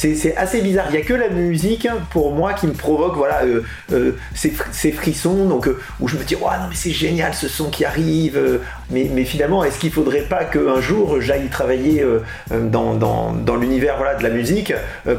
c'est 0.00 0.36
assez 0.36 0.62
bizarre. 0.62 0.86
Il 0.90 0.94
y 0.94 0.98
a 0.98 1.04
que 1.04 1.12
la 1.12 1.28
musique 1.28 1.86
pour 2.10 2.32
moi 2.32 2.54
qui 2.54 2.66
me 2.66 2.72
provoque 2.72 3.16
voilà 3.16 3.42
ces, 4.34 4.92
frissons 4.92 5.46
donc 5.46 5.68
où 6.00 6.08
je 6.08 6.16
me 6.16 6.24
dis 6.24 6.34
ouais 6.34 6.40
non 6.42 6.68
mais 6.68 6.74
c'est 6.74 6.90
génial 6.90 7.34
ce 7.34 7.48
son 7.48 7.68
qui 7.70 7.84
arrive. 7.84 8.40
mais, 8.90 9.24
finalement 9.24 9.62
est-ce 9.62 9.78
qu'il 9.78 9.92
faudrait 9.92 10.22
pas 10.22 10.44
qu'un 10.44 10.80
jour 10.80 11.20
j'aille 11.20 11.48
travailler 11.48 12.04
dans, 12.50 13.56
l'univers 13.60 13.96
voilà 13.98 14.14
de 14.14 14.22
la 14.22 14.30
musique 14.30 14.72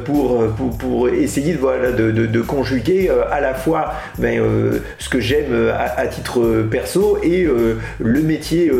pour, 0.05 1.09
essayer 1.09 1.53
de, 1.53 1.59
voilà, 1.59 1.91
de, 1.91 2.41
conjuguer 2.41 3.11
à 3.29 3.39
la 3.39 3.53
fois 3.53 3.93
ben, 4.17 4.41
ce 4.97 5.09
que 5.09 5.19
j'aime 5.19 5.71
à, 5.77 6.07
titre 6.07 6.65
perso 6.69 7.19
et 7.21 7.47
le 7.99 8.21
métier 8.21 8.71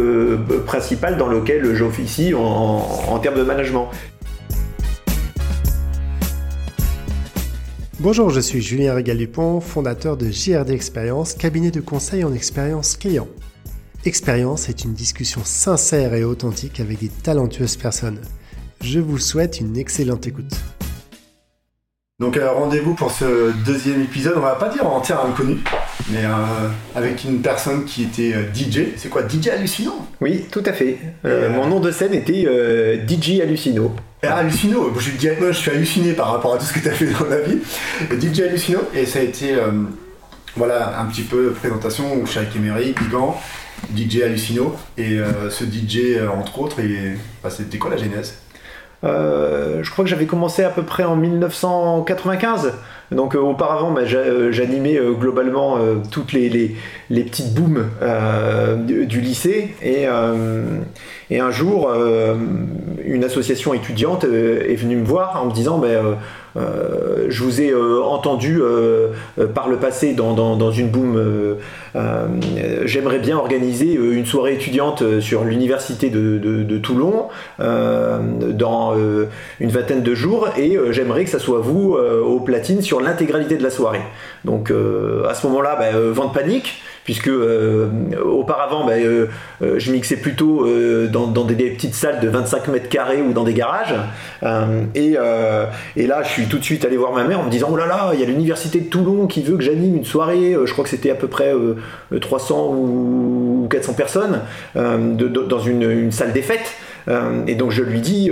principal 0.66 1.18
dans 1.18 1.28
lequel 1.28 1.76
j'officie 1.76 2.34
en, 2.34 3.20
termes 3.20 3.38
de 3.38 3.44
management. 3.44 3.90
Bonjour, 8.04 8.32
je 8.32 8.40
suis 8.40 8.64
Julien 8.64 8.96
Régal-Dupont, 8.96 9.62
fondateur 9.62 10.18
de 10.18 10.32
JRD 10.32 10.72
Expérience, 10.72 11.36
cabinet 11.36 11.70
de 11.70 11.82
conseil 11.82 12.24
en 12.24 12.34
expérience 12.34 12.98
client. 12.98 13.28
Expérience 14.06 14.70
est 14.70 14.84
une 14.84 14.96
discussion 14.96 15.42
sincère 15.44 16.16
et 16.16 16.24
authentique 16.24 16.80
avec 16.80 16.98
des 16.98 17.10
talentueuses 17.10 17.76
personnes. 17.76 18.20
Je 18.82 19.00
vous 19.00 19.20
souhaite 19.20 19.60
une 19.60 19.78
excellente 19.78 20.26
écoute. 20.26 20.52
Donc 22.20 22.38
euh, 22.38 22.52
rendez-vous 22.52 22.96
pour 22.96 23.12
ce 23.12 23.54
deuxième 23.66 24.02
épisode, 24.02 24.34
on 24.36 24.42
va 24.42 24.56
pas 24.56 24.70
dire 24.70 24.88
en 24.88 25.00
terre 25.02 25.24
inconnu, 25.24 25.60
mais 26.12 26.26
euh, 26.26 26.68
avec 26.96 27.24
une 27.24 27.42
personne 27.42 27.86
qui 27.86 28.04
était 28.04 28.34
euh, 28.34 28.54
DJ. 28.54 28.94
C'est 28.98 29.10
quoi 29.10 29.28
DJ 29.28 29.50
Hallucino 29.50 29.94
Oui, 30.20 30.46
tout 30.52 30.64
à 30.66 30.74
fait. 30.74 30.98
mon 31.24 31.68
nom 31.68 31.80
de 31.80 31.92
scène 31.92 32.14
était 32.14 32.44
DJ 33.08 33.42
Hallucino. 33.42 33.96
Ah, 34.24 34.36
Hallucino, 34.36 34.94
je, 35.00 35.10
je 35.10 35.52
suis 35.52 35.72
halluciné 35.72 36.14
par 36.14 36.32
rapport 36.32 36.54
à 36.54 36.58
tout 36.58 36.66
ce 36.66 36.74
que 36.74 36.80
tu 36.80 36.90
as 36.90 36.92
fait 36.92 37.08
dans 37.08 37.26
la 37.26 37.40
vie. 37.40 37.58
DJ 38.12 38.42
Hallucino, 38.42 38.80
et 38.94 39.06
ça 39.06 39.20
a 39.20 39.24
été 39.24 39.56
voilà 40.56 41.00
un 41.00 41.06
petit 41.06 41.24
peu 41.24 41.52
présentation 41.52 42.16
où 42.16 42.26
je 42.26 42.32
suis 42.32 42.40
avec 42.40 42.56
Emery, 42.56 42.94
Bigan, 43.00 43.40
DJ 43.96 44.22
Hallucino, 44.24 44.76
et 44.98 45.20
ce 45.50 45.64
DJ 45.64 46.20
entre 46.38 46.60
autres, 46.60 46.80
et, 46.82 47.18
bah, 47.44 47.50
c'était 47.50 47.78
quoi 47.78 47.90
la 47.90 47.98
genèse? 47.98 48.36
Euh, 49.04 49.82
je 49.84 49.92
crois 49.92 50.04
que 50.04 50.10
j'avais 50.10 50.26
commencé 50.26 50.64
à 50.64 50.70
peu 50.70 50.84
près 50.84 51.04
en 51.04 51.16
1995. 51.16 52.74
Donc 53.12 53.36
euh, 53.36 53.40
auparavant, 53.40 53.92
bah, 53.92 54.02
euh, 54.14 54.52
j'animais 54.52 54.98
globalement 55.20 55.78
toutes 56.12 56.34
les, 56.34 56.76
petites 57.10 57.54
booms 57.54 57.86
du, 58.86 59.22
lycée. 59.22 59.76
Et, 59.82 60.08
un 60.08 61.52
jour, 61.52 61.92
une 63.04 63.24
association 63.24 63.74
étudiante 63.74 64.24
est 64.24 64.76
venue 64.76 64.98
me 64.98 65.06
voir 65.06 65.42
en 65.42 65.48
me 65.48 65.54
disant... 65.54 65.78
Bah, 65.78 65.88
euh, 66.58 67.28
je 67.30 67.44
vous 67.44 67.62
ai 67.62 67.70
euh, 67.70 68.04
entendu 68.04 68.60
euh, 68.62 69.10
par 69.54 69.70
le 69.70 69.78
passé 69.78 70.14
dans, 70.14 70.34
dans, 70.34 70.72
une 70.72 70.90
boom. 70.90 71.58
J'aimerais 72.86 73.20
bien 73.20 73.38
organiser 73.38 73.94
une 73.94 74.26
soirée 74.26 74.54
étudiante 74.54 75.04
sur 75.20 75.44
l'université 75.44 76.10
de, 76.10 76.38
de, 76.38 76.78
Toulon 76.78 77.28
dans 77.60 78.96
une 79.60 79.70
vingtaine 79.70 80.02
de 80.02 80.16
jours 80.16 80.50
et 80.58 80.78
j'aimerais 80.92 81.26
que 81.26 81.30
ça 81.30 81.40
soit 81.40 81.60
vous 81.60 81.96
au 81.96 82.40
platine 82.40 82.82
sur 82.82 83.01
l'intégralité 83.02 83.58
de 83.58 83.64
la 83.64 83.70
soirée. 83.70 84.02
Donc 84.46 84.72
à 84.72 85.34
ce 85.34 85.48
moment-là, 85.48 85.76
bah, 85.78 85.92
vente 86.12 86.34
panique 86.34 86.82
puisque 87.04 87.28
euh, 87.28 87.90
auparavant 88.24 88.88
euh, 88.90 89.28
euh, 89.62 89.80
je 89.80 89.92
mixais 89.92 90.18
plutôt 90.18 90.68
dans, 91.10 91.46
des, 91.46 91.56
petites 91.72 91.96
salles 91.96 92.20
de 92.20 92.30
25 92.30 92.68
mètres 92.68 92.90
carrés 92.90 93.22
ou 93.22 93.34
dans 93.34 93.44
des 93.44 93.54
garages 93.54 93.96
et, 94.96 95.14
là 95.14 96.24
je 96.24 96.30
suis 96.30 96.46
tout 96.46 96.58
de 96.58 96.64
suite 96.64 96.86
allé 96.86 96.98
voir 96.98 97.14
ma 97.14 97.24
mère 97.24 97.40
en 97.40 97.44
me 97.44 97.50
disant 97.50 97.70
oh 97.72 97.76
là 97.76 97.86
là 97.86 98.12
il 98.14 98.20
y 98.20 98.24
a 98.24 98.26
l'université 98.26 98.80
de 98.80 98.86
Toulon 98.86 99.28
qui 99.28 99.42
veut 99.42 99.58
que 99.58 99.64
j'anime 99.64 99.98
une 99.98 100.06
soirée 100.06 100.56
je 100.64 100.72
crois 100.72 100.84
que 100.84 100.90
c'était 100.90 101.12
à 101.12 101.16
peu 101.16 101.28
près 101.28 101.54
300 102.20 102.68
ou 102.74 103.68
400 103.70 103.94
personnes 103.94 104.42
dans 104.76 105.60
une, 105.60 106.12
salle 106.12 106.34
des 106.34 106.42
fêtes 106.42 106.76
et 107.48 107.56
donc 107.56 107.72
je 107.72 107.84
lui 107.84 108.02
dis, 108.02 108.32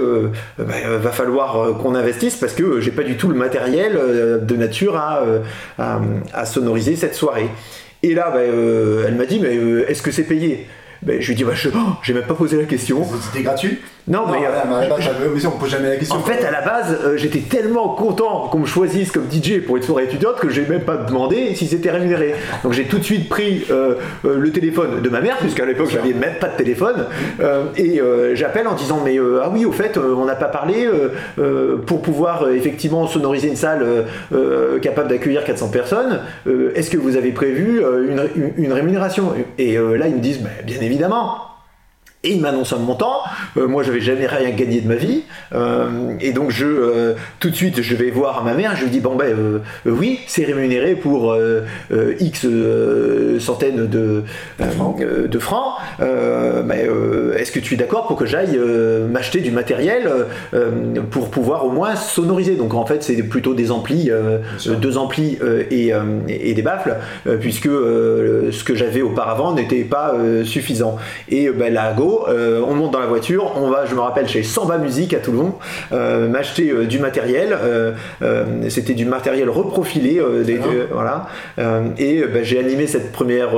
ben, 0.57 0.97
va 0.97 1.11
falloir 1.11 1.77
qu'on 1.77 1.95
investisse 1.95 2.35
parce 2.35 2.53
que 2.53 2.79
j'ai 2.79 2.91
pas 2.91 3.03
du 3.03 3.17
tout 3.17 3.27
le 3.27 3.35
matériel 3.35 3.99
de 4.41 4.55
nature 4.55 4.97
à 5.77 6.45
sonoriser 6.45 6.95
cette 6.95 7.15
soirée. 7.15 7.49
Et 8.01 8.13
là, 8.13 8.29
bah, 8.31 8.39
euh, 8.39 9.05
elle 9.07 9.15
m'a 9.15 9.25
dit, 9.25 9.39
mais 9.39 9.57
euh, 9.57 9.89
est-ce 9.89 10.01
que 10.01 10.11
c'est 10.11 10.23
payé? 10.23 10.67
Ben, 11.01 11.21
Je 11.21 11.27
lui 11.27 11.35
dit, 11.35 11.43
bah, 11.43 11.53
je 11.55 11.69
n'ai 11.69 12.19
même 12.19 12.27
pas 12.27 12.33
posé 12.33 12.57
la 12.57 12.65
question. 12.65 13.05
C'était 13.21 13.43
gratuit 13.43 13.79
non, 14.09 14.21
mais, 14.27 14.39
on 15.45 15.51
pose 15.51 15.69
jamais 15.69 15.89
la 15.89 15.95
question. 15.97 16.17
En 16.17 16.21
fait, 16.21 16.43
à 16.43 16.49
la 16.49 16.61
base, 16.61 16.97
euh, 17.03 17.15
j'étais 17.15 17.41
tellement 17.41 17.89
content 17.89 18.47
qu'on 18.47 18.59
me 18.59 18.65
choisisse 18.65 19.11
comme 19.11 19.25
DJ 19.31 19.59
pour 19.63 19.77
une 19.77 19.83
soirée 19.83 20.05
étudiante 20.05 20.37
que 20.39 20.49
j'ai 20.49 20.65
même 20.65 20.81
pas 20.81 20.97
demandé 20.97 21.53
si 21.53 21.67
c'était 21.67 21.91
rémunéré. 21.91 22.33
Donc 22.63 22.73
j'ai 22.73 22.85
tout 22.85 22.97
de 22.97 23.03
suite 23.03 23.29
pris 23.29 23.65
euh, 23.69 23.95
euh, 24.25 24.39
le 24.39 24.51
téléphone 24.51 25.03
de 25.03 25.09
ma 25.09 25.21
mère, 25.21 25.37
puisqu'à 25.37 25.65
l'époque 25.65 25.89
j'avais 25.91 26.13
même 26.13 26.39
pas 26.39 26.47
de 26.47 26.57
téléphone, 26.57 27.05
et 27.77 28.01
j'appelle 28.33 28.67
en 28.67 28.73
disant 28.73 28.99
mais 29.03 29.17
ah 29.43 29.49
oui, 29.53 29.65
au 29.65 29.71
fait, 29.71 29.97
on 29.97 30.25
n'a 30.25 30.35
pas 30.35 30.47
parlé 30.47 30.87
pour 31.85 32.01
pouvoir 32.01 32.49
effectivement 32.49 33.07
sonoriser 33.07 33.47
une 33.47 33.55
salle 33.55 33.85
capable 34.81 35.09
d'accueillir 35.09 35.43
400 35.43 35.69
personnes. 35.69 36.21
Est-ce 36.75 36.89
que 36.89 36.97
vous 36.97 37.15
avez 37.15 37.31
prévu 37.31 37.81
une, 38.57 38.73
rémunération? 38.73 39.33
Et 39.57 39.75
là 39.75 40.07
ils 40.07 40.15
me 40.15 40.21
disent 40.21 40.39
bah, 40.39 40.49
bien 40.65 40.77
évidemment 40.81 40.88
évidemment, 40.89 41.48
et 42.25 42.31
il 42.31 42.41
m'annonce 42.41 42.73
un 42.73 42.79
montant. 42.79 43.21
Euh, 43.55 43.65
moi, 43.65 43.81
j'avais 43.81 44.01
jamais 44.01 44.27
rien 44.27 44.49
gagné 44.49 44.81
de 44.81 44.87
ma 44.89 44.95
vie. 44.95 45.21
Euh, 45.55 46.15
et 46.19 46.33
donc, 46.33 46.51
je, 46.51 46.65
euh, 46.65 47.13
tout 47.39 47.49
de 47.49 47.55
suite, 47.55 47.81
je 47.81 47.95
vais 47.95 48.11
voir 48.11 48.43
ma 48.43 48.55
mère. 48.55 48.75
Je 48.75 48.83
lui 48.83 48.91
dis 48.91 48.99
Bon, 48.99 49.15
ben 49.15 49.61
oui, 49.85 50.19
c'est 50.27 50.43
rémunéré 50.43 50.95
pour 50.95 51.33
X 52.19 52.45
centaines 53.39 53.87
de, 53.87 54.23
de 54.59 55.39
francs. 55.39 55.75
mais 56.65 56.87
est-ce 57.37 57.53
que 57.53 57.59
tu 57.59 57.75
es 57.75 57.77
d'accord 57.77 58.07
pour 58.07 58.17
que 58.17 58.25
j'aille 58.25 58.59
m'acheter 59.09 59.39
du 59.39 59.51
matériel 59.51 60.11
pour 61.11 61.31
pouvoir 61.31 61.65
au 61.65 61.71
moins 61.71 61.95
sonoriser? 61.95 62.55
Donc, 62.55 62.73
en 62.73 62.85
fait, 62.85 63.01
c'est 63.01 63.23
plutôt 63.23 63.53
des 63.53 63.71
amplis, 63.71 64.11
deux 64.67 64.97
amplis 64.97 65.37
et, 65.71 65.93
et, 66.27 66.53
des 66.53 66.61
baffles, 66.61 66.97
puisque 67.39 67.69
ce 67.69 68.63
que 68.65 68.75
j'avais 68.75 69.01
auparavant 69.01 69.53
n'était 69.53 69.85
pas 69.85 70.13
suffisant. 70.43 70.97
Et 71.29 71.49
ben, 71.49 71.73
la 71.73 71.93
go 71.93 72.08
euh, 72.27 72.61
on 72.65 72.75
monte 72.75 72.91
dans 72.91 72.99
la 72.99 73.07
voiture, 73.07 73.53
on 73.55 73.69
va, 73.69 73.85
je 73.85 73.95
me 73.95 73.99
rappelle, 73.99 74.27
chez 74.27 74.43
Samba 74.43 74.77
Musique 74.77 75.13
à 75.13 75.19
Toulon, 75.19 75.55
euh, 75.91 76.27
m'acheter 76.27 76.69
euh, 76.69 76.85
du 76.85 76.99
matériel. 76.99 77.57
C'était 78.69 78.93
du 78.93 79.05
matériel 79.05 79.49
reprofilé, 79.49 80.21
voilà. 80.91 81.27
et 81.97 82.23
bah, 82.23 82.43
j'ai 82.43 82.59
animé 82.59 82.87
cette 82.87 83.11
première 83.11 83.51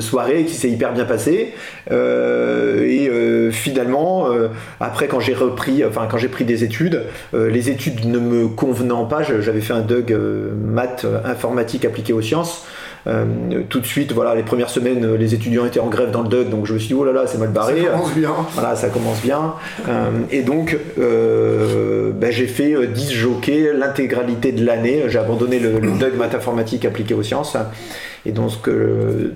soirée 0.00 0.44
qui 0.44 0.54
s'est 0.54 0.68
hyper 0.68 0.92
bien 0.92 1.04
passée. 1.04 1.54
et 1.90 3.10
finalement, 3.50 4.28
après, 4.80 5.08
quand 5.08 5.20
j'ai 5.20 5.34
repris, 5.34 5.84
enfin 5.84 6.06
quand 6.10 6.18
j'ai 6.18 6.28
pris 6.28 6.44
des 6.44 6.64
études, 6.64 7.04
les 7.32 7.70
études 7.70 8.06
ne 8.06 8.18
me 8.18 8.48
convenant 8.48 9.04
pas, 9.04 9.22
j'avais 9.22 9.60
fait 9.60 9.72
un 9.74 9.80
DUG 9.80 10.16
maths 10.64 11.06
informatique 11.24 11.84
appliqué 11.84 12.12
aux 12.12 12.22
sciences. 12.22 12.64
Euh, 13.06 13.24
tout 13.68 13.80
de 13.80 13.86
suite, 13.86 14.12
voilà, 14.12 14.34
les 14.34 14.42
premières 14.42 14.70
semaines, 14.70 15.04
euh, 15.04 15.16
les 15.16 15.34
étudiants 15.34 15.66
étaient 15.66 15.80
en 15.80 15.88
grève 15.88 16.10
dans 16.10 16.22
le 16.22 16.28
DUG, 16.28 16.50
donc 16.50 16.66
je 16.66 16.74
me 16.74 16.78
suis 16.78 16.88
dit, 16.88 16.94
oh 16.94 17.04
là 17.04 17.12
là, 17.12 17.24
c'est 17.26 17.38
mal 17.38 17.50
barré. 17.50 17.82
Ça 17.82 17.90
commence 17.90 18.14
bien. 18.14 18.34
Voilà, 18.54 18.76
ça 18.76 18.88
commence 18.88 19.20
bien. 19.22 19.54
Euh, 19.88 20.10
et 20.30 20.42
donc, 20.42 20.76
ben, 20.96 22.30
j'ai 22.30 22.46
fait 22.46 22.86
10 22.86 23.12
jockeys 23.12 23.72
l'intégralité 23.74 24.52
de 24.52 24.64
l'année. 24.64 25.04
J'ai 25.08 25.18
abandonné 25.18 25.58
le, 25.58 25.78
le 25.80 25.90
DUG 25.92 26.16
maths 26.16 26.34
informatique 26.34 26.84
appliqué 26.84 27.14
aux 27.14 27.22
sciences. 27.22 27.56
Et 28.24 28.32
donc, 28.32 28.52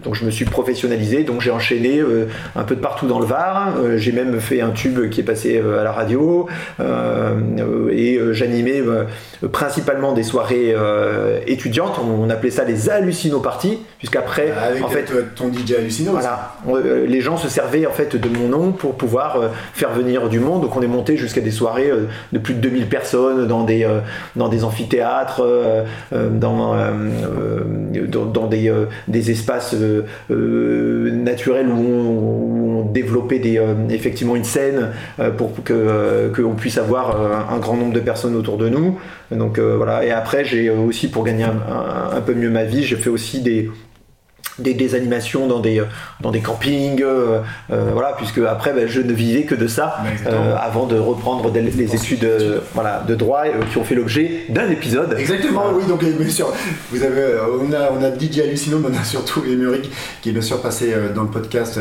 donc 0.05 0.15
je 0.15 0.25
me 0.25 0.31
suis 0.31 0.45
professionnalisé, 0.45 1.25
donc 1.25 1.41
j'ai 1.41 1.51
enchaîné 1.51 1.99
euh, 1.99 2.29
un 2.55 2.65
peu 2.65 2.77
de 2.77 2.81
partout 2.81 3.07
dans 3.07 3.19
le 3.19 3.27
Var. 3.27 3.75
Euh, 3.79 3.97
j'ai 3.99 4.13
même 4.13 4.41
fait 4.41 4.61
un 4.61 4.71
tube 4.71 5.11
qui 5.11 5.21
est 5.21 5.25
passé 5.25 5.61
euh, 5.63 5.81
à 5.81 5.85
la 5.85 5.93
radio 5.93 6.47
et 7.91 8.21
j'animais 8.33 8.83
principalement 9.53 10.13
des 10.13 10.23
soirées 10.23 10.75
étudiantes. 11.47 11.99
On, 11.99 12.29
appelait 12.31 12.51
ça 12.51 12.65
les 12.65 12.91
hallucino-parties, 12.91 13.79
puisqu'après, 13.99 14.53
ah, 14.57 14.85
en 14.85 14.89
fait, 14.89 15.13
ton 15.35 15.53
DJ 15.53 15.73
hallucino. 15.79 16.13
Voilà, 16.13 16.57
les 16.83 17.21
gens 17.21 17.37
se 17.37 17.49
servaient 17.49 17.87
en 17.87 17.93
fait 17.93 18.17
de 18.17 18.29
mon 18.29 18.49
nom 18.49 18.73
pour 18.73 18.97
pouvoir 18.97 19.51
faire 19.73 19.93
venir 19.93 20.29
du 20.29 20.41
monde. 20.41 20.63
Donc 20.63 20.77
on 20.77 20.83
est 20.83 20.89
monté 20.89 21.17
jusqu'à 21.17 21.41
des 21.41 21.51
soirées 21.51 21.91
de 22.33 22.39
plus 22.39 22.55
de 22.55 22.61
2000 22.61 22.89
personnes 22.89 23.47
dans 23.47 23.65
des 23.65 23.87
dans 24.35 24.49
des 24.49 24.65
amphithéâtres, 24.65 25.43
dans 26.13 26.75
dans 28.01 28.47
des 28.47 28.69
euh, 28.69 28.87
espaces 29.13 29.75
euh, 29.75 30.03
euh, 30.31 31.11
naturels 31.11 31.69
où 31.69 31.81
on, 31.81 32.67
développait 32.93 33.43
effectivement 33.91 34.37
une 34.37 34.45
scène 34.45 34.91
pour 35.37 35.53
que 35.65 36.33
qu'on 36.35 36.55
puisse 36.55 36.79
avoir 36.79 37.51
un, 37.51 37.59
grand 37.59 37.77
nombre 37.77 37.93
de 37.93 38.01
personnes 38.01 38.37
autour 38.37 38.57
de 38.57 38.69
nous. 38.69 38.99
Donc 39.31 39.59
voilà. 39.59 40.05
Et 40.05 40.13
après, 40.13 40.45
j'ai 40.45 40.71
aussi 40.71 41.09
pour 41.09 41.25
gagner 41.25 41.45
un, 41.45 42.21
peu 42.21 42.33
mieux 42.33 42.49
ma 42.49 42.65
vie, 42.65 42.85
j'ai 42.85 42.97
fait 42.97 43.11
aussi 43.11 43.41
des 43.41 43.71
des, 44.59 44.95
animations 44.95 45.47
dans 45.47 45.61
des, 45.61 45.83
dans 46.21 46.31
des 46.31 46.41
campings, 46.41 47.03
euh, 47.03 47.41
euh, 47.71 47.91
voilà, 47.93 48.15
puisque 48.17 48.39
après 48.39 48.73
ben, 48.73 48.87
je 48.89 49.01
ne 49.01 49.13
vivais 49.13 49.43
que 49.43 49.55
de 49.55 49.67
ça 49.67 49.99
euh, 50.27 50.57
avant 50.59 50.87
de 50.87 50.99
reprendre 50.99 51.51
les 51.53 51.95
études 51.95 52.29
voilà, 52.75 53.05
de 53.07 53.15
droit 53.15 53.45
qui 53.71 53.79
ont 53.79 53.85
fait 53.85 53.95
l'objet 53.95 54.47
d'un 54.49 54.71
épisode. 54.71 55.17
Exactement, 55.19 55.65
oui, 55.75 55.85
donc 55.87 56.05
bien 56.05 56.31
sûr, 56.31 56.53
vous 56.91 57.03
avez, 57.03 57.39
on, 57.61 57.73
a, 57.73 57.91
on 57.93 58.03
a 58.03 58.19
DJ 58.19 58.41
Hallucino, 58.41 58.79
mais 58.79 58.89
on 58.97 59.01
a 59.01 59.05
surtout 59.17 59.45
Émeric 59.45 59.91
qui 60.23 60.31
est 60.31 60.33
bien 60.33 60.43
sûr 60.43 60.61
passé 60.61 60.95
dans 61.15 61.23
le 61.23 61.31
podcast. 61.31 61.79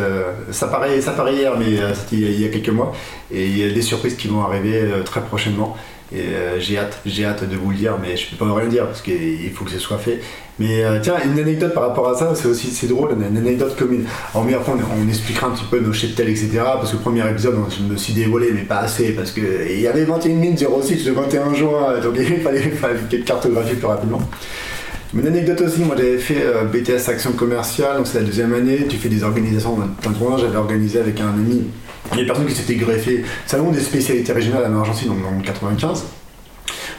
ça, 0.52 0.68
paraît, 0.68 1.02
ça 1.02 1.12
paraît 1.12 1.36
hier, 1.36 1.54
mais 1.58 1.78
c'était 1.94 2.16
il 2.18 2.42
y 2.42 2.46
a 2.46 2.50
quelques 2.50 2.70
mois, 2.70 2.94
et 3.32 3.46
il 3.46 3.58
y 3.58 3.64
a 3.64 3.74
des 3.74 3.82
surprises 3.82 4.16
qui 4.16 4.28
vont 4.28 4.44
arriver 4.44 4.82
très 5.06 5.22
prochainement. 5.22 5.76
Et 6.14 6.26
j'ai 6.60 6.78
hâte, 6.78 7.00
j'ai 7.06 7.26
hâte 7.26 7.50
de 7.50 7.56
vous 7.56 7.72
le 7.72 7.78
dire, 7.78 7.98
mais 8.02 8.16
je 8.16 8.30
peux 8.30 8.46
pas 8.46 8.54
rien 8.54 8.68
dire 8.68 8.86
parce 8.86 9.02
qu'il 9.02 9.52
faut 9.54 9.66
que 9.66 9.72
ce 9.72 9.80
soit 9.80 9.98
fait. 9.98 10.22
Mais 10.58 10.86
euh, 10.86 11.00
tiens, 11.02 11.16
une 11.26 11.38
anecdote 11.38 11.74
par 11.74 11.84
rapport 11.84 12.08
à 12.08 12.16
ça, 12.16 12.34
c'est 12.34 12.48
aussi 12.48 12.68
c'est 12.68 12.88
drôle, 12.88 13.12
une 13.12 13.38
anecdote 13.38 13.76
commune. 13.76 14.06
Alors, 14.34 14.46
mais 14.46 14.54
après, 14.54 14.72
on, 14.72 15.08
expliquera 15.10 15.48
un 15.48 15.52
petit 15.52 15.66
peu 15.70 15.80
nos 15.80 15.92
cheptels, 15.92 16.30
etc. 16.30 16.50
Parce 16.64 16.92
que 16.92 16.96
le 16.96 17.02
premier 17.02 17.30
épisode, 17.30 17.56
je 17.70 17.84
me 17.84 17.98
suis 17.98 18.14
dévoilé, 18.14 18.52
mais 18.54 18.62
pas 18.62 18.80
assez, 18.80 19.10
parce 19.10 19.32
qu'il 19.32 19.80
y 19.80 19.88
avait 19.88 20.06
21 20.06 20.36
minutes 20.36 20.66
06 20.82 21.06
le 21.06 21.12
21 21.12 21.54
juin, 21.54 22.00
donc 22.02 22.16
il 22.18 22.40
fallait, 22.42 22.60
fallait 22.62 23.00
quelques 23.10 23.26
cartographies 23.26 23.76
plus 23.76 23.88
rapidement. 23.88 24.22
Une 25.14 25.28
anecdote 25.28 25.62
aussi, 25.62 25.82
moi 25.82 25.96
j'avais 25.98 26.18
fait 26.18 26.42
euh, 26.42 26.64
BTS 26.66 27.10
Action 27.10 27.32
Commerciale, 27.34 27.98
donc 27.98 28.08
c'est 28.08 28.20
la 28.20 28.26
deuxième 28.26 28.54
année, 28.54 28.86
tu 28.90 28.98
fais 28.98 29.10
des 29.10 29.24
organisations 29.24 29.78
j'avais 30.38 30.58
organisé 30.58 31.00
avec 31.00 31.20
un 31.22 31.30
ami, 31.30 31.64
il 32.12 32.18
y 32.18 32.20
a 32.20 32.24
des 32.24 32.28
personnes 32.28 32.48
qui 32.48 32.56
s'étaient 32.56 32.76
greffées, 32.76 33.26
salon 33.46 33.72
des 33.72 33.82
spécialités 33.82 34.32
régionales 34.32 34.66
à 34.66 34.70
Margency, 34.70 35.06
donc 35.06 35.18
en 35.26 35.42
95 35.42 36.06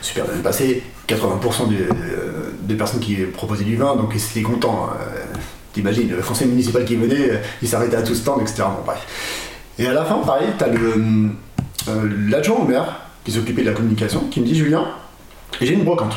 super 0.06 0.24
bien 0.26 0.42
passé. 0.42 0.82
80% 1.08 1.68
des, 2.62 2.74
personnes 2.74 3.00
qui 3.00 3.14
proposaient 3.16 3.64
du 3.64 3.76
vin, 3.76 3.96
donc 3.96 4.12
ils 4.14 4.22
étaient 4.22 4.42
contents. 4.42 4.90
Euh, 4.90 5.24
t'imagines, 5.72 6.10
le 6.10 6.22
conseil 6.22 6.48
municipal 6.48 6.84
qui 6.84 6.96
venait, 6.96 7.30
euh, 7.30 7.38
il 7.62 7.68
s'arrêtait 7.68 7.96
à 7.96 8.02
tout 8.02 8.14
stand, 8.14 8.40
etc. 8.40 8.64
Bref. 8.84 8.98
Et 9.78 9.86
à 9.86 9.92
la 9.92 10.04
fin, 10.04 10.16
pareil, 10.18 10.48
t'as 10.58 10.68
euh, 10.68 11.28
l'adjoint 12.28 12.56
au 12.56 12.64
maire 12.64 13.00
qui 13.24 13.32
s'occupait 13.32 13.62
de 13.62 13.68
la 13.68 13.74
communication 13.74 14.24
qui 14.30 14.40
me 14.40 14.46
dit 14.46 14.54
Julien, 14.54 14.86
j'ai 15.60 15.74
une 15.74 15.84
brocante. 15.84 16.14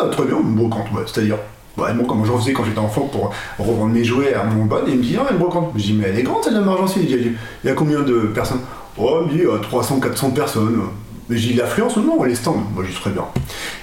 Ah, 0.00 0.06
très 0.08 0.24
bien, 0.24 0.38
une 0.38 0.54
brocante, 0.54 0.90
ouais, 0.92 1.02
c'est-à-dire 1.06 1.38
Ouais, 1.76 1.92
bon, 1.92 2.04
comme 2.04 2.24
j'en 2.24 2.38
faisais 2.38 2.52
quand 2.52 2.64
j'étais 2.64 2.78
enfant 2.78 3.02
pour 3.02 3.32
revendre 3.58 3.92
mes 3.92 4.02
jouets 4.04 4.32
à 4.32 4.44
mon 4.44 4.64
bon, 4.64 4.78
il 4.86 4.96
me 4.96 5.02
dit, 5.02 5.16
ah, 5.18 5.30
une 5.30 5.38
brocante. 5.38 5.72
Je 5.76 5.82
dis, 5.82 5.92
mais 5.92 6.08
elle 6.08 6.18
est 6.18 6.22
grande 6.22 6.42
celle 6.42 6.54
de 6.54 6.60
Margency. 6.60 7.00
Il 7.02 7.36
y 7.64 7.68
a 7.68 7.74
combien 7.74 8.00
de 8.00 8.20
personnes? 8.34 8.60
Oh, 8.96 9.20
il 9.22 9.32
me 9.32 9.38
dit, 9.38 9.62
300, 9.62 10.00
400 10.00 10.30
personnes. 10.30 10.80
Mais 11.28 11.36
j'ai 11.36 11.54
l'affluence 11.54 11.96
ou 11.96 12.02
non, 12.02 12.22
les 12.22 12.34
stands 12.34 12.62
Moi, 12.74 12.84
j'y 12.84 12.94
serais 12.94 13.10
bien. 13.10 13.24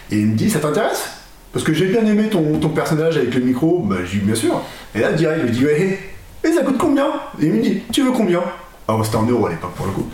Et 0.10 0.20
il 0.20 0.28
me 0.28 0.36
dit, 0.36 0.50
ça 0.50 0.60
t'intéresse? 0.60 1.10
Parce 1.52 1.64
que 1.64 1.74
j'ai 1.74 1.86
bien 1.86 2.04
aimé 2.06 2.30
ton, 2.32 2.58
ton, 2.60 2.70
personnage 2.70 3.18
avec 3.18 3.36
le 3.36 3.42
micro. 3.42 3.80
Bah, 3.80 3.98
j'ai 4.06 4.20
dit, 4.20 4.26
bien 4.26 4.36
sûr. 4.36 4.60
Et 4.96 5.00
là, 5.00 5.12
direct, 5.12 5.44
lui 5.44 5.52
dis, 5.52 5.66
ouais, 5.66 6.00
et 6.44 6.52
ça 6.52 6.64
coûte 6.64 6.78
combien? 6.80 7.08
Et 7.40 7.46
il 7.46 7.54
me 7.54 7.62
dit, 7.62 7.84
tu 7.92 8.02
veux 8.02 8.12
combien? 8.12 8.42
Ah, 8.88 8.98
c'était 9.04 9.18
en 9.18 9.26
euros 9.26 9.46
à 9.46 9.50
l'époque 9.50 9.74
pour 9.76 9.86
le 9.86 9.92
coup. 9.92 10.08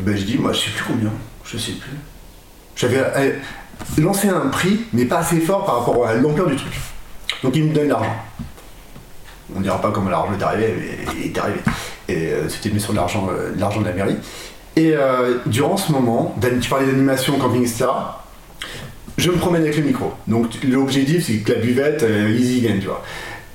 Et 0.00 0.02
ben, 0.02 0.16
je 0.16 0.24
dis, 0.24 0.38
moi, 0.38 0.52
je 0.52 0.60
sais 0.60 0.70
plus 0.70 0.84
combien. 0.84 1.10
Je 1.44 1.58
sais 1.58 1.72
plus. 1.72 1.92
J'avais 2.74 3.02
eh, 3.18 4.00
lancé 4.00 4.28
un 4.28 4.48
prix, 4.48 4.80
mais 4.92 5.04
pas 5.04 5.18
assez 5.18 5.40
fort 5.40 5.64
par 5.64 5.78
rapport 5.78 6.06
à 6.06 6.14
l'ampleur 6.14 6.48
du 6.48 6.56
truc. 6.56 6.72
Donc, 7.42 7.56
il 7.56 7.64
me 7.64 7.74
donne 7.74 7.88
l'argent. 7.88 8.16
On 9.54 9.60
dira 9.60 9.80
pas 9.80 9.90
comment 9.90 10.10
l'argent 10.10 10.32
est 10.38 10.42
arrivé, 10.42 10.74
mais 10.78 11.12
il 11.20 11.26
est 11.26 11.38
arrivé. 11.38 11.60
Et 12.08 12.28
euh, 12.32 12.48
c'était 12.48 12.70
mis 12.70 12.80
sur 12.80 12.92
euh, 12.92 13.52
l'argent 13.56 13.80
de 13.80 13.86
la 13.86 13.92
mairie. 13.92 14.16
Et 14.76 14.92
euh, 14.94 15.38
durant 15.46 15.76
ce 15.76 15.92
moment, 15.92 16.34
tu 16.60 16.68
parlais 16.68 16.86
d'animation, 16.86 17.38
camping, 17.38 17.62
etc. 17.62 17.86
Je 19.16 19.30
me 19.30 19.36
promène 19.36 19.62
avec 19.62 19.76
le 19.76 19.84
micro. 19.84 20.12
Donc 20.26 20.62
l'objectif, 20.62 21.26
c'est 21.26 21.38
que 21.38 21.52
la 21.52 21.60
buvette, 21.60 22.04
easy 22.38 22.60
game, 22.60 22.78
tu 22.80 22.86
vois. 22.86 23.02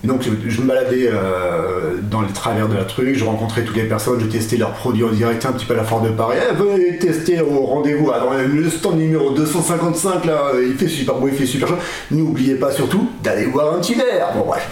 Donc 0.04 0.24
je, 0.24 0.62
me 0.62 0.68
baladais 0.68 1.10
euh, 1.12 1.98
dans 2.02 2.22
les 2.22 2.34
travers 2.34 2.68
de 2.68 2.76
la 2.76 2.86
truc, 2.86 3.16
je 3.16 3.24
rencontrais 3.24 3.64
toutes 3.64 3.76
les 3.76 3.84
personnes, 3.84 4.20
je 4.20 4.26
testais 4.26 4.58
leurs 4.58 4.74
produits 4.74 5.04
en 5.04 5.12
direct, 5.12 5.46
un 5.46 5.52
petit 5.52 5.66
peu 5.66 5.74
à 5.74 5.78
la 5.78 5.84
force 5.84 6.04
de 6.04 6.10
Paris. 6.10 6.38
Eh, 6.42 6.56
venez 6.56 6.98
tester 6.98 7.40
au 7.42 7.66
rendez-vous. 7.66 8.12
Alors 8.12 8.34
le 8.34 8.70
stand 8.70 8.98
numéro 8.98 9.32
255 9.32 10.26
là, 10.26 10.52
il 10.60 10.76
fait 10.76 10.88
super 10.88 11.16
beau, 11.16 11.28
il 11.28 11.36
fait 11.36 11.46
super 11.46 11.68
chaud. 11.68 11.78
N'oubliez 12.10 12.56
pas 12.56 12.72
surtout 12.72 13.10
d'aller 13.24 13.46
voir 13.46 13.76
un 13.76 13.80
petit 13.80 13.94
verre. 13.94 14.30
Bon 14.36 14.46
bref. 14.46 14.68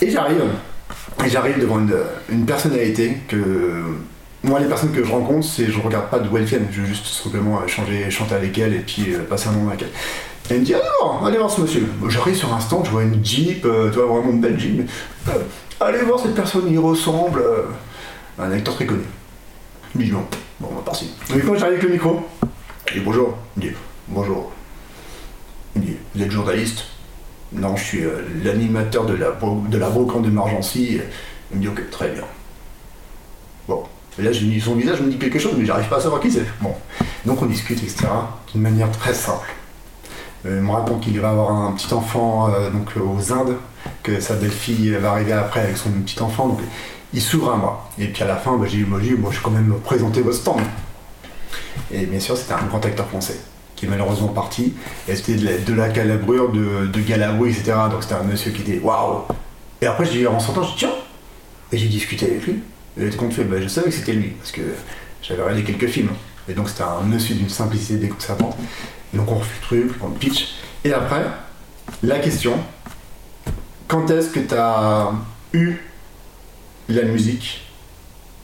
Et 0.00 0.10
j'arrive, 0.10 0.42
et 1.24 1.28
j'arrive 1.28 1.60
devant 1.60 1.78
une, 1.78 1.94
une 2.30 2.46
personnalité 2.46 3.18
que 3.28 3.38
moi, 4.44 4.60
les 4.60 4.66
personnes 4.66 4.92
que 4.92 5.02
je 5.02 5.10
rencontre, 5.10 5.46
c'est 5.46 5.66
je 5.66 5.80
regarde 5.80 6.10
pas 6.10 6.18
d'où 6.18 6.36
elles 6.36 6.44
viennent, 6.44 6.66
je 6.70 6.82
veux 6.82 6.86
juste 6.86 7.06
simplement 7.06 7.66
changer, 7.66 8.10
chanter 8.10 8.34
avec 8.34 8.58
elles 8.58 8.74
et 8.74 8.80
puis 8.80 9.14
euh, 9.14 9.20
passer 9.20 9.48
un 9.48 9.52
moment 9.52 9.70
avec 9.70 9.82
elles. 9.82 9.88
Elle 10.50 10.60
me 10.60 10.64
dit 10.64 10.74
Alors, 10.74 11.22
allez 11.26 11.38
voir 11.38 11.50
ce 11.50 11.60
monsieur. 11.60 11.86
J'arrive 12.08 12.36
sur 12.36 12.52
un 12.52 12.60
stand, 12.60 12.84
je 12.84 12.90
vois 12.90 13.02
une 13.02 13.24
Jeep, 13.24 13.64
euh, 13.64 13.90
tu 13.90 13.98
vois, 13.98 14.06
vraiment 14.06 14.30
une 14.30 14.40
belle 14.40 14.58
Jeep. 14.58 14.88
Euh, 15.28 15.32
allez 15.80 16.00
voir 16.00 16.20
cette 16.20 16.34
personne, 16.34 16.64
il 16.70 16.78
ressemble 16.78 17.42
à 18.38 18.44
un 18.44 18.52
acteur 18.52 18.74
très 18.74 18.86
connu. 18.86 19.04
Je 19.94 19.98
me 19.98 20.04
dis 20.04 20.10
Bon, 20.10 20.68
on 20.70 20.74
va 20.76 20.82
partir. 20.82 21.08
Et 21.34 21.40
quand 21.40 21.54
j'arrive 21.54 21.74
avec 21.74 21.82
le 21.82 21.90
micro, 21.90 22.26
je 22.86 22.94
dis 22.94 23.00
Bonjour. 23.00 23.34
Il 23.56 23.64
me 23.64 23.68
dit 23.70 23.76
Bonjour. 24.08 24.52
Il 25.76 25.82
me 25.82 25.86
dit 25.86 25.96
Vous 26.14 26.22
êtes 26.22 26.30
journaliste? 26.30 26.84
Non, 27.52 27.76
je 27.76 27.84
suis 27.84 28.04
l'animateur 28.42 29.06
de 29.06 29.14
la, 29.14 29.30
de 29.30 29.78
la 29.78 29.88
brocante 29.88 30.22
de 30.22 30.30
Margency. 30.30 31.00
Il 31.52 31.56
me 31.56 31.62
dit 31.62 31.68
Ok, 31.68 31.88
très 31.90 32.10
bien. 32.10 32.24
Bon, 33.66 33.84
et 34.18 34.22
là, 34.22 34.30
son 34.32 34.74
visage 34.74 35.00
me 35.00 35.10
dit 35.10 35.18
quelque 35.18 35.38
chose, 35.38 35.54
mais 35.56 35.64
j'arrive 35.64 35.88
pas 35.88 35.96
à 35.96 36.00
savoir 36.00 36.20
qui 36.20 36.30
c'est. 36.30 36.44
Bon, 36.60 36.74
donc 37.24 37.40
on 37.40 37.46
discute, 37.46 37.82
etc. 37.82 38.06
D'une 38.52 38.62
manière 38.62 38.90
très 38.92 39.14
simple. 39.14 39.48
Euh, 40.46 40.58
il 40.58 40.62
me 40.62 40.70
raconte 40.70 41.00
qu'il 41.00 41.18
va 41.20 41.30
avoir 41.30 41.50
un 41.50 41.72
petit 41.72 41.92
enfant 41.92 42.50
euh, 42.50 42.70
donc, 42.70 42.90
aux 42.96 43.32
Indes, 43.32 43.56
que 44.02 44.20
sa 44.20 44.34
belle-fille 44.34 44.90
va 44.92 45.12
arriver 45.12 45.32
après 45.32 45.60
avec 45.60 45.76
son 45.76 45.90
petit 45.90 46.20
enfant. 46.22 46.48
Donc 46.48 46.60
il 47.12 47.22
s'ouvre 47.22 47.52
à 47.52 47.56
moi. 47.56 47.90
Et 47.98 48.08
puis 48.08 48.22
à 48.22 48.26
la 48.26 48.36
fin, 48.36 48.56
bah, 48.56 48.66
j'ai 48.68 48.78
dit, 48.78 48.84
moi, 48.84 49.00
moi 49.18 49.30
je 49.30 49.36
vais 49.36 49.42
quand 49.42 49.50
même 49.50 49.74
présenter 49.84 50.20
votre 50.20 50.36
stand. 50.36 50.60
Et 51.92 52.06
bien 52.06 52.20
sûr, 52.20 52.36
c'était 52.36 52.54
un 52.54 52.66
grand 52.66 52.84
acteur 52.84 53.06
français 53.08 53.38
qui 53.76 53.86
est 53.86 53.88
malheureusement 53.88 54.28
parti. 54.28 54.74
Et 55.08 55.16
c'était 55.16 55.36
de 55.36 55.74
la, 55.74 55.88
calabrure, 55.88 56.52
de, 56.52 56.86
de 56.86 57.00
Galabru, 57.00 57.50
etc. 57.50 57.72
Donc 57.90 58.02
c'était 58.02 58.14
un 58.14 58.22
monsieur 58.22 58.52
qui 58.52 58.62
était 58.62 58.80
waouh. 58.80 59.22
Et 59.80 59.86
après, 59.86 60.04
dis, 60.06 60.26
en 60.26 60.40
sortant, 60.40 60.62
je 60.62 60.70
dis, 60.70 60.76
tiens. 60.78 60.92
Et 61.72 61.78
j'ai 61.78 61.88
discuté 61.88 62.26
avec 62.26 62.46
lui. 62.46 62.62
Et 63.00 63.10
compte 63.10 63.32
fait, 63.32 63.44
bah, 63.44 63.56
je 63.60 63.68
savais 63.68 63.88
que 63.88 63.94
c'était 63.94 64.12
lui, 64.12 64.30
parce 64.30 64.52
que 64.52 64.62
j'avais 65.22 65.42
regardé 65.42 65.64
quelques 65.64 65.88
films. 65.88 66.10
Et 66.48 66.52
donc 66.52 66.68
c'était 66.68 66.82
un 66.82 67.02
monsieur 67.02 67.34
d'une 67.34 67.48
simplicité 67.48 67.96
déconcertante. 67.96 68.56
Donc 69.14 69.30
on 69.30 69.36
refait 69.36 69.54
le 69.60 69.66
truc, 69.66 69.92
on 70.02 70.10
pitch. 70.10 70.54
Et 70.84 70.92
après, 70.92 71.24
la 72.02 72.18
question, 72.18 72.58
quand 73.88 74.10
est-ce 74.10 74.30
que 74.30 74.40
tu 74.40 74.54
as 74.54 75.12
eu 75.52 75.76
la 76.88 77.02
musique 77.02 77.62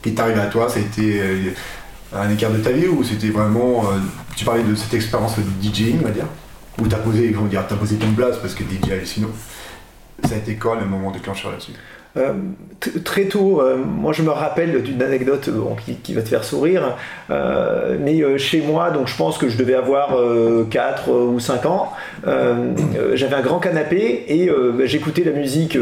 qui 0.01 0.13
t'arrive 0.13 0.39
à 0.39 0.47
toi? 0.47 0.69
Ça 0.69 0.79
a 0.79 0.81
été 0.81 1.21
euh, 1.21 1.53
un 2.13 2.29
écart 2.29 2.51
de 2.51 2.57
ta 2.57 2.71
vie 2.71 2.87
ou 2.87 3.03
c'était 3.03 3.29
vraiment. 3.29 3.91
Euh, 3.91 3.97
tu 4.35 4.45
parlais 4.45 4.63
de 4.63 4.75
cette 4.75 4.93
expérience 4.93 5.35
de 5.37 5.43
DJing, 5.61 5.99
on 6.01 6.05
va 6.05 6.11
dire? 6.11 6.27
Posé, 7.03 7.29
dire, 7.49 7.59
as 7.59 7.75
posé 7.75 7.97
ton 7.97 8.11
place 8.13 8.37
parce 8.37 8.55
que 8.55 8.63
DJ 8.63 9.05
sinon. 9.05 9.29
Ça 10.23 10.35
a 10.35 10.37
été 10.37 10.55
quoi 10.55 10.79
le 10.79 10.85
moment 10.85 11.11
déclencheur 11.11 11.51
là-dessus? 11.51 11.73
Euh, 12.17 12.33
très 13.05 13.25
tôt, 13.25 13.61
euh, 13.61 13.77
moi 13.77 14.11
je 14.11 14.21
me 14.21 14.31
rappelle 14.31 14.81
d'une 14.81 15.01
anecdote 15.01 15.49
qui, 16.03 16.13
va 16.13 16.21
te 16.21 16.27
faire 16.27 16.43
sourire, 16.43 16.97
euh, 17.29 17.95
mais 17.99 18.37
chez 18.37 18.59
moi, 18.61 18.91
donc 18.91 19.07
je 19.07 19.15
pense 19.15 19.37
que 19.37 19.47
je 19.47 19.57
devais 19.57 19.75
avoir 19.75 20.17
4 20.69 21.09
ou 21.09 21.39
5 21.39 21.65
ans, 21.65 21.93
j'avais 23.13 23.35
un 23.35 23.41
grand 23.41 23.59
canapé 23.59 24.25
et 24.27 24.49
j'écoutais 24.83 25.23
la 25.23 25.31
musique 25.31 25.77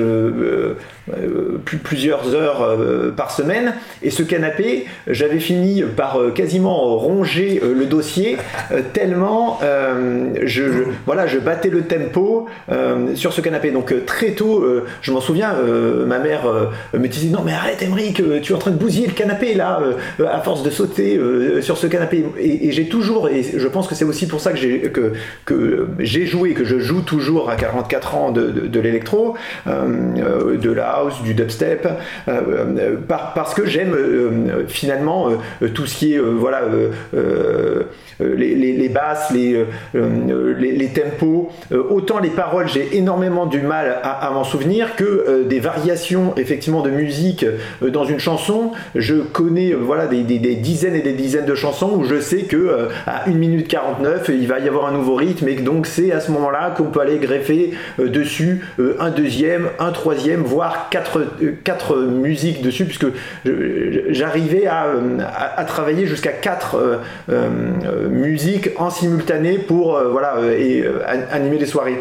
plusieurs 1.83 2.36
heures 2.36 2.77
par 3.15 3.31
semaine, 3.31 3.74
et 4.03 4.12
ce 4.12 4.21
canapé, 4.21 4.86
j'avais 5.07 5.39
fini 5.39 5.83
par 5.83 6.19
quasiment 6.36 6.98
ronger 6.98 7.62
le 7.63 7.86
dossier 7.86 8.38
tellement 8.93 9.59
je, 10.43 10.63
voilà, 11.05 11.27
je 11.27 11.39
battais 11.39 11.69
le 11.69 11.83
tempo 11.83 12.48
sur 13.15 13.33
ce 13.33 13.41
canapé. 13.41 13.71
Donc 13.71 13.93
très 14.05 14.31
tôt, 14.31 14.65
je 15.01 15.12
m'en 15.12 15.21
souviens, 15.21 15.55
ma 16.05 16.18
mère 16.19 16.47
euh, 16.47 16.69
me 16.93 17.07
disait 17.07 17.29
non 17.29 17.41
mais 17.43 17.53
arrête 17.53 17.81
Emmerich, 17.81 18.19
euh, 18.19 18.39
tu 18.41 18.53
es 18.53 18.55
en 18.55 18.59
train 18.59 18.71
de 18.71 18.77
bousiller 18.77 19.07
le 19.07 19.13
canapé 19.13 19.53
là, 19.53 19.79
euh, 19.81 20.25
à 20.27 20.39
force 20.41 20.63
de 20.63 20.69
sauter 20.69 21.19
sur 21.61 21.77
ce 21.77 21.88
canapé. 21.88 22.25
Et, 22.39 22.71
j'ai 22.71 22.88
toujours, 22.88 23.29
et 23.29 23.43
je 23.43 23.67
pense 23.67 23.88
que 23.88 23.95
c'est 23.95 24.05
aussi 24.05 24.27
pour 24.27 24.39
ça 24.39 24.51
que 24.51 24.57
j'ai 24.57 24.81
que, 24.81 25.88
j'ai 25.99 26.25
joué, 26.25 26.53
que 26.53 26.63
je 26.63 26.79
joue 26.79 27.01
toujours 27.01 27.49
à 27.49 27.55
44 27.55 28.15
ans 28.15 28.31
de, 28.31 28.47
de, 28.47 28.79
l'électro, 28.79 29.35
de 29.65 30.71
la 30.71 30.89
house, 30.89 31.21
du 31.23 31.33
dubstep, 31.33 31.88
parce 33.07 33.53
que 33.53 33.65
j'aime 33.65 33.95
finalement 34.67 35.29
tout 35.73 35.85
ce 35.85 35.97
qui 35.97 36.13
est 36.13 36.19
voilà 36.19 36.61
les, 38.19 38.55
les, 38.55 38.89
basses, 38.89 39.31
les, 39.31 39.65
les, 39.93 40.88
tempos. 40.88 41.49
autant 41.71 42.19
les 42.19 42.29
paroles, 42.29 42.67
j'ai 42.67 42.97
énormément 42.97 43.45
du 43.45 43.61
mal 43.61 43.99
à 44.03 44.29
m'en 44.33 44.43
souvenir 44.43 44.95
que 44.95 45.43
des 45.43 45.59
variations 45.59 46.09
effectivement 46.38 46.82
de 46.82 46.89
musique 46.89 47.46
dans 47.82 48.06
une 48.06 48.20
chanson, 48.20 48.72
je 48.96 49.16
connais 49.16 49.74
voilà 49.74 50.08
des, 50.08 50.24
dizaines 50.24 50.96
et 50.96 51.01
des 51.01 51.13
dizaines 51.13 51.46
de 51.46 51.56
chansons 51.56 51.92
où 51.96 52.04
je 52.04 52.20
sais 52.20 52.44
que 52.44 52.89
à 53.06 53.28
1 53.28 53.32
minute 53.32 53.68
49 53.68 54.30
il 54.30 54.48
va 54.48 54.60
y 54.60 54.68
avoir 54.68 54.88
un 54.88 54.92
nouveau 54.92 55.16
rythme 55.16 55.48
et 55.48 55.56
donc 55.56 55.86
c'est 55.86 56.12
à 56.12 56.20
ce 56.20 56.32
moment-là 56.32 56.74
qu'on 56.75 56.86
peut 56.86 57.01
aller 57.01 57.18
greffer 57.18 57.72
dessus 58.00 58.62
un 59.00 59.10
deuxième, 59.10 59.70
un 59.80 59.92
troisième, 59.92 60.42
voire 60.42 60.89
quatre, 60.89 61.25
quatre 61.63 61.98
musiques 61.98 62.62
dessus, 62.62 62.86
puisque 62.86 63.08
j'arrivais 64.10 64.68
à, 64.68 65.63
travailler 65.66 66.06
jusqu'à 66.06 66.32
quatre 66.32 67.00
musiques 68.10 68.70
en 68.78 68.89
simultané 68.89 69.58
pour 69.58 70.00
voilà 70.12 70.38
et 70.58 70.84
animer 71.32 71.58
les 71.58 71.66
soirées. 71.66 72.00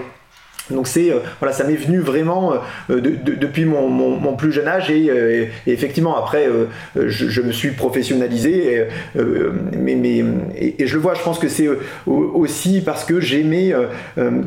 Donc 0.70 0.86
c'est 0.86 1.10
euh, 1.10 1.18
voilà, 1.40 1.54
ça 1.54 1.64
m'est 1.64 1.74
venu 1.74 1.98
vraiment 1.98 2.54
euh, 2.90 3.00
depuis 3.00 3.64
mon, 3.64 4.34
plus 4.36 4.52
jeune 4.52 4.68
âge 4.68 4.90
et, 4.90 5.10
euh, 5.10 5.46
effectivement 5.66 6.16
après 6.16 6.48
je, 6.94 7.40
me 7.40 7.52
suis 7.52 7.70
professionnalisé 7.70 8.86
mais, 9.14 9.94
mais 9.94 10.24
et, 10.56 10.86
je 10.86 10.94
le 10.94 11.00
vois, 11.00 11.14
je 11.14 11.22
pense 11.22 11.38
que 11.38 11.48
c'est 11.48 11.68
aussi 12.06 12.82
parce 12.84 13.04
que 13.04 13.20
j'aimais 13.20 13.72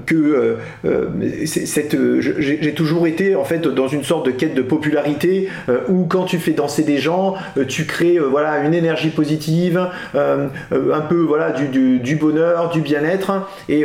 que 0.05 0.57
j'ai 0.83 2.73
toujours 2.73 3.07
été 3.07 3.35
en 3.35 3.43
fait 3.43 3.61
dans 3.61 3.87
une 3.87 4.03
sorte 4.03 4.25
de 4.27 4.31
quête 4.31 4.53
de 4.53 4.61
popularité 4.61 5.49
où 5.89 6.05
quand 6.05 6.25
tu 6.25 6.37
fais 6.37 6.51
danser 6.51 6.83
des 6.83 6.97
gens, 6.97 7.35
tu 7.67 7.85
crées 7.85 8.19
voilà 8.19 8.63
une 8.63 8.73
énergie 8.73 9.09
positive, 9.09 9.87
un 10.13 11.01
peu 11.09 11.21
voilà 11.21 11.51
du, 11.51 11.99
du, 11.99 12.15
bonheur, 12.15 12.69
du 12.69 12.81
bien-être 12.81 13.47
et, 13.67 13.83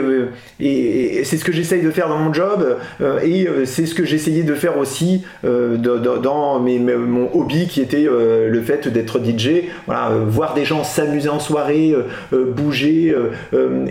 et, 0.60 1.24
c'est 1.24 1.36
ce 1.36 1.44
que 1.44 1.52
j'essaye 1.52 1.82
de 1.82 1.90
faire 1.90 2.08
dans 2.08 2.18
mon 2.18 2.25
job 2.32 2.76
euh, 3.00 3.20
et 3.22 3.46
euh, 3.46 3.64
c'est 3.64 3.86
ce 3.86 3.94
que 3.94 4.04
j'essayais 4.04 4.42
de 4.42 4.54
faire 4.54 4.78
aussi 4.78 5.24
euh, 5.44 5.76
dans, 5.76 6.60
mon 6.60 7.30
hobby 7.34 7.66
qui 7.66 7.80
était 7.80 8.06
le 8.06 8.62
fait 8.62 8.88
d'être 8.88 9.18
DJ. 9.18 9.64
Voilà, 9.86 10.10
voir 10.26 10.54
des 10.54 10.64
gens 10.64 10.84
s'amuser 10.84 11.28
en 11.28 11.38
soirée, 11.38 11.94
bouger, 12.32 13.14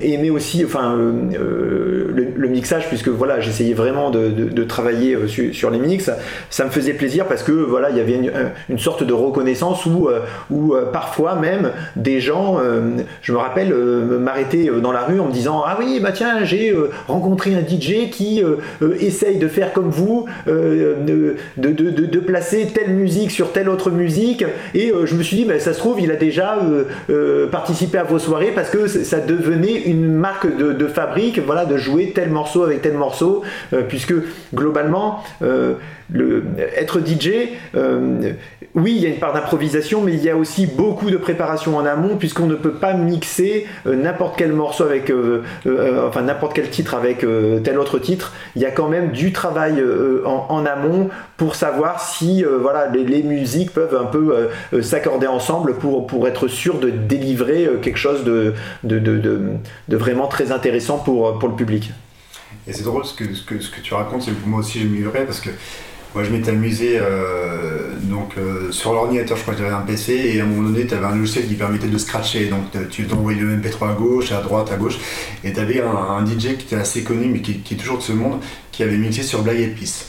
aimer 0.01 0.29
aussi 0.29 0.63
enfin, 0.65 0.95
le, 0.97 2.47
mixage 2.47 2.87
puisque 2.87 3.09
voilà, 3.09 3.39
j'essayais 3.39 3.73
vraiment 3.73 4.11
de, 4.11 4.63
travailler 4.63 5.17
sur, 5.27 5.69
les 5.69 5.79
mix. 5.79 6.11
Ça 6.49 6.65
me 6.65 6.69
faisait 6.69 6.93
plaisir 6.93 7.25
parce 7.25 7.43
que 7.43 7.51
voilà, 7.51 7.89
il 7.89 7.97
y 7.97 7.99
avait 7.99 8.19
une, 8.69 8.79
sorte 8.79 9.03
de 9.03 9.13
reconnaissance 9.13 9.85
où, 9.85 10.09
où 10.51 10.75
parfois 10.91 11.35
même 11.35 11.71
des 11.95 12.19
gens, 12.19 12.59
je 13.21 13.31
me 13.31 13.37
rappelle, 13.37 13.73
m'arrêter 13.73 14.69
dans 14.81 14.91
la 14.91 15.03
rue 15.03 15.19
en 15.19 15.25
me 15.25 15.33
disant 15.33 15.63
Ah 15.65 15.77
oui, 15.79 15.99
bah 16.01 16.11
tiens, 16.11 16.43
j'ai 16.43 16.75
rencontré 17.07 17.55
un 17.55 17.61
DJ 17.61 18.09
qui 18.11 18.24
euh, 18.43 18.57
euh, 18.81 18.95
essaye 18.99 19.37
de 19.37 19.47
faire 19.47 19.73
comme 19.73 19.89
vous, 19.89 20.25
euh, 20.47 20.95
de, 21.05 21.35
de, 21.57 22.19
placer 22.19 22.67
telle 22.73 22.91
musique 22.91 23.31
sur 23.31 23.51
telle 23.51 23.69
autre 23.69 23.91
musique. 23.91 24.43
Et 24.73 24.91
je 25.03 25.15
me 25.15 25.23
suis 25.23 25.37
dit, 25.37 25.45
mais 25.45 25.59
ça 25.59 25.73
se 25.73 25.79
trouve, 25.79 25.99
il 25.99 26.11
a 26.11 26.15
déjà 26.15 26.59
participé 27.51 27.97
à 27.97 28.03
vos 28.03 28.19
soirées 28.19 28.51
parce 28.55 28.69
que 28.69 28.87
ça 28.87 29.19
devenait 29.19 29.81
une 29.83 30.11
marque 30.11 30.47
de, 30.57 30.87
fabrique, 30.87 31.39
voilà, 31.39 31.65
de 31.65 31.77
jouer 31.77 32.11
tel 32.15 32.29
morceau 32.29 32.63
avec 32.63 32.81
tel 32.81 32.93
morceau, 32.93 33.43
puisque 33.87 34.13
globalement, 34.53 35.23
le, 36.11 36.43
être 36.75 36.99
DJ, 36.99 37.49
oui, 38.75 38.93
il 38.95 39.01
y 39.01 39.05
a 39.05 39.09
une 39.09 39.19
part 39.19 39.33
d'improvisation, 39.33 40.01
mais 40.01 40.13
il 40.13 40.23
y 40.23 40.29
a 40.29 40.35
aussi 40.35 40.67
beaucoup 40.67 41.09
de 41.09 41.17
préparation 41.17 41.77
en 41.77 41.85
amont, 41.85 42.17
puisqu'on 42.17 42.45
ne 42.45 42.55
peut 42.55 42.73
pas 42.73 42.93
mixer 42.93 43.65
n'importe 43.85 44.35
quel 44.37 44.51
morceau 44.53 44.83
avec, 44.83 45.11
enfin 45.65 46.21
n'importe 46.21 46.53
quel 46.55 46.69
titre 46.69 46.93
avec 46.93 47.25
tel 47.63 47.79
autre 47.79 47.99
titre 47.99 48.33
il 48.55 48.61
y 48.61 48.65
a 48.65 48.71
quand 48.71 48.87
même 48.87 49.11
du 49.11 49.31
travail 49.31 49.79
euh, 49.79 50.23
en, 50.25 50.65
amont 50.65 51.09
pour 51.37 51.55
savoir 51.55 52.01
si 52.01 52.43
euh, 52.43 52.57
voilà, 52.61 52.87
les, 52.87 53.23
musiques 53.23 53.71
peuvent 53.71 53.95
un 53.95 54.05
peu 54.05 54.49
euh, 54.73 54.81
s'accorder 54.81 55.27
ensemble 55.27 55.77
pour, 55.77 56.07
pour 56.07 56.27
être 56.27 56.47
sûr 56.47 56.79
de 56.79 56.89
délivrer 56.89 57.69
quelque 57.81 57.97
chose 57.97 58.23
de, 58.23 58.53
de, 58.83 59.57
vraiment 59.89 60.27
très 60.27 60.51
intéressant 60.51 60.97
pour, 60.97 61.37
pour 61.39 61.49
le 61.49 61.55
public. 61.55 61.91
Et 62.67 62.73
c'est 62.73 62.83
drôle 62.83 63.05
ce 63.05 63.13
que, 63.13 63.33
ce 63.33 63.43
que, 63.43 63.59
ce 63.59 63.69
que 63.69 63.81
tu 63.81 63.93
racontes, 63.93 64.23
c'est 64.23 64.47
moi 64.47 64.59
aussi 64.59 64.79
je 64.79 64.87
m'y 64.87 65.03
parce 65.03 65.39
que 65.39 65.51
moi, 66.15 66.23
je 66.23 66.29
m'étais 66.29 66.51
amusé 66.51 66.97
euh, 66.97 67.89
donc, 68.03 68.35
euh, 68.37 68.71
sur 68.71 68.93
l'ordinateur, 68.93 69.35
je 69.35 69.41
crois 69.41 69.53
que 69.53 69.59
j'avais 69.59 69.73
un 69.73 69.81
PC, 69.81 70.13
et 70.13 70.39
à 70.39 70.45
un 70.45 70.47
moment 70.47 70.69
donné, 70.69 70.87
tu 70.87 70.93
avais 70.93 71.05
un 71.05 71.15
logiciel 71.15 71.45
qui 71.45 71.55
permettait 71.55 71.87
de 71.87 71.97
scratcher. 71.97 72.45
Donc, 72.45 72.71
tu 72.89 73.03
t'envoyais 73.03 73.41
le 73.41 73.57
MP3 73.57 73.91
à 73.91 73.93
gauche, 73.93 74.31
à 74.31 74.39
droite, 74.41 74.71
à 74.71 74.77
gauche. 74.77 74.97
Et 75.43 75.51
tu 75.51 75.59
avais 75.59 75.81
un, 75.81 76.25
DJ 76.25 76.55
qui 76.57 76.67
était 76.67 76.77
assez 76.77 77.03
connu, 77.03 77.27
mais 77.27 77.41
qui, 77.41 77.61
est 77.69 77.77
toujours 77.77 77.97
de 77.97 78.03
ce 78.03 78.13
monde, 78.13 78.39
qui 78.71 78.81
avait 78.83 78.95
mixé 78.95 79.23
sur 79.23 79.43
Black 79.43 79.57
Peas. 79.77 80.05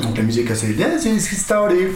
Donc 0.00 0.16
la 0.16 0.22
musique 0.22 0.48
assez 0.50 0.68
bien, 0.68 0.96
c'est 0.98 1.18
started. 1.18 1.90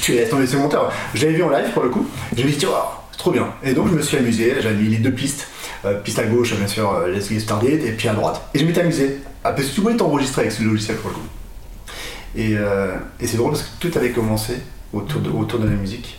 Tu 0.00 0.16
tombé 0.30 0.46
sur 0.46 0.60
mon 0.60 0.70
J'avais 1.14 1.32
vu 1.32 1.42
en 1.42 1.50
live 1.50 1.72
pour 1.74 1.82
le 1.82 1.90
coup. 1.90 2.06
J'ai 2.34 2.44
dit, 2.44 2.64
oh, 2.66 2.74
trop 3.18 3.32
bien. 3.32 3.48
Et 3.64 3.74
donc 3.74 3.88
je 3.88 3.94
me 3.94 4.02
suis 4.02 4.16
amusé. 4.16 4.54
J'avais 4.60 4.76
mis 4.76 4.88
les 4.88 4.98
deux 4.98 5.12
pistes. 5.12 5.48
Euh, 5.84 5.94
piste 6.00 6.20
à 6.20 6.24
gauche, 6.24 6.54
bien 6.54 6.66
sûr, 6.68 7.06
Let's 7.08 7.28
Get 7.28 7.40
Started, 7.40 7.84
et 7.84 7.90
puis 7.90 8.08
à 8.08 8.14
droite. 8.14 8.40
Et 8.54 8.60
je 8.60 8.64
m'étais 8.64 8.82
amusé. 8.82 9.18
Ah, 9.42 9.52
parce 9.52 9.68
que 9.68 9.74
tu 9.74 9.80
voulais 9.80 9.96
t'enregistrer 9.96 10.42
avec 10.42 10.52
ce 10.52 10.62
logiciel 10.62 10.96
pour 10.96 11.10
le 11.10 11.16
coup. 11.16 11.22
Euh, 12.38 12.96
et, 13.20 13.26
c'est 13.26 13.36
drôle 13.36 13.52
parce 13.52 13.64
que 13.64 13.88
tout 13.88 13.98
avait 13.98 14.10
commencé 14.10 14.60
autour 14.92 15.20
de, 15.20 15.30
autour 15.30 15.58
de 15.58 15.68
la 15.68 15.74
musique. 15.74 16.18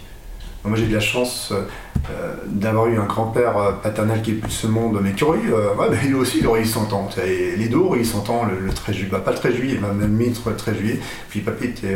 Moi 0.65 0.77
j'ai 0.77 0.85
eu 0.85 0.89
la 0.89 0.99
chance 0.99 1.53
euh, 1.53 2.33
d'avoir 2.45 2.87
eu 2.87 2.99
un 2.99 3.05
grand-père 3.05 3.79
paternel 3.81 4.21
qui 4.21 4.31
est 4.31 4.33
plus 4.35 4.49
de 4.49 4.53
ce 4.53 4.67
monde, 4.67 4.99
mais 5.01 5.13
curieux. 5.13 5.55
ouais, 5.77 5.95
lui 6.03 6.13
aussi 6.15 6.39
il 6.39 6.47
aurait 6.47 6.61
eu 6.61 6.65
100 6.65 6.91
ans. 6.91 7.09
les 7.17 7.69
deux 7.69 7.77
auraient 7.77 7.99
eu 7.99 8.05
100 8.05 8.29
ans 8.29 8.45
le, 8.45 8.69
13 8.69 8.95
juillet. 8.95 9.09
Bah, 9.09 9.19
pas 9.19 9.31
le 9.31 9.37
13 9.37 9.55
juillet, 9.55 9.75
il 9.75 9.79
m'a 9.79 9.93
même 9.93 10.11
mis 10.11 10.27
le 10.27 10.55
13 10.55 10.77
juillet. 10.77 10.99
Puis 11.29 11.39
papy 11.39 11.65
était, 11.67 11.95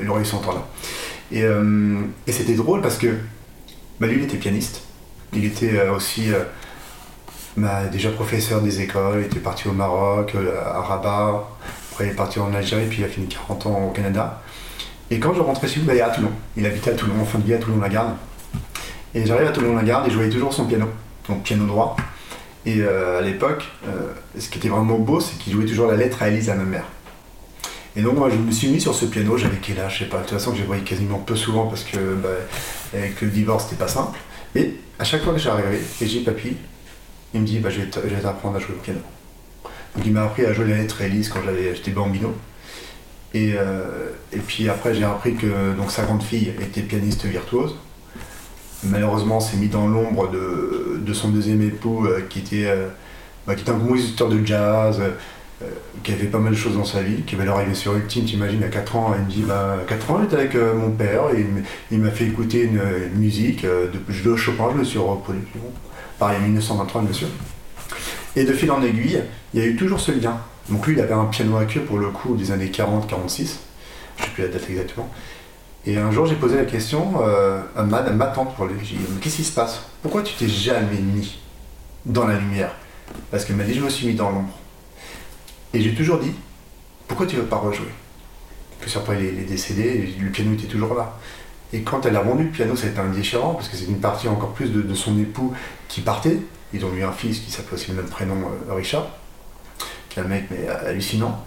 il 0.00 0.10
aurait 0.10 0.20
eu 0.20 0.26
100 0.26 0.46
ans 0.46 0.52
là. 0.52 0.66
Et, 1.32 1.44
et 2.26 2.32
c'était 2.32 2.54
drôle 2.54 2.82
parce 2.82 2.98
que 2.98 3.08
bah, 3.98 4.06
lui 4.06 4.18
il 4.18 4.24
était 4.24 4.36
pianiste. 4.36 4.82
Il 5.32 5.46
était 5.46 5.88
aussi 5.88 6.28
bah, 7.56 7.86
déjà 7.90 8.10
professeur 8.10 8.60
des 8.60 8.82
écoles, 8.82 9.20
il 9.20 9.26
était 9.26 9.40
parti 9.40 9.66
au 9.66 9.72
Maroc, 9.72 10.34
à 10.62 10.82
Rabat, 10.82 11.48
après, 11.94 12.06
il 12.06 12.10
est 12.10 12.14
parti 12.14 12.40
en 12.40 12.52
Algérie, 12.52 12.86
puis 12.88 13.02
il 13.02 13.04
a 13.04 13.08
fini 13.08 13.28
40 13.28 13.66
ans 13.66 13.86
au 13.86 13.90
Canada. 13.92 14.42
Et 15.12 15.20
quand 15.20 15.32
je 15.32 15.40
rentrais 15.40 15.68
chez 15.68 15.78
il 15.80 15.88
est 15.88 16.00
à 16.00 16.08
Toulon. 16.08 16.32
Il 16.56 16.66
habitait 16.66 16.90
à 16.90 16.94
Toulon, 16.94 17.20
en 17.20 17.24
fin 17.24 17.38
de 17.38 17.44
vie 17.44 17.54
à 17.54 17.58
Toulon-la-Garde. 17.58 18.16
Et 19.14 19.24
j'arrive 19.24 19.46
à 19.46 19.52
Toulon-la-Garde 19.52 20.08
et 20.08 20.10
je 20.10 20.16
voyais 20.16 20.30
toujours 20.30 20.52
son 20.52 20.64
piano, 20.64 20.86
donc 21.28 21.44
piano 21.44 21.64
droit. 21.66 21.94
Et 22.66 22.80
euh, 22.80 23.20
à 23.20 23.22
l'époque, 23.22 23.64
euh, 23.86 24.12
ce 24.36 24.48
qui 24.48 24.58
était 24.58 24.70
vraiment 24.70 24.98
beau, 24.98 25.20
c'est 25.20 25.38
qu'il 25.38 25.52
jouait 25.52 25.66
toujours 25.66 25.86
la 25.86 25.96
lettre 25.96 26.20
à 26.20 26.30
Elise, 26.30 26.50
à 26.50 26.56
ma 26.56 26.64
mère. 26.64 26.86
Et 27.94 28.02
donc 28.02 28.18
moi 28.18 28.28
je 28.28 28.38
me 28.38 28.50
suis 28.50 28.66
mis 28.70 28.80
sur 28.80 28.92
ce 28.92 29.04
piano, 29.04 29.36
j'avais 29.36 29.58
quel 29.62 29.78
âge, 29.78 29.94
je 29.94 29.98
sais 30.00 30.10
pas, 30.10 30.16
de 30.16 30.22
toute 30.22 30.32
façon 30.32 30.50
que 30.50 30.58
je 30.58 30.64
voyais 30.64 30.82
quasiment 30.82 31.18
peu 31.18 31.36
souvent 31.36 31.68
parce 31.68 31.84
que 31.84 32.14
bah, 32.14 32.28
avec 32.92 33.20
le 33.20 33.28
divorce 33.28 33.66
c'était 33.66 33.76
pas 33.76 33.86
simple. 33.86 34.18
Et 34.56 34.80
à 34.98 35.04
chaque 35.04 35.22
fois 35.22 35.32
que 35.32 35.38
j'arrivais 35.38 35.80
et 36.00 36.06
j'ai 36.08 36.22
papy, 36.22 36.56
il 37.34 37.42
me 37.42 37.46
dit 37.46 37.60
bah, 37.60 37.70
je 37.70 37.82
vais 37.82 38.20
t'apprendre 38.20 38.56
à 38.56 38.58
jouer 38.58 38.74
au 38.74 38.82
piano. 38.82 38.98
Il 40.04 40.12
m'a 40.12 40.24
appris 40.24 40.44
à 40.44 40.52
jouer 40.52 40.66
la 40.66 40.78
lettre 40.78 41.00
Elise 41.02 41.28
quand 41.28 41.40
j'étais 41.74 41.92
bambino. 41.92 42.34
Et, 43.32 43.54
euh, 43.56 44.10
et, 44.32 44.38
puis 44.38 44.68
après 44.68 44.94
j'ai 44.94 45.04
appris 45.04 45.34
que 45.34 45.74
donc, 45.76 45.90
sa 45.90 46.04
grande 46.04 46.22
fille 46.22 46.52
était 46.60 46.82
pianiste 46.82 47.24
virtuose. 47.26 47.76
Malheureusement 48.84 49.40
s'est 49.40 49.56
mis 49.56 49.68
dans 49.68 49.88
l'ombre 49.88 50.30
de, 50.30 51.00
de, 51.04 51.12
son 51.12 51.30
deuxième 51.30 51.62
époux 51.62 52.06
euh, 52.06 52.20
qui, 52.28 52.40
était, 52.40 52.66
euh, 52.66 52.88
bah, 53.46 53.54
qui 53.54 53.62
était 53.62 53.70
un 53.70 53.78
compositeur 53.78 54.28
de 54.28 54.44
jazz, 54.44 55.00
qui 56.02 56.12
avait 56.12 56.26
pas 56.26 56.38
mal 56.38 56.52
de 56.52 56.58
choses 56.58 56.76
dans 56.76 56.84
sa 56.84 57.00
vie, 57.00 57.22
qui 57.22 57.36
avait 57.36 57.46
leur 57.46 57.56
arrivé 57.56 57.74
sur 57.74 57.96
Ultime, 57.96 58.26
t'imagines, 58.26 58.62
à 58.62 58.68
4 58.68 58.96
ans, 58.96 59.14
elle 59.14 59.24
me 59.24 59.30
dit, 59.30 59.42
bah, 59.42 59.78
4 59.88 60.10
ans 60.10 60.18
j'étais 60.20 60.36
avec 60.36 60.54
mon 60.54 60.90
père 60.90 61.30
et 61.34 61.46
il 61.90 61.98
m'a 62.00 62.10
fait 62.10 62.26
écouter 62.26 62.64
une, 62.64 62.82
musique 63.18 63.64
de, 63.64 63.90
de 64.24 64.36
Chopin, 64.36 64.68
je 64.74 64.78
me 64.78 64.84
suis 64.84 64.98
reproduit. 64.98 65.42
Pareil, 66.18 66.40
1923 66.42 67.02
bien 67.02 67.12
sûr. 67.12 67.28
Et 68.36 68.44
de 68.44 68.52
fil 68.52 68.70
en 68.70 68.82
aiguille, 68.82 69.22
il 69.52 69.60
y 69.60 69.62
a 69.62 69.66
eu 69.66 69.76
toujours 69.76 70.00
ce 70.00 70.12
lien. 70.12 70.38
Donc 70.68 70.86
lui, 70.86 70.94
il 70.94 71.00
avait 71.00 71.14
un 71.14 71.26
piano 71.26 71.56
à 71.56 71.66
queue 71.66 71.80
pour 71.80 71.98
le 71.98 72.08
coup 72.08 72.36
des 72.36 72.50
années 72.50 72.68
40-46, 72.68 73.10
je 73.36 73.42
ne 73.42 73.46
sais 73.46 73.56
plus 74.34 74.42
la 74.42 74.48
date 74.48 74.68
exactement. 74.68 75.08
Et 75.86 75.98
un 75.98 76.10
jour, 76.10 76.26
j'ai 76.26 76.36
posé 76.36 76.56
la 76.56 76.64
question 76.64 77.22
euh, 77.22 77.60
à, 77.76 77.82
ma, 77.82 78.26
tante 78.26 78.54
pour 78.54 78.64
lui. 78.64 78.74
J'ai 78.82 78.96
dit 78.96 79.04
Qu'est-ce 79.20 79.36
qui 79.36 79.44
se 79.44 79.52
passe? 79.52 79.82
Pourquoi 80.02 80.22
tu 80.22 80.34
t'es 80.34 80.48
jamais 80.48 80.98
mis 80.98 81.38
dans 82.06 82.26
la 82.26 82.38
lumière? 82.38 82.74
Parce 83.30 83.44
qu'elle 83.44 83.56
m'a 83.56 83.64
dit 83.64 83.74
Je 83.74 83.82
me 83.82 83.90
suis 83.90 84.06
mis 84.06 84.14
dans 84.14 84.30
l'ombre. 84.30 84.58
Et 85.74 85.80
j'ai 85.82 85.94
toujours 85.94 86.18
dit 86.18 86.32
Pourquoi 87.06 87.26
tu 87.26 87.36
ne 87.36 87.42
veux 87.42 87.46
pas 87.46 87.56
rejouer? 87.56 87.92
Puis 88.80 88.92
après, 88.96 89.18
il 89.18 89.40
est, 89.40 89.44
décédé, 89.44 90.14
le 90.18 90.30
piano 90.30 90.54
était 90.54 90.66
toujours 90.66 90.94
là. 90.94 91.18
Et 91.72 91.82
quand 91.82 92.06
elle 92.06 92.16
a 92.16 92.22
vendu 92.22 92.44
le 92.44 92.50
piano, 92.50 92.76
ça 92.76 92.86
a 92.86 92.90
été 92.90 93.00
un 93.00 93.08
déchirant 93.08 93.54
parce 93.54 93.68
que 93.68 93.76
c'est 93.76 93.86
une 93.86 94.00
partie 94.00 94.28
encore 94.28 94.52
plus 94.52 94.70
de 94.70 94.94
son 94.94 95.18
époux 95.18 95.52
qui 95.88 96.00
partait. 96.00 96.38
Ils 96.74 96.84
ont 96.84 96.92
eu 96.92 97.04
un 97.04 97.12
fils 97.12 97.38
qui 97.38 97.52
s'appelle 97.52 97.74
aussi 97.74 97.92
le 97.92 97.98
même 97.98 98.10
prénom, 98.10 98.34
euh, 98.34 98.74
Richard, 98.74 99.06
qui 100.08 100.18
est 100.18 100.22
un 100.22 100.26
mec 100.26 100.46
mais 100.50 100.68
euh, 100.68 100.90
hallucinant. 100.90 101.44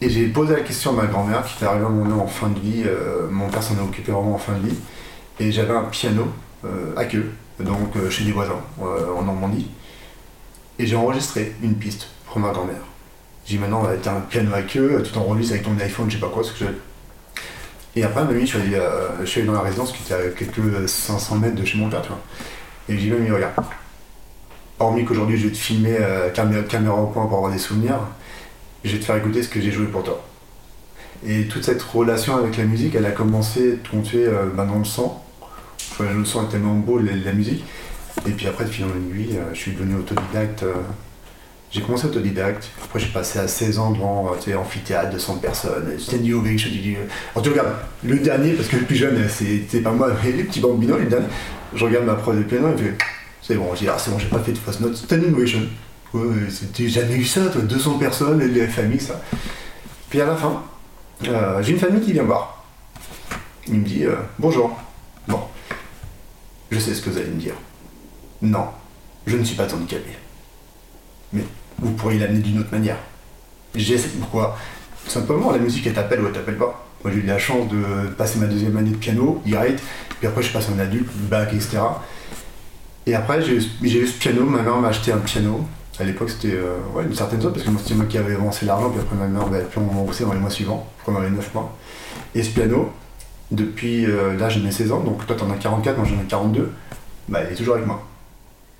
Et 0.00 0.08
j'ai 0.08 0.28
posé 0.28 0.54
la 0.54 0.60
question 0.60 0.96
à 0.96 1.02
ma 1.02 1.08
grand-mère 1.08 1.44
qui 1.44 1.56
était 1.56 1.66
arrivée 1.66 1.86
à 1.86 1.88
mon 1.88 2.04
nom 2.04 2.22
en 2.22 2.28
fin 2.28 2.48
de 2.48 2.60
vie. 2.60 2.84
Euh, 2.86 3.28
mon 3.28 3.48
père 3.48 3.62
s'en 3.62 3.76
est 3.76 3.82
occupé 3.82 4.12
vraiment 4.12 4.36
en 4.36 4.38
fin 4.38 4.52
de 4.52 4.68
vie. 4.68 4.76
Et 5.40 5.50
j'avais 5.50 5.74
un 5.74 5.84
piano 5.84 6.28
à 6.96 7.04
queue, 7.06 7.32
donc 7.58 7.94
chez 8.08 8.22
des 8.22 8.30
voisins 8.30 8.60
en 8.80 9.22
Normandie. 9.22 9.68
Et 10.78 10.86
j'ai 10.86 10.94
enregistré 10.94 11.56
une 11.60 11.74
piste 11.74 12.06
pour 12.26 12.38
ma 12.38 12.50
grand-mère. 12.50 12.82
J'ai 13.44 13.56
dit 13.56 13.60
maintenant, 13.60 13.84
t'as 14.00 14.14
un 14.14 14.20
piano 14.20 14.54
à 14.54 14.62
queue, 14.62 15.02
tu 15.04 15.10
t'enregistres 15.10 15.54
avec 15.54 15.64
ton 15.64 15.76
iPhone, 15.80 16.08
je 16.08 16.14
sais 16.14 16.20
pas 16.20 16.28
quoi, 16.28 16.44
ce 16.44 16.52
que 16.52 16.58
je 16.58 16.66
Et 17.96 18.04
après, 18.04 18.24
ma 18.24 18.32
nuit, 18.32 18.46
je 18.46 18.58
suis, 18.58 18.58
allé, 18.58 18.80
je 19.20 19.24
suis 19.24 19.40
allé 19.40 19.48
dans 19.48 19.54
la 19.54 19.62
résidence 19.62 19.92
qui 19.92 20.02
était 20.02 20.14
à 20.14 20.28
quelques 20.28 20.88
500 20.88 21.38
mètres 21.38 21.56
de 21.56 21.64
chez 21.64 21.78
mon 21.78 21.88
père, 21.88 22.02
tu 22.02 22.08
vois. 22.10 22.20
Et 22.88 22.96
j'ai 22.96 23.04
dit, 23.04 23.10
mamie, 23.10 23.30
regarde. 23.30 23.54
Hormis 24.78 25.04
qu'aujourd'hui, 25.04 25.36
je 25.36 25.46
vais 25.46 25.52
te 25.52 25.58
filmer 25.58 25.96
euh, 26.00 26.30
caméra, 26.30 26.62
caméra 26.62 26.96
au 26.96 27.06
point 27.06 27.26
pour 27.26 27.36
avoir 27.36 27.52
des 27.52 27.58
souvenirs, 27.58 28.00
je 28.84 28.92
vais 28.92 28.98
te 28.98 29.04
faire 29.04 29.16
écouter 29.16 29.42
ce 29.42 29.48
que 29.48 29.60
j'ai 29.60 29.70
joué 29.70 29.86
pour 29.86 30.02
toi. 30.02 30.22
Et 31.26 31.44
toute 31.44 31.64
cette 31.64 31.82
relation 31.82 32.36
avec 32.36 32.56
la 32.56 32.64
musique, 32.64 32.94
elle 32.94 33.06
a 33.06 33.12
commencé 33.12 33.74
à 33.74 33.88
compter 33.88 34.26
euh, 34.26 34.46
ben, 34.54 34.66
dans 34.66 34.78
le 34.78 34.84
sang. 34.84 35.24
Le 36.00 36.24
sang 36.24 36.48
est 36.48 36.50
tellement 36.50 36.74
beau, 36.74 36.98
la, 36.98 37.32
musique. 37.32 37.64
Et 38.26 38.30
puis 38.30 38.48
après, 38.48 38.64
de 38.64 38.70
fil 38.70 38.84
en 38.84 38.88
aiguille, 38.88 39.36
euh, 39.36 39.50
je 39.52 39.58
suis 39.58 39.72
devenu 39.72 39.96
autodidacte. 39.96 40.64
euh, 40.64 40.74
j'ai 41.70 41.80
commencé 41.80 42.06
autodidacte. 42.06 42.70
Après, 42.82 42.98
j'ai 42.98 43.08
passé 43.08 43.38
à 43.38 43.46
16 43.46 43.78
ans 43.78 43.92
devant 43.92 44.32
tu 44.42 44.52
amphithéâtre, 44.54 45.10
200 45.10 45.36
personnes. 45.36 45.94
Standing 45.98 46.34
ovation. 46.34 46.70
Je 46.72 46.78
dis, 46.78 46.96
alors, 47.32 47.42
tu 47.42 47.50
regardes, 47.50 47.74
le 48.04 48.18
dernier, 48.18 48.52
parce 48.52 48.68
que 48.68 48.76
le 48.76 48.82
plus 48.82 48.96
jeune, 48.96 49.16
c'est 49.28 49.80
pas 49.80 49.92
moi, 49.92 50.10
mais 50.22 50.32
les 50.32 50.44
petits 50.44 50.60
bambinos, 50.60 50.98
les 50.98 51.06
derniers. 51.06 51.28
Je 51.74 51.84
regarde 51.84 52.04
ma 52.04 52.14
prof 52.14 52.36
de 52.36 52.42
piano 52.42 52.68
et 52.68 52.78
je 52.78 52.84
fais, 52.84 52.98
c'est 53.40 53.54
bon, 53.56 53.72
dis, 53.74 53.88
ah, 53.88 53.96
c'est 53.98 54.10
bon, 54.10 54.18
j'ai 54.18 54.28
pas 54.28 54.40
fait 54.40 54.52
de 54.52 54.58
fausse 54.58 54.80
note. 54.80 54.96
Standing 54.96 55.34
ovation. 55.34 55.60
Ouais, 56.12 56.50
c'était 56.50 56.88
jamais 56.88 57.16
eu 57.16 57.24
ça, 57.24 57.46
toi, 57.46 57.62
200 57.62 57.98
personnes, 57.98 58.40
les 58.40 58.66
familles, 58.66 59.00
ça. 59.00 59.20
Puis 60.10 60.20
à 60.20 60.26
la 60.26 60.36
fin, 60.36 60.62
euh, 61.26 61.62
j'ai 61.62 61.72
une 61.72 61.78
famille 61.78 62.02
qui 62.02 62.12
vient 62.12 62.22
me 62.22 62.28
voir. 62.28 62.64
Il 63.66 63.74
me 63.74 63.84
dit, 63.84 64.04
euh, 64.04 64.16
bonjour. 64.38 64.78
Bon, 65.26 65.40
je 66.70 66.78
sais 66.78 66.94
ce 66.94 67.00
que 67.00 67.10
vous 67.10 67.16
allez 67.16 67.30
me 67.30 67.40
dire. 67.40 67.54
Non, 68.42 68.66
je 69.26 69.36
ne 69.36 69.44
suis 69.44 69.56
pas 69.56 69.72
handicapé. 69.72 70.10
Mais 71.32 71.44
vous 71.78 71.92
pourriez 71.92 72.18
l'amener 72.18 72.40
d'une 72.40 72.58
autre 72.58 72.72
manière. 72.72 72.98
J'ai 73.74 73.96
pourquoi? 73.96 74.58
Simplement, 75.08 75.50
la 75.50 75.58
musique, 75.58 75.86
elle 75.86 75.94
t'appelle 75.94 76.20
ou 76.20 76.26
elle 76.26 76.32
t'appelle 76.32 76.58
pas. 76.58 76.86
Moi, 77.04 77.12
j'ai 77.12 77.20
eu 77.20 77.26
la 77.26 77.38
chance 77.38 77.68
de 77.68 78.08
passer 78.10 78.38
ma 78.38 78.46
deuxième 78.46 78.76
année 78.76 78.90
de 78.90 78.96
piano, 78.96 79.42
direct, 79.44 79.80
puis 80.18 80.28
après, 80.28 80.42
je 80.42 80.52
passe 80.52 80.68
en 80.68 80.78
adulte, 80.78 81.08
bac, 81.28 81.52
etc. 81.52 81.78
Et 83.06 83.14
après, 83.14 83.42
j'ai 83.42 83.56
eu 83.56 84.06
ce 84.06 84.18
piano, 84.18 84.44
ma 84.44 84.62
mère 84.62 84.76
m'a 84.76 84.88
acheté 84.88 85.12
un 85.12 85.18
piano. 85.18 85.66
À 85.98 86.04
l'époque, 86.04 86.30
c'était 86.30 86.54
euh, 86.54 86.78
ouais, 86.94 87.04
une 87.04 87.14
certaine 87.14 87.40
zone, 87.40 87.52
parce 87.52 87.64
que 87.64 87.70
c'était 87.82 87.94
moi 87.94 88.06
qui 88.06 88.18
avais 88.18 88.34
avancé 88.34 88.64
l'argent, 88.64 88.90
puis 88.90 89.00
après, 89.00 89.16
ma 89.16 89.26
mère 89.26 89.46
va 89.46 89.58
pu 89.58 89.78
en 89.78 89.86
rembourser 89.86 90.24
dans 90.24 90.32
les 90.32 90.38
mois 90.38 90.50
suivants, 90.50 90.86
dans 91.06 91.20
les 91.20 91.30
9 91.30 91.54
mois. 91.54 91.76
Et 92.34 92.42
ce 92.42 92.50
piano, 92.50 92.90
depuis 93.50 94.06
euh, 94.06 94.36
là, 94.38 94.48
j'ai 94.48 94.60
mes 94.60 94.70
16 94.70 94.92
ans, 94.92 95.00
donc 95.00 95.26
toi, 95.26 95.36
t'en 95.36 95.50
as 95.50 95.56
44, 95.56 95.98
moi, 95.98 96.06
j'en 96.08 96.22
ai 96.22 96.26
42, 96.26 96.72
bah, 97.28 97.40
il 97.44 97.52
est 97.52 97.56
toujours 97.56 97.74
avec 97.74 97.86
moi. 97.86 98.02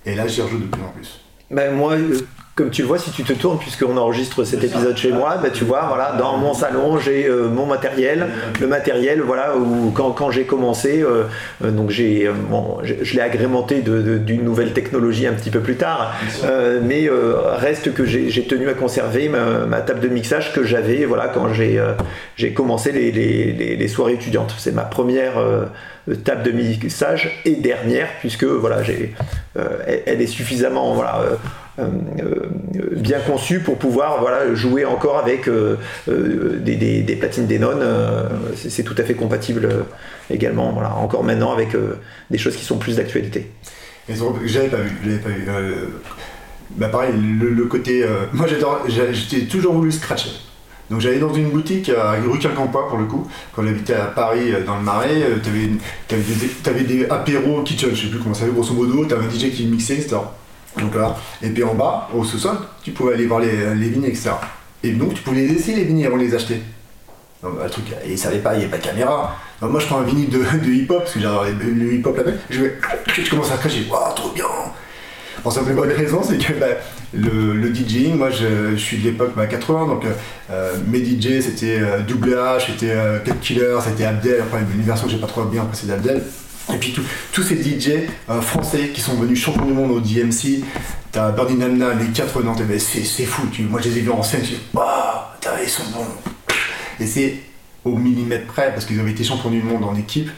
Et 0.07 0.15
là, 0.15 0.27
j'y 0.27 0.43
rejoue 0.43 0.59
de 0.59 0.65
plus 0.65 0.83
en 0.83 0.89
plus. 0.89 1.21
Ben 1.51 1.75
moi, 1.75 1.93
euh, 1.93 2.21
comme 2.55 2.69
tu 2.69 2.83
le 2.83 2.89
vois, 2.89 2.99
si 2.99 3.11
tu 3.11 3.23
te 3.25 3.33
tournes, 3.33 3.59
puisqu'on 3.59 3.97
enregistre 3.97 4.45
cet 4.45 4.63
épisode 4.63 4.95
chez 4.95 5.11
moi, 5.11 5.39
ben 5.43 5.51
tu 5.51 5.65
vois, 5.65 5.87
voilà, 5.89 6.13
dans 6.19 6.37
mon 6.37 6.53
salon, 6.53 6.99
j'ai 6.99 7.27
euh, 7.27 7.49
mon 7.49 7.65
matériel, 7.65 8.27
le 8.61 8.67
matériel, 8.67 9.23
voilà, 9.23 9.57
où 9.57 9.91
quand, 9.91 10.11
quand 10.11 10.31
j'ai 10.31 10.45
commencé, 10.45 11.03
euh, 11.03 11.25
euh, 11.65 11.71
donc 11.71 11.89
j'ai, 11.89 12.27
euh, 12.29 12.33
bon, 12.51 12.77
je, 12.83 12.93
je 13.03 13.15
l'ai 13.15 13.23
agrémenté 13.23 13.81
d'une 13.81 14.45
nouvelle 14.45 14.75
technologie 14.75 15.27
un 15.27 15.33
petit 15.33 15.49
peu 15.49 15.61
plus 15.61 15.77
tard, 15.77 16.15
euh, 16.45 16.79
mais 16.83 17.09
euh, 17.09 17.37
reste 17.55 17.95
que 17.95 18.05
j'ai 18.05 18.45
tenu 18.47 18.69
à 18.69 18.75
conserver 18.75 19.31
ma, 19.31 19.65
ma 19.67 19.81
table 19.81 20.01
de 20.01 20.09
mixage 20.09 20.53
que 20.53 20.63
j'avais, 20.63 21.07
voilà, 21.07 21.29
quand 21.29 21.55
j'ai 21.55 21.79
euh, 21.79 21.93
j'ai 22.37 22.53
commencé 22.53 22.93
les, 22.93 23.11
les- 23.13 23.53
les- 23.53 23.77
les 23.77 23.89
soirées 23.89 24.13
étudiantes. 24.15 24.55
C'est 24.59 24.75
ma 24.75 24.83
première 24.83 25.39
euh, 25.39 25.65
table 26.23 26.43
de 26.43 26.51
mixage 26.51 27.41
et 27.47 27.53
dernière, 27.55 28.09
puisque 28.21 28.45
voilà, 28.45 28.83
j'ai, 28.83 29.15
euh, 29.57 29.79
elle, 29.87 30.03
elle 30.05 30.21
est 30.21 30.27
suffisamment, 30.27 30.93
voilà. 30.93 31.23
Euh, 31.79 31.85
euh, 32.23 32.51
bien 32.97 33.19
conçu 33.21 33.61
pour 33.61 33.79
pouvoir 33.79 34.21
voilà, 34.21 34.55
jouer 34.55 34.85
encore 34.85 35.19
avec 35.19 35.49
euh, 35.49 35.77
des, 36.07 36.77
des- 36.77 37.03
des 37.03 37.17
platines 37.17 37.47
Denon. 37.47 37.79
c'est 38.55 38.83
tout 38.83 38.95
à 38.99 39.03
fait 39.05 39.15
compatible 39.15 39.69
également, 40.31 40.73
voilà, 40.73 40.95
encore 40.97 41.25
maintenant 41.25 41.53
avec 41.53 41.71
des 42.31 42.39
choses 42.39 42.57
qui 42.57 42.65
sont 42.65 42.79
plus 42.79 42.97
d'actualité. 42.97 43.51
J'avais 44.45 44.69
pas 44.69 44.77
vu, 44.79 44.93
j'avais 45.05 45.19
pas 45.19 45.29
vu. 45.31 45.45
bah 46.77 46.89
pareil, 46.89 47.13
le, 47.17 47.65
côté. 47.65 48.05
moi 48.33 48.47
j'adore, 48.47 48.85
j'ai 48.89 49.47
toujours 49.47 49.75
voulu 49.75 49.93
scratcher. 49.93 50.31
Donc 50.91 51.01
j'allais 51.01 51.21
dans 51.21 51.33
une 51.33 51.49
boutique 51.49 51.89
à 51.89 52.13
rue 52.21 52.39
Quincampoix 52.39 52.87
pour 52.89 52.99
le 52.99 53.07
coup, 53.07 53.27
quand 53.55 53.63
j'habitais 53.65 53.95
à 53.95 54.07
Paris 54.07 54.53
dans 54.67 54.77
le 54.77 54.83
Marais, 54.83 55.23
t'avais 55.43 55.71
avais 56.67 56.85
des, 56.85 56.97
des 56.99 57.07
apéros 57.09 57.63
kitchen, 57.63 57.91
je 57.95 58.03
sais 58.03 58.09
plus 58.09 58.19
comment 58.19 58.35
ça 58.35 58.41
s'appelle 58.41 58.55
grosso 58.57 58.75
modo, 58.75 59.07
t'avais 59.07 59.25
un 59.25 59.31
DJ 59.31 59.51
qui 59.53 59.65
mixait, 59.67 59.95
etc. 59.95 60.17
Donc 60.79 60.95
là, 60.95 61.17
et 61.43 61.51
puis 61.51 61.63
en 61.65 61.75
bas, 61.75 62.09
au 62.15 62.25
sous-sol, 62.25 62.57
tu 62.83 62.93
pouvais 62.93 63.15
aller 63.15 63.27
voir 63.27 63.41
les, 63.41 63.75
les 63.75 63.89
vignes, 63.91 64.05
etc. 64.05 64.31
Et 64.83 64.93
donc 64.93 65.15
tu 65.15 65.23
pouvais 65.23 65.43
les 65.47 65.53
essayer 65.55 65.77
les 65.77 65.85
vignes 65.85 66.07
avant 66.07 66.17
de 66.17 66.23
les 66.23 66.35
acheter. 66.35 66.63
Donc, 67.43 67.57
bah, 67.57 67.65
le 67.65 67.71
truc, 67.71 67.85
ils 68.07 68.17
savaient 68.19 68.39
pas, 68.39 68.55
il 68.55 68.59
n'y 68.59 68.63
avait 68.65 68.71
pas 68.71 68.79
de 68.79 68.85
caméra. 68.85 69.37
Donc, 69.61 69.73
moi 69.73 69.81
je 69.81 69.87
prends 69.87 69.99
un 69.99 70.05
vinyle 70.05 70.31
de, 70.31 70.39
hip-hop, 70.73 71.01
parce 71.01 71.13
que 71.13 71.21
j'adore 71.21 71.45
le 71.45 71.93
hip-hop 71.95 72.17
là-bas, 72.17 72.31
je, 72.51 72.61
vais- 72.63 72.79
je 73.17 73.29
commence 73.31 73.51
à 73.51 73.57
cracher, 73.57 73.87
waouh, 73.91 74.15
trop 74.15 74.31
bien 74.31 74.45
Pour 75.43 75.53
simple 75.53 75.73
bonne 75.73 75.91
raison, 75.91 76.23
c'est 76.23 76.39
que 76.39 76.53
bah, 76.55 76.67
le, 77.13 77.55
le 77.55 77.75
DJing, 77.75 78.17
moi 78.17 78.31
je, 78.31 78.77
suis 78.77 78.99
de 78.99 79.05
l'époque 79.11 79.33
bah, 79.37 79.47
80, 79.47 79.87
donc 79.89 80.05
euh, 80.51 80.73
mes 80.87 80.99
DJ 81.05 81.41
c'était 81.41 81.79
euh, 81.81 82.01
Double 82.01 82.35
H, 82.35 82.67
c'était 82.69 82.93
euh, 82.93 83.19
Killer, 83.41 83.77
c'était 83.85 84.05
Abdel, 84.05 84.41
après 84.41 84.61
une 84.61 84.83
version 84.83 85.07
que 85.07 85.13
j'ai 85.13 85.19
pas 85.19 85.27
trop 85.27 85.43
bien 85.45 85.63
appréciée 85.63 85.89
d'Abdel. 85.89 86.23
Et 86.73 86.77
puis 86.79 86.95
tous 87.33 87.43
ces 87.43 87.57
DJ 87.57 88.09
euh, 88.31 88.41
français 88.41 88.91
qui 88.95 89.01
sont 89.01 89.15
venus 89.15 89.41
champions 89.41 89.65
du 89.67 89.73
monde 89.73 89.91
au 89.91 90.01
DMC, 90.01 90.63
t'as 91.11 91.31
Birdie 91.33 91.55
Namna, 91.55 91.95
les 91.95 92.07
quatre 92.07 92.43
Nantais, 92.43 92.65
mais 92.69 92.79
c'est 92.79 93.03
c'est 93.05 93.25
fou, 93.25 93.47
tu- 93.53 93.63
moi 93.65 93.81
je 93.83 93.89
les 93.89 93.99
ai 93.99 94.01
vus 94.01 94.11
en 94.11 94.23
scène, 94.23 94.43
je 94.45 94.55
waouh, 94.77 94.87
ils 95.63 95.69
sont 95.69 95.83
bons. 95.93 96.07
Et 97.01 97.07
c'est 97.07 97.37
au 97.85 97.97
millimètre 97.97 98.47
près 98.47 98.73
parce 98.73 98.85
qu'ils 98.87 99.01
avaient 99.01 99.11
été 99.11 99.25
champions 99.25 99.51
du 99.51 99.61
monde 99.63 99.83
en 99.85 99.95
équipe. 99.97 100.31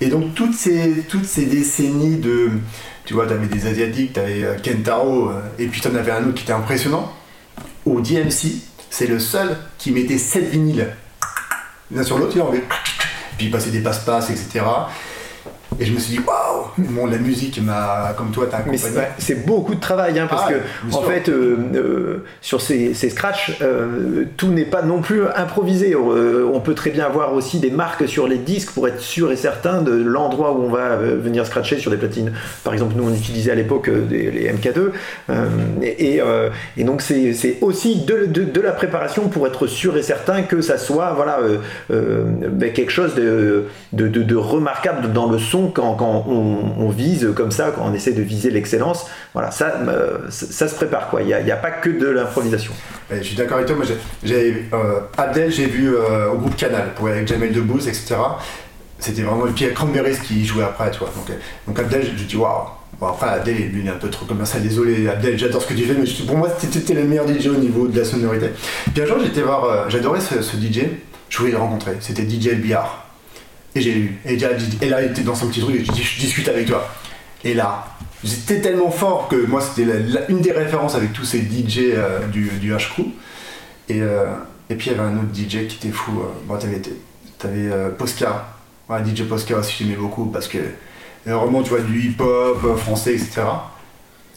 Et 0.00 0.06
donc 0.06 0.34
toutes 0.34 0.54
ces, 0.54 1.04
toutes 1.08 1.24
ces 1.24 1.46
décennies 1.46 2.18
de, 2.18 2.50
tu 3.04 3.14
vois, 3.14 3.26
t'avais 3.26 3.48
des 3.48 3.66
asiatiques, 3.66 4.12
t'avais 4.12 4.44
euh, 4.44 4.56
Kentaro, 4.64 5.30
euh, 5.30 5.40
et 5.58 5.66
puis 5.66 5.80
t'en 5.80 5.94
avais 5.96 6.12
un 6.12 6.22
autre 6.24 6.34
qui 6.34 6.44
était 6.44 6.52
impressionnant. 6.52 7.12
Au 7.84 8.00
DMC, 8.00 8.60
c'est 8.90 9.06
le 9.08 9.18
seul 9.18 9.56
qui 9.76 9.90
mettait 9.90 10.18
7 10.18 10.50
vinyles 10.50 10.86
l'un 11.90 12.02
sur 12.04 12.16
l'autre, 12.16 12.32
il 12.36 12.42
enlevait. 12.42 12.64
Puis 13.36 13.46
il 13.46 13.50
passait 13.50 13.70
des 13.70 13.80
passe-passe, 13.80 14.30
etc. 14.30 14.64
Et 15.80 15.84
je 15.84 15.92
me 15.92 15.98
suis 15.98 16.16
dit, 16.16 16.20
waouh, 16.26 16.66
bon, 16.78 17.06
la 17.06 17.18
musique 17.18 17.60
m'a, 17.62 18.14
comme 18.16 18.30
toi, 18.30 18.46
t'as 18.50 18.58
accompagné. 18.58 18.78
c'est 19.18 19.46
beaucoup 19.46 19.74
de 19.74 19.80
travail, 19.80 20.18
hein, 20.18 20.26
parce 20.28 20.44
Ah, 20.46 20.52
que 20.52 20.94
en 20.96 21.02
fait, 21.02 21.28
euh, 21.28 21.56
euh, 21.74 22.16
sur 22.40 22.60
ces, 22.60 22.94
ces 22.94 23.10
scratchs, 23.10 23.56
euh, 23.62 24.24
tout 24.36 24.48
n'est 24.48 24.64
pas 24.64 24.82
non 24.82 25.00
plus 25.00 25.22
improvisé. 25.34 25.94
On 25.96 26.60
peut 26.60 26.74
très 26.74 26.90
bien 26.90 27.04
avoir 27.06 27.32
aussi 27.34 27.58
des 27.58 27.70
marques 27.70 28.06
sur 28.08 28.26
les 28.28 28.38
disques 28.38 28.70
pour 28.72 28.86
être 28.88 29.00
sûr 29.00 29.32
et 29.32 29.36
certain 29.36 29.82
de 29.82 29.92
l'endroit 29.92 30.52
où 30.52 30.62
on 30.62 30.68
va 30.70 30.96
venir 30.96 31.46
scratcher 31.46 31.78
sur 31.78 31.90
des 31.90 31.96
platines. 31.96 32.32
Par 32.62 32.72
exemple, 32.72 32.94
nous 32.96 33.08
on 33.08 33.14
utilisait 33.14 33.50
à 33.50 33.54
l'époque 33.56 33.90
les 34.10 34.50
MK2, 34.52 34.90
euh, 35.30 35.46
et, 35.82 36.16
et, 36.16 36.22
et 36.76 36.84
donc 36.84 37.02
c'est 37.02 37.34
aussi 37.60 38.04
de, 38.04 38.26
de- 38.26 38.44
de 38.44 38.60
la 38.60 38.72
préparation 38.72 39.28
pour 39.28 39.46
être 39.46 39.66
sûr 39.66 39.96
et 39.96 40.02
certain 40.02 40.42
que 40.42 40.60
ça 40.60 40.78
soit 40.78 41.12
voilà 41.14 41.38
ben, 41.90 42.72
quelque 42.72 42.90
chose 42.92 43.14
de, 43.14 43.64
de- 43.92 44.08
de 44.08 44.36
remarquable 44.36 45.12
dans 45.12 45.30
le 45.30 45.38
son 45.38 45.63
quand, 45.70 45.96
on, 46.28 46.88
vise 46.88 47.28
comme 47.34 47.50
ça, 47.50 47.72
quand 47.74 47.82
on 47.84 47.94
essaie 47.94 48.12
de 48.12 48.22
viser 48.22 48.50
l'excellence. 48.50 49.06
Voilà, 49.32 49.50
ça, 49.50 49.74
euh, 49.88 50.18
ça, 50.30 50.46
ça 50.50 50.68
se 50.68 50.74
prépare 50.74 51.08
quoi. 51.08 51.22
Il 51.22 51.26
n'y 51.26 51.50
a, 51.50 51.56
pas 51.56 51.70
que 51.70 51.90
de 51.90 52.08
l'improvisation. 52.08 52.72
Je 53.10 53.22
suis 53.22 53.36
d'accord 53.36 53.58
avec 53.58 53.68
toi, 53.68 53.76
euh, 54.26 55.00
Abdel, 55.16 55.50
j'ai 55.50 55.66
vu 55.66 55.94
euh, 55.94 56.30
au 56.32 56.38
groupe 56.38 56.56
Canal, 56.56 56.90
avec 57.00 57.28
Jamel 57.28 57.52
Debbouze, 57.52 57.88
etc. 57.88 58.16
C'était 58.98 59.22
vraiment. 59.22 59.46
Y 59.46 59.64
a 59.64 59.70
Cranberries 59.70 60.18
qui 60.22 60.44
jouait 60.44 60.64
après, 60.64 60.90
tu. 60.90 61.00
Donc, 61.66 61.78
Abdel, 61.78 62.04
je 62.04 62.18
je 62.18 62.24
dis 62.24 62.36
waouh. 62.36 62.68
Bon, 63.00 63.08
après, 63.08 63.28
Abdel, 63.28 63.56
lui, 63.56 63.80
il 63.80 63.86
est 63.86 63.90
un 63.90 63.94
peu 63.94 64.08
trop 64.08 64.24
commercial, 64.24 64.62
désolé, 64.62 65.08
Abdel, 65.08 65.36
j'adore 65.36 65.60
ce 65.62 65.66
que 65.66 65.74
tu 65.74 65.82
fais, 65.82 65.94
mais 65.94 66.06
pour 66.26 66.36
moi, 66.36 66.48
c'était 66.58 66.94
le 66.94 67.04
meilleur 67.04 67.26
DJ 67.26 67.48
au 67.48 67.56
niveau 67.56 67.88
de 67.88 67.98
la 67.98 68.04
sonorité. 68.04 68.50
Puis 68.92 69.02
un 69.02 69.06
jour, 69.06 69.16
j'étais 69.22 69.42
voir, 69.42 69.90
j'adorais 69.90 70.20
ce, 70.20 70.56
DJ, 70.56 70.82
je 71.28 71.38
voulais 71.38 71.50
le 71.50 71.58
rencontrer, 71.58 71.96
c'était 72.00 72.22
DJ 72.22 72.54
Bihar. 72.54 73.03
Et 73.74 73.80
j'ai 73.80 73.92
lu, 73.92 74.18
et, 74.24 74.36
là, 74.36 75.02
il 75.02 75.10
était 75.10 75.22
dans 75.22 75.34
son 75.34 75.48
petit 75.48 75.60
truc, 75.60 75.74
et 75.74 75.84
je 75.84 75.90
dis, 75.90 76.02
je 76.02 76.20
discute 76.20 76.48
avec 76.48 76.66
toi. 76.66 76.88
Et 77.42 77.54
là, 77.54 77.86
j'étais 78.22 78.60
tellement 78.60 78.90
fort 78.90 79.28
que 79.28 79.46
moi, 79.46 79.60
c'était 79.60 79.90
une 80.28 80.40
des 80.40 80.52
références 80.52 80.94
avec 80.94 81.12
tous 81.12 81.24
ces 81.24 81.40
DJ 81.40 81.90
euh, 81.94 82.26
du, 82.28 82.48
du 82.60 82.72
H-Crew. 82.72 83.06
Et, 83.88 84.00
euh, 84.00 84.26
et 84.70 84.76
puis 84.76 84.90
il 84.90 84.96
y 84.96 84.98
avait 84.98 85.08
un 85.08 85.16
autre 85.16 85.34
DJ 85.34 85.66
qui 85.66 85.76
était 85.76 85.90
fou. 85.90 86.12
euh, 86.20 86.24
bon, 86.46 86.56
t'avais, 86.56 86.80
t'avais 87.38 87.70
euh, 87.70 87.90
Posca. 87.90 88.56
Ouais, 88.88 88.98
DJ 89.04 89.24
Posca 89.24 89.58
aussi, 89.58 89.74
j'aimais 89.78 89.96
beaucoup 89.96 90.26
parce 90.26 90.48
que 90.48 90.58
vraiment, 91.26 91.62
tu 91.62 91.70
vois, 91.70 91.80
du 91.80 92.00
hip-hop 92.00 92.78
français, 92.78 93.14
etc. 93.14 93.42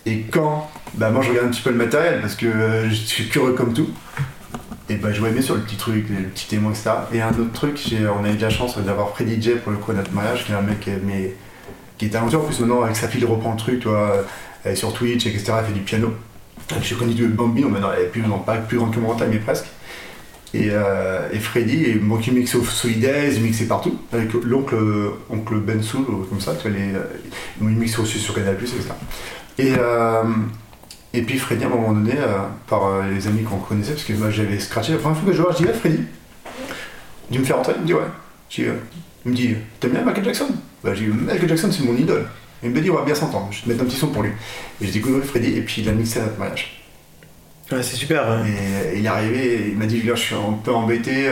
Et 0.05 0.21
quand, 0.21 0.69
bah 0.93 1.09
moi 1.11 1.21
je 1.21 1.29
regarde 1.29 1.47
un 1.47 1.51
petit 1.51 1.61
peu 1.61 1.69
le 1.69 1.75
matériel 1.75 2.21
parce 2.21 2.35
que 2.35 2.47
je 2.89 2.93
suis 2.95 3.27
curieux 3.27 3.53
comme 3.53 3.73
tout. 3.73 3.89
Et 4.89 4.95
bah 4.95 5.09
je 5.11 5.17
jouais 5.17 5.31
bien 5.31 5.41
sur 5.41 5.55
le 5.55 5.61
petit 5.61 5.75
truc, 5.75 6.05
le 6.09 6.27
petit 6.29 6.47
témoin, 6.47 6.71
etc. 6.71 6.91
Et 7.13 7.21
un 7.21 7.31
autre 7.31 7.51
truc, 7.51 7.77
on 7.93 8.23
a 8.23 8.29
eu 8.29 8.37
de 8.37 8.41
la 8.41 8.49
chance 8.49 8.77
d'avoir 8.77 9.09
Freddy 9.09 9.41
DJ 9.41 9.57
pour 9.57 9.73
le 9.73 9.77
coup 9.77 9.91
à 9.91 9.95
notre 9.95 10.13
mariage, 10.13 10.45
qui 10.45 10.53
est 10.53 10.55
un 10.55 10.61
mec 10.61 10.87
euh, 10.87 10.97
mais, 11.03 11.35
qui 11.97 12.05
est 12.05 12.09
talentueux 12.09 12.37
en 12.37 12.41
plus 12.41 12.59
maintenant 12.61 12.83
avec 12.83 12.95
sa 12.95 13.09
fille, 13.09 13.21
il 13.21 13.25
reprend 13.25 13.51
le 13.51 13.57
truc, 13.57 13.81
tu 13.81 13.89
vois, 13.89 14.23
est 14.63 14.75
sur 14.75 14.93
Twitch, 14.93 15.25
etc. 15.25 15.53
Elle 15.59 15.65
fait 15.65 15.73
du 15.73 15.81
piano. 15.81 16.13
J'ai 16.81 16.95
connu 16.95 17.13
de 17.13 17.27
Bambino, 17.27 17.69
maintenant 17.69 17.89
elle 17.95 18.05
est 18.05 18.07
plus, 18.07 18.23
plus 18.67 18.77
grande 18.77 18.93
que 18.93 18.99
mon 18.99 19.15
mais 19.15 19.39
presque. 19.39 19.65
Et, 20.53 20.69
euh, 20.71 21.27
et 21.33 21.39
Freddy, 21.39 21.83
et 21.83 21.95
moi 21.95 22.19
qui 22.21 22.31
mixait 22.31 22.57
au 22.57 22.63
Solidaise, 22.63 23.35
il 23.37 23.43
mixait 23.43 23.65
partout, 23.65 23.99
avec 24.13 24.31
l'oncle 24.33 24.77
oncle 25.29 25.55
Ben 25.57 25.83
Soul, 25.83 26.05
comme 26.29 26.39
ça, 26.39 26.55
tu 26.55 26.69
vois, 26.69 26.77
les, 26.77 26.93
il 27.61 27.67
mixait 27.67 27.99
aussi 27.99 28.19
sur 28.19 28.33
Canal+, 28.33 28.55
etc. 28.55 28.83
Et, 29.59 29.73
euh, 29.77 30.23
et 31.17 31.21
puis 31.23 31.37
Freddy, 31.39 31.63
à 31.63 31.67
un 31.67 31.69
moment 31.69 31.93
donné, 31.93 32.13
euh, 32.15 32.37
par 32.67 32.85
euh, 32.85 33.03
les 33.11 33.27
amis 33.27 33.43
qu'on 33.43 33.57
connaissait, 33.57 33.93
parce 33.93 34.03
que 34.03 34.13
moi 34.13 34.29
j'avais 34.29 34.59
scratché 34.59 34.91
la 34.93 34.99
première 34.99 35.17
fois 35.17 35.29
que 35.29 35.35
je 35.35 35.41
vois, 35.41 35.51
je 35.51 35.57
dis, 35.57 35.65
ouais, 35.65 35.73
Freddy, 35.73 35.99
il 37.31 37.39
me 37.39 37.45
fait 37.45 37.53
rentrer, 37.53 37.73
il 37.75 37.81
me 37.81 37.87
dit, 37.87 37.93
ouais. 37.93 38.01
Je 38.49 38.55
dis, 38.61 38.67
euh, 38.69 38.73
il 39.25 39.31
me 39.31 39.35
dit, 39.35 39.55
t'aimes 39.79 39.91
bien 39.91 40.03
Michael 40.03 40.23
Jackson? 40.25 40.47
Bah, 40.83 40.93
J'ai 40.93 41.05
dit, 41.05 41.11
Michael 41.11 41.49
Jackson, 41.49 41.69
c'est 41.71 41.83
mon 41.83 41.95
idole. 41.95 42.27
Il 42.63 42.69
me 42.71 42.81
dit, 42.81 42.89
on 42.89 42.95
va 42.95 43.03
bien 43.03 43.15
s'entendre, 43.15 43.49
je 43.51 43.57
vais 43.57 43.63
te 43.63 43.69
mettre 43.69 43.83
un 43.83 43.85
petit 43.85 43.97
son 43.97 44.07
pour 44.07 44.23
lui. 44.23 44.31
Et 44.81 44.85
j'ai 44.85 44.91
découvert 44.91 45.23
Freddy, 45.23 45.57
et 45.57 45.61
puis 45.61 45.81
il 45.81 45.89
a 45.89 45.91
mixé 45.91 46.19
à 46.19 46.23
notre 46.23 46.37
mariage. 46.39 46.83
Ouais, 47.71 47.83
c'est 47.83 47.95
super. 47.97 48.29
hein. 48.29 48.45
Et 48.45 48.99
il 48.99 49.05
est 49.05 49.09
arrivé, 49.09 49.67
il 49.71 49.77
m'a 49.77 49.85
dit, 49.85 49.99
Julien, 49.99 50.15
je 50.15 50.21
suis 50.21 50.35
un 50.35 50.53
peu 50.63 50.71
embêté, 50.71 51.29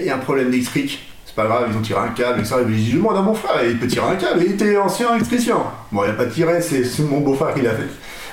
il 0.00 0.06
y 0.06 0.10
a 0.10 0.14
un 0.14 0.18
problème 0.18 0.48
électrique. 0.48 1.04
C'est 1.26 1.34
pas 1.34 1.46
grave, 1.46 1.68
ils 1.70 1.76
ont 1.76 1.80
tiré 1.82 2.00
un 2.00 2.08
câble 2.08 2.40
et 2.40 2.44
ça. 2.44 2.56
Et 2.60 2.78
je 2.78 2.96
demande 2.96 3.16
à 3.16 3.20
mon 3.22 3.34
frère, 3.34 3.62
il 3.64 3.78
peut 3.78 3.86
tirer 3.86 4.06
un 4.06 4.16
câble, 4.16 4.42
il 4.44 4.52
était 4.52 4.76
ancien 4.76 5.14
électricien. 5.14 5.56
Bon, 5.92 6.04
il 6.04 6.10
a 6.10 6.14
pas 6.14 6.26
tiré, 6.26 6.60
c'est 6.60 6.84
c'est 6.84 7.02
mon 7.02 7.20
beau-frère 7.20 7.54
qui 7.54 7.62
l'a 7.62 7.72
fait. 7.74 7.86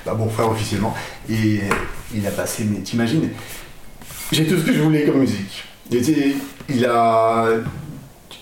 Bah, 0.05 0.13
bon 0.13 0.29
frère 0.29 0.49
officiellement. 0.51 0.93
Et 1.29 1.61
il 2.13 2.27
a 2.27 2.31
passé, 2.31 2.65
mais 2.69 2.79
t'imagines, 2.79 3.29
j'ai 4.31 4.45
tout 4.45 4.57
ce 4.59 4.63
que 4.65 4.73
je 4.73 4.81
voulais 4.81 5.03
comme 5.03 5.19
musique. 5.19 5.63
Il, 5.91 5.97
était- 5.97 6.35
il 6.69 6.85
a. 6.85 7.47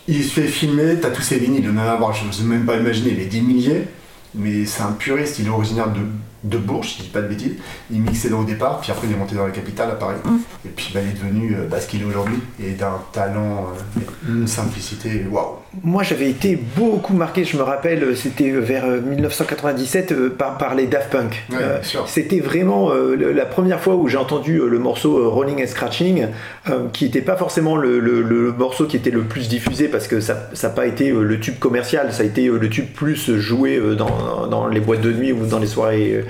Il 0.07 0.21
se 0.23 0.31
fait 0.41 0.47
filmer, 0.47 0.97
t'as 1.01 1.11
tous 1.11 1.21
ses 1.21 1.37
vinyles, 1.37 1.63
il 1.63 1.69
en 1.71 1.77
a 1.77 1.83
à 1.83 1.91
avoir, 1.93 2.13
je 2.13 2.25
n'ose 2.25 2.43
même 2.43 2.65
pas 2.65 2.75
imaginer, 2.75 3.11
les 3.11 3.25
10 3.25 3.41
milliers. 3.41 3.87
Mais 4.35 4.65
c'est 4.65 4.81
un 4.83 4.91
puriste, 4.91 5.39
il 5.39 5.45
est 5.45 5.49
originaire 5.49 5.89
de, 5.91 5.99
de 6.43 6.57
Bourges, 6.57 6.95
je 6.97 7.03
dis 7.03 7.09
pas 7.09 7.21
de 7.21 7.27
bêtises. 7.27 7.53
Il 7.91 8.01
mixait 8.01 8.29
là 8.29 8.35
au 8.35 8.43
départ, 8.43 8.81
puis 8.81 8.91
après 8.91 9.07
il 9.07 9.13
est 9.13 9.15
monté 9.17 9.35
dans 9.35 9.45
la 9.45 9.51
capitale 9.51 9.91
à 9.91 9.95
Paris. 9.95 10.17
Et 10.65 10.69
puis 10.69 10.91
bah, 10.93 10.99
il 11.03 11.09
est 11.11 11.13
devenu 11.13 11.55
euh, 11.55 11.67
bah, 11.69 11.79
ce 11.79 11.87
qu'il 11.87 12.01
est 12.01 12.05
aujourd'hui, 12.05 12.35
et 12.61 12.71
d'un 12.71 12.99
talent, 13.13 13.69
euh, 13.97 14.01
une 14.27 14.47
simplicité, 14.47 15.25
waouh. 15.29 15.57
Moi, 15.81 16.03
j'avais 16.03 16.29
été 16.29 16.55
beaucoup 16.77 17.13
marqué, 17.15 17.45
je 17.45 17.57
me 17.57 17.63
rappelle, 17.63 18.15
c'était 18.15 18.51
vers 18.51 18.85
euh, 18.85 19.01
1997 19.01 20.11
euh, 20.11 20.29
par, 20.29 20.59
par 20.59 20.75
les 20.75 20.85
Daft 20.85 21.09
Punk. 21.09 21.43
Ouais, 21.49 21.57
Euh, 21.61 21.79
c'était 22.05 22.39
vraiment 22.41 22.91
euh, 22.91 23.15
la 23.33 23.45
première 23.45 23.79
fois 23.79 23.95
où 23.95 24.07
j'ai 24.07 24.17
entendu 24.17 24.57
euh, 24.59 24.67
le 24.67 24.77
morceau 24.77 25.17
euh, 25.17 25.27
Rolling 25.27 25.63
and 25.63 25.67
Scratching, 25.67 26.27
euh, 26.69 26.87
qui 26.93 27.05
n'était 27.05 27.21
pas 27.21 27.35
forcément 27.37 27.75
le, 27.75 27.99
le- 27.99 28.21
le 28.21 28.51
morceau 28.51 28.85
qui 28.85 28.97
était 28.97 29.09
le 29.09 29.21
plus 29.21 29.49
diffusé 29.49 29.87
parce 29.87 30.07
que 30.07 30.19
ça 30.19 30.47
n'a 30.61 30.69
pas 30.69 30.85
été 30.85 31.09
euh, 31.09 31.23
le 31.23 31.39
tube 31.39 31.57
commercial, 31.57 32.13
ça 32.13 32.21
a 32.21 32.25
été 32.27 32.47
euh, 32.49 32.59
le 32.59 32.69
tube 32.69 32.85
plus 32.93 33.31
joué 33.37 33.77
euh, 33.77 33.95
dans, 33.95 34.45
dans 34.45 34.67
les 34.67 34.79
boîtes 34.79 35.01
de 35.01 35.11
nuit 35.11 35.31
ou 35.31 35.45
dans 35.47 35.59
les 35.59 35.67
soirées 35.67 36.13
euh, 36.17 36.23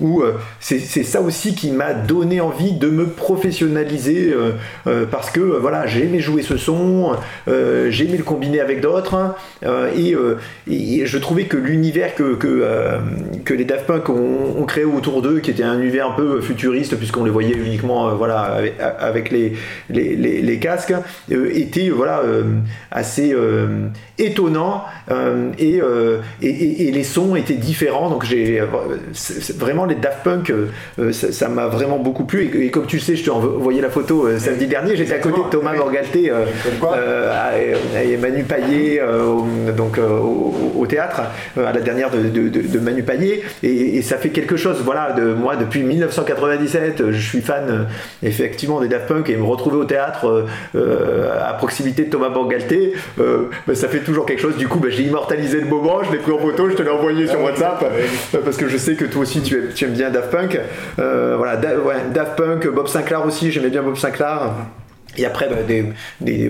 où 0.00 0.22
euh, 0.22 0.34
c'est 0.60 0.78
ça 0.80 1.20
aussi 1.20 1.54
qui 1.54 1.70
m'a 1.70 1.92
donné 1.94 2.40
envie 2.40 2.72
de 2.72 2.88
me 2.88 3.06
professionnaliser 3.06 4.32
euh, 4.32 4.52
euh, 4.86 5.06
parce 5.10 5.30
que 5.30 5.40
voilà, 5.40 5.86
j'ai 5.86 6.04
aimé 6.04 6.20
jouer 6.20 6.42
ce 6.42 6.56
son, 6.56 7.12
j'ai 7.46 8.04
aimé 8.04 8.16
le 8.18 8.24
combiner 8.24 8.60
avec 8.60 8.80
d'autres, 8.80 9.14
hein, 9.14 9.34
et, 9.96 10.14
je 10.66 11.18
trouvais 11.18 11.44
que 11.44 11.56
l'univers 11.56 12.14
que, 12.14 12.34
que, 12.34 13.54
les 13.54 13.64
Daft 13.64 13.86
Punk 13.86 14.08
ont, 14.08 14.64
créé 14.66 14.84
autour 14.84 15.22
d'eux, 15.22 15.40
qui 15.40 15.50
était 15.50 15.62
un 15.62 15.78
univers 15.78 16.08
un 16.10 16.14
peu 16.14 16.40
futuriste, 16.40 16.96
puisqu'on 16.96 17.24
les 17.24 17.30
voyait 17.30 17.54
uniquement 17.54 18.14
voilà, 18.14 18.60
avec, 18.98 19.30
les, 19.30 19.54
les, 19.90 20.16
les- 20.16 20.58
casques, 20.58 20.94
était 21.30 21.90
voilà, 21.90 22.22
assez 22.90 23.34
étonnant, 24.18 24.84
et, 25.58 25.80
et, 26.42 26.48
et- 26.48 26.88
et 26.88 26.92
les 26.92 27.04
sons 27.04 27.36
étaient 27.36 27.54
différents, 27.54 28.10
donc 28.10 28.24
j'ai 28.24 28.62
vraiment 29.58 29.84
les 29.84 29.94
Daft 29.94 30.22
Punk, 30.24 30.50
euh, 30.50 30.68
euh, 30.98 31.12
ça 31.12 31.48
m'a 31.48 31.66
vraiment 31.66 31.98
beaucoup 31.98 32.24
plu, 32.24 32.44
et, 32.54 32.66
et 32.66 32.70
comme 32.70 32.86
tu 32.86 32.96
le 32.96 33.02
sais, 33.02 33.16
je 33.16 33.24
t'ai 33.24 33.30
envoyé 33.30 33.80
la 33.80 33.90
photo 33.90 34.26
euh, 34.26 34.38
samedi 34.38 34.66
dernier, 34.66 34.96
j'étais 34.96 35.14
à 35.14 35.18
côté 35.18 35.40
de 35.42 35.50
Thomas 35.50 35.72
Oui. 35.72 35.78
Morgalté, 35.78 36.32
et 38.04 38.16
Manu 38.16 38.44
Paillet 38.44 39.00
au, 39.02 39.46
donc, 39.72 39.98
au, 39.98 40.54
au 40.80 40.86
théâtre, 40.86 41.22
à 41.56 41.72
la 41.72 41.80
dernière 41.80 42.10
de, 42.10 42.22
de- 42.28 42.48
de- 42.48 42.62
de 42.66 42.78
Manu 42.78 43.02
Paillet, 43.02 43.42
et, 43.62 43.96
et 43.96 44.02
ça 44.02 44.16
fait 44.16 44.30
quelque 44.30 44.56
chose. 44.56 44.78
Voilà, 44.84 45.12
de 45.12 45.32
moi 45.34 45.56
depuis 45.56 45.82
1997, 45.82 47.00
euh, 47.00 47.12
je 47.12 47.20
suis 47.28 47.40
fan 47.40 47.86
effectivement 48.22 48.80
des 48.80 48.88
Daft 48.88 49.06
Punk 49.06 49.28
et 49.30 49.36
me 49.36 49.44
retrouver 49.44 49.76
au 49.76 49.84
théâtre 49.84 50.46
à 50.74 51.52
proximité 51.54 52.04
de 52.04 52.10
Thomas 52.10 52.28
Morgalté, 52.28 52.92
bah, 53.18 53.74
ça 53.74 53.88
fait 53.88 54.00
toujours 54.00 54.26
quelque 54.26 54.40
chose. 54.40 54.56
Du 54.56 54.68
coup, 54.68 54.78
bah, 54.78 54.88
j'ai 54.90 55.04
immortalisé 55.04 55.60
le 55.60 55.66
moment, 55.66 56.02
je 56.04 56.12
l'ai 56.12 56.18
pris 56.18 56.32
en 56.32 56.38
photo, 56.38 56.68
je 56.68 56.74
te 56.74 56.82
l'ai 56.82 56.90
envoyé 56.90 57.26
sur 57.26 57.40
WhatsApp 57.42 57.82
euh, 58.34 58.38
parce 58.44 58.56
que 58.56 58.68
je 58.68 58.76
sais 58.76 58.93
que 58.96 59.04
toi 59.04 59.22
aussi 59.22 59.42
tu 59.42 59.54
aimes, 59.56 59.68
tu 59.74 59.84
aimes 59.84 59.92
bien 59.92 60.10
Daft 60.10 60.30
Punk. 60.30 60.58
Euh, 60.98 61.34
voilà, 61.36 61.56
Da- 61.56 61.76
ouais, 61.78 61.96
Daft 62.12 62.36
Punk, 62.36 62.66
Bob 62.68 62.88
Sinclair 62.88 63.24
aussi, 63.26 63.50
j'aimais 63.52 63.70
bien 63.70 63.82
Bob 63.82 63.96
Sinclair. 63.96 64.50
Et 65.16 65.24
après, 65.26 65.48
bah, 65.48 65.62
des, 65.66 65.92
des, 66.20 66.48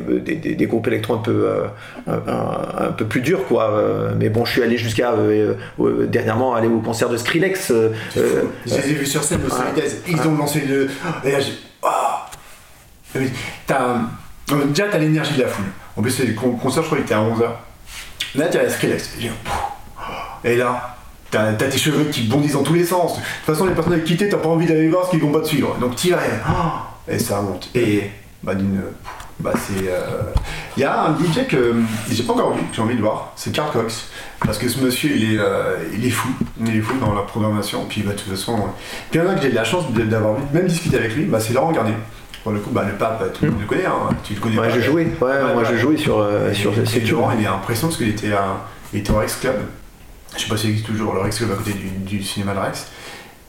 des- 0.55 0.67
groupes 0.67 0.87
électro 0.87 1.13
un 1.15 1.19
peu, 1.19 1.47
euh, 1.47 1.65
un, 2.07 2.87
un 2.87 2.93
peu 2.93 3.05
plus 3.05 3.21
durs, 3.21 3.45
quoi. 3.47 3.71
Euh, 3.73 4.13
mais 4.19 4.31
bon, 4.31 4.47
je 4.47 4.53
suis 4.53 4.63
allé 4.63 4.79
jusqu'à 4.79 5.13
euh, 5.13 5.53
euh, 5.81 6.07
dernièrement 6.07 6.55
aller 6.55 6.69
au 6.69 6.79
concert 6.81 7.11
de 7.11 7.19
Skrillex. 7.19 7.71
Je 8.17 8.31
les 8.75 8.91
ai 8.91 8.95
vus 8.95 9.05
sur 9.05 9.23
scène. 9.23 9.41
Solidaise, 9.51 10.01
ils 10.09 10.19
ont 10.27 10.35
lancé 10.39 10.63
le. 10.67 10.89
Et 11.25 11.33
là, 11.33 11.41
j'ai. 11.41 11.53
Ah 11.83 12.27
T'as. 13.67 13.97
Déjà, 14.67 14.85
t'as 14.91 14.99
l'énergie 14.99 15.35
de 15.37 15.43
la 15.43 15.49
foule. 15.49 15.67
En 15.97 16.03
plus, 16.03 16.19
le 16.21 16.33
con- 16.33 16.53
concert, 16.57 16.83
je 16.83 16.87
crois 16.89 16.99
qu'il 16.99 17.05
était 17.07 17.15
à 17.15 17.21
11h. 17.21 17.49
Là, 18.37 18.47
t'as 18.51 18.69
Skrillex. 18.69 19.17
Et 20.45 20.57
là, 20.57 20.94
t'as 21.35 21.67
tes 21.69 21.79
cheveux 21.79 22.05
qui 22.05 22.23
bondissent 22.23 22.53
dans 22.55 22.63
tous 22.63 22.75
les 22.75 22.85
sens. 22.85 23.17
De 23.17 23.21
toute 23.21 23.45
façon, 23.55 23.67
les 23.67 23.75
personnes 23.75 23.93
avec 23.95 24.05
qui 24.05 24.17
t'es, 24.17 24.29
t'as 24.29 24.37
pas 24.39 24.49
envie 24.49 24.67
d'aller 24.67 24.89
voir 24.89 25.07
ce 25.07 25.11
qu'ils 25.11 25.21
vont 25.21 25.33
pas 25.33 25.41
te 25.41 25.49
suivre. 25.49 25.77
Donc, 25.81 25.97
t'y 25.97 26.11
vas. 26.11 26.19
et- 26.19 26.31
ah 26.47 26.91
Et 27.09 27.19
ça 27.19 27.41
monte. 27.41 27.69
Et. 27.75 28.11
Bah, 28.43 28.55
d'une. 28.55 28.81
Bah, 29.41 29.53
c'est. 29.57 29.85
Il 30.77 30.81
y 30.81 30.85
a 30.85 31.05
un 31.07 31.15
DJ 31.19 31.47
que 31.49 31.75
j'ai 32.11 32.23
pas 32.23 32.33
encore 32.35 32.53
vu, 32.55 32.61
que 32.63 32.75
j'ai 32.75 32.83
envie 32.83 32.95
de 32.97 33.01
voir. 33.01 33.33
C'est 33.37 33.53
Carl 33.53 33.71
Cox. 33.73 34.09
Parce 34.45 34.59
que 34.59 34.69
ce 34.69 34.79
monsieur, 34.81 35.11
il 35.15 35.35
est, 35.35 35.39
euh, 35.39 35.77
il 35.97 36.05
est 36.07 36.11
fou. 36.11 36.29
Il 36.61 36.77
est 36.77 36.81
fou 36.81 36.95
dans 37.01 37.15
la 37.15 37.23
programmation. 37.23 37.85
Puis, 37.89 38.03
bah, 38.03 38.13
de 38.13 38.19
toute 38.19 38.31
façon. 38.31 38.55
euh, 38.55 38.59
Puis, 39.11 39.19
il 39.21 39.25
y 39.25 39.27
en 39.27 39.31
a 39.31 39.35
que 39.35 39.43
j'ai 39.43 39.49
eu 39.49 39.53
la 39.53 39.65
chance 39.65 39.85
d'avoir 39.93 40.35
vu, 40.35 40.43
même 40.53 40.67
discuté 40.67 40.97
avec 40.99 41.15
lui, 41.15 41.25
bah, 41.25 41.41
c'est 41.41 41.53
Laurent 41.53 41.73
Garnier. 41.73 41.95
Pour 42.43 42.53
le 42.53 42.61
coup, 42.61 42.71
bah, 42.71 42.85
le 42.87 42.93
pape, 42.99 43.33
tout 43.33 43.45
le 43.47 43.53
monde 43.53 43.61
le 43.63 43.67
connaît. 43.67 43.87
Hein. 43.87 44.11
Tu 44.23 44.35
le 44.35 44.41
connais 44.41 44.59
ouais, 44.59 44.69
pas. 44.69 44.75
j'ai 44.75 44.83
joué. 44.83 45.05
Ouais, 45.21 45.55
moi, 45.55 45.65
joué 45.65 45.97
sur, 45.97 46.19
euh, 46.19 46.51
Et- 46.51 46.55
sur 46.55 46.73
et 46.73 47.01
Laurent, 47.01 47.33
il 47.39 47.43
est 47.45 47.47
impressionnant 47.49 47.89
parce 47.89 47.97
qu'il 47.97 48.11
était, 48.11 48.33
à- 48.33 48.59
il 48.93 49.01
était 49.01 49.11
au 49.11 49.17
Rex 49.17 49.37
Club. 49.37 49.57
Je 50.37 50.43
sais 50.43 50.49
pas 50.49 50.57
s'il 50.57 50.71
existe 50.71 50.87
toujours, 50.87 51.15
le 51.15 51.21
Rex 51.21 51.39
Club 51.39 51.53
à 51.53 51.57
côté 51.57 51.73
du, 51.73 51.89
du 51.89 52.23
cinéma 52.23 52.55
de 52.55 52.59
Rex. 52.59 52.87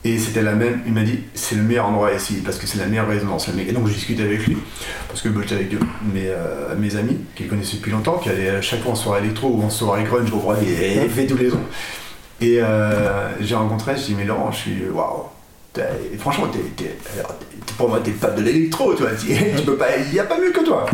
Et 0.06 0.20
c'était 0.20 0.44
la 0.44 0.54
même, 0.54 0.82
il 0.86 0.94
m'a 0.94 1.02
dit, 1.02 1.20
c'est 1.34 1.56
le 1.56 1.64
meilleur 1.64 1.88
endroit 1.88 2.14
ici, 2.14 2.36
parce 2.46 2.60
que 2.60 2.68
c'est 2.68 2.78
la 2.78 2.86
meilleure 2.86 3.08
résonance. 3.08 3.50
Et 3.50 3.72
donc 3.72 3.88
je 3.88 3.94
discute 3.94 4.20
avec 4.20 4.46
lui, 4.46 4.56
parce 5.08 5.24
que 5.24 5.30
bah, 5.30 5.42
j'étais 5.42 5.56
avec 5.56 5.72
mes, 5.74 6.28
euh, 6.28 6.76
mes 6.78 6.96
amis, 6.96 7.18
qui 7.36 7.44
le 7.44 7.50
connaissaient 7.50 7.78
depuis 7.78 7.92
longtemps, 7.92 8.20
qui 8.20 8.30
allaient 8.30 8.52
à 8.52 8.62
chaque 8.62 8.84
fois 8.84 8.92
en 8.92 8.96
soirée 8.96 9.22
électro 9.24 9.48
ou 9.50 9.64
en 9.64 9.70
soirée 9.72 10.04
grunge 10.04 10.32
au 10.32 10.38
roi 10.38 10.58
des 10.58 10.72
effets 10.72 11.26
tous 11.26 11.38
les 11.38 11.52
ans. 11.52 11.64
Et 12.40 12.60
euh, 12.62 13.30
j'ai 13.42 13.56
rencontré, 13.56 13.96
je 13.98 14.04
dis, 14.04 14.16
mais 14.16 14.26
Laurent, 14.26 14.52
je 14.52 14.58
suis, 14.58 14.90
waouh, 14.94 15.24
franchement, 16.20 16.50
t'es, 16.78 16.96
pour 17.76 17.90
moi, 17.90 18.00
t'es 18.04 18.12
pas 18.12 18.30
de 18.30 18.44
l'électro, 18.44 18.94
tu 18.94 19.02
vois, 19.02 19.12
tu, 19.14 19.28
tu 19.58 19.64
peux 19.64 19.76
pas, 19.76 19.88
il 19.98 20.14
n'y 20.14 20.20
a 20.20 20.26
pas 20.26 20.38
mieux 20.38 20.52
que 20.52 20.64
toi. 20.64 20.86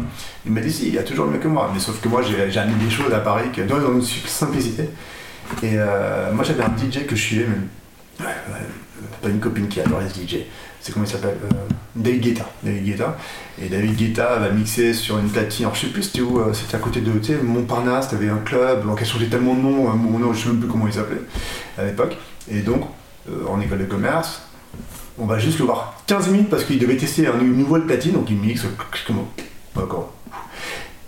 Il 0.45 0.53
m'a 0.53 0.61
dit, 0.61 0.71
si, 0.71 0.87
il 0.87 0.95
y 0.95 0.99
a 0.99 1.03
toujours 1.03 1.27
mieux 1.27 1.39
que 1.39 1.49
moi, 1.49 1.69
mais 1.73 1.81
sauf 1.81 1.99
que 1.99 2.07
moi, 2.07 2.21
j'ai, 2.21 2.49
j'ai 2.49 2.59
amené 2.61 2.81
des 2.81 2.89
choses 2.89 3.13
à 3.13 3.19
Paris 3.19 3.49
que, 3.53 3.61
dans 3.63 3.77
une 3.77 4.01
simplicité. 4.01 4.83
Et 5.63 5.73
euh, 5.77 6.31
moi, 6.33 6.43
j'avais 6.43 6.63
un 6.63 6.69
DJ 6.77 7.05
que 7.05 7.15
je 7.15 7.21
suivais, 7.21 7.45
mais 7.47 8.25
pas 9.21 9.29
une 9.29 9.39
copine 9.39 9.67
qui 9.67 9.79
adorait 9.81 10.05
ce 10.09 10.19
DJ. 10.19 10.37
C'est 10.79 10.91
comment 10.93 11.05
il 11.05 11.11
s'appelle 11.11 11.37
euh, 11.43 11.55
David 11.95 12.21
Guetta. 12.21 12.45
David 12.63 12.83
Guetta. 12.85 13.17
Et 13.61 13.69
David 13.69 13.95
Guetta 13.95 14.37
va 14.39 14.49
mixer 14.49 14.93
sur 14.93 15.19
une 15.19 15.29
platine. 15.29 15.65
Alors 15.65 15.75
je 15.75 15.81
sais 15.81 15.87
plus 15.87 16.03
c'était 16.03 16.21
où, 16.21 16.39
euh, 16.39 16.53
c'était 16.53 16.75
à 16.75 16.79
côté 16.79 17.01
de 17.01 17.11
tu 17.19 17.35
Montparnasse, 17.37 18.09
t'avais 18.09 18.29
un 18.29 18.37
club, 18.37 18.83
qui 18.95 19.03
a 19.03 19.05
changé 19.05 19.27
tellement 19.27 19.53
de 19.55 19.61
nom, 19.61 19.89
euh, 19.89 19.93
mon 19.93 20.17
nom, 20.17 20.33
je 20.33 20.41
sais 20.43 20.49
même 20.49 20.59
plus 20.59 20.67
comment 20.69 20.87
il 20.87 20.93
s'appelait 20.93 21.21
à 21.77 21.83
l'époque. 21.85 22.17
Et 22.49 22.59
donc, 22.61 22.81
en 23.47 23.61
école 23.61 23.79
de 23.79 23.85
commerce, 23.85 24.41
on 25.19 25.25
va 25.27 25.37
juste 25.37 25.59
le 25.59 25.65
voir 25.65 26.01
15 26.07 26.29
minutes 26.29 26.49
parce 26.49 26.63
qu'il 26.63 26.79
devait 26.79 26.97
tester 26.97 27.27
un- 27.27 27.39
une 27.39 27.55
nouvelle 27.57 27.83
platine, 27.85 28.13
donc 28.13 28.29
il 28.31 28.37
mixe, 28.37 28.65
comment 29.05 29.27
D'accord. 29.75 30.11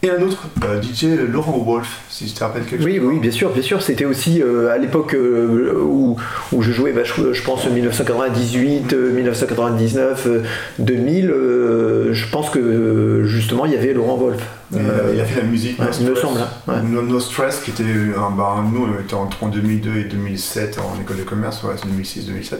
Et 0.05 0.09
un 0.09 0.21
autre, 0.21 0.47
euh, 0.65 0.81
DJ 0.81 1.05
Laurent 1.31 1.57
Wolf, 1.59 2.01
si 2.09 2.27
je 2.27 2.35
te 2.35 2.43
rappelle 2.43 2.65
quelque 2.65 2.83
Oui, 2.83 2.97
chose. 2.97 3.05
oui, 3.07 3.19
bien 3.19 3.31
sûr, 3.31 3.51
bien 3.51 3.61
sûr. 3.61 3.81
C'était 3.81 4.03
aussi 4.03 4.41
euh, 4.41 4.69
à 4.69 4.77
l'époque 4.77 5.13
euh, 5.13 5.73
où, 5.81 6.17
où 6.51 6.61
je 6.61 6.73
jouais, 6.73 6.91
bah, 6.91 7.03
je, 7.05 7.31
je 7.31 7.41
pense 7.43 7.65
1998, 7.65 8.91
euh, 8.91 9.11
1999, 9.13 10.23
euh, 10.27 10.43
2000. 10.79 11.29
euh, 11.31 12.13
je 12.13 12.27
pense 12.29 12.49
que 12.49 12.59
euh, 12.59 13.23
justement 13.25 13.65
il 13.65 13.71
y 13.71 13.77
avait 13.77 13.93
Laurent 13.93 14.17
Wolf. 14.17 14.43
Euh, 14.75 15.11
il 15.13 15.21
a 15.21 15.25
fait 15.25 15.39
la 15.39 15.47
musique. 15.47 15.79
ouais, 15.79 15.85
No 15.85 15.91
il 16.01 16.09
me 16.09 16.15
semble, 16.15 16.39
hein, 16.39 16.49
ouais. 16.67 16.81
No, 16.83 17.01
No 17.01 17.19
Stress, 17.21 17.61
qui 17.61 17.71
était 17.71 17.83
un. 17.83 18.29
Bah, 18.31 18.55
nous, 18.73 18.85
on 18.85 18.99
était 19.01 19.13
entre 19.13 19.45
2002 19.45 19.99
et 19.99 20.03
2007 20.03 20.79
en 20.79 20.99
école 21.01 21.17
de 21.17 21.23
commerce, 21.23 21.63
ouais, 21.63 21.75
c'est 21.77 21.87
2006-2007. 21.87 22.55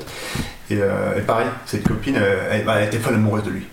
Et, 0.71 0.77
euh, 0.81 1.17
et 1.17 1.21
pareil, 1.21 1.47
cette 1.65 1.85
copine, 1.85 2.15
euh, 2.17 2.49
elle, 2.51 2.63
elle 2.73 2.87
était 2.87 2.99
folle 2.99 3.15
amoureuse 3.15 3.43
de 3.43 3.49
lui. 3.49 3.63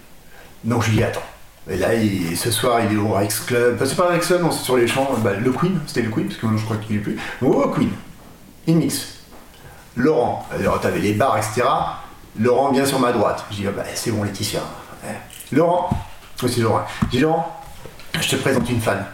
Donc 0.65 0.83
je 0.83 0.89
lui 0.91 0.97
dis, 0.97 1.05
attends. 1.05 1.23
Et 1.71 1.77
là, 1.77 1.89
ce 2.35 2.51
soir, 2.51 2.81
il 2.85 2.97
est 2.97 3.01
au 3.01 3.13
Rex 3.13 3.41
Club. 3.41 3.77
Enfin, 3.77 3.87
c'est 3.87 3.97
pas 3.97 4.09
Rex 4.09 4.27
Club, 4.27 4.43
c'est 4.51 4.65
sur 4.65 4.77
les 4.77 4.89
champs. 4.89 5.09
Bah, 5.23 5.35
le 5.35 5.53
Queen, 5.53 5.79
c'était 5.87 6.03
le 6.03 6.11
Queen, 6.11 6.27
parce 6.27 6.39
que 6.39 6.47
maintenant 6.47 6.59
je 6.59 6.65
crois 6.65 6.77
qu'il 6.79 6.97
est 6.97 7.01
plus. 7.01 7.17
Oh, 7.43 7.73
Queen. 7.73 7.91
Il 8.67 8.77
mixe. 8.77 9.21
Laurent. 9.97 10.45
Alors, 10.53 10.81
t'avais 10.81 10.99
les 10.99 11.13
bars, 11.13 11.39
etc. 11.39 11.63
Laurent 12.41 12.73
vient 12.73 12.85
sur 12.85 12.99
ma 12.99 13.13
droite. 13.13 13.45
Je 13.51 13.57
dis, 13.57 13.67
ah 13.69 13.71
bah, 13.71 13.85
c'est 13.95 14.11
bon, 14.11 14.25
Laetitia. 14.25 14.61
Laurent, 15.53 15.91
aussi 16.43 16.61
Laurent. 16.61 16.83
Je 17.05 17.07
dis, 17.09 17.19
Laurent, 17.21 17.63
je 18.21 18.29
te 18.29 18.37
présente 18.37 18.69
une 18.69 18.81
fan. 18.81 19.05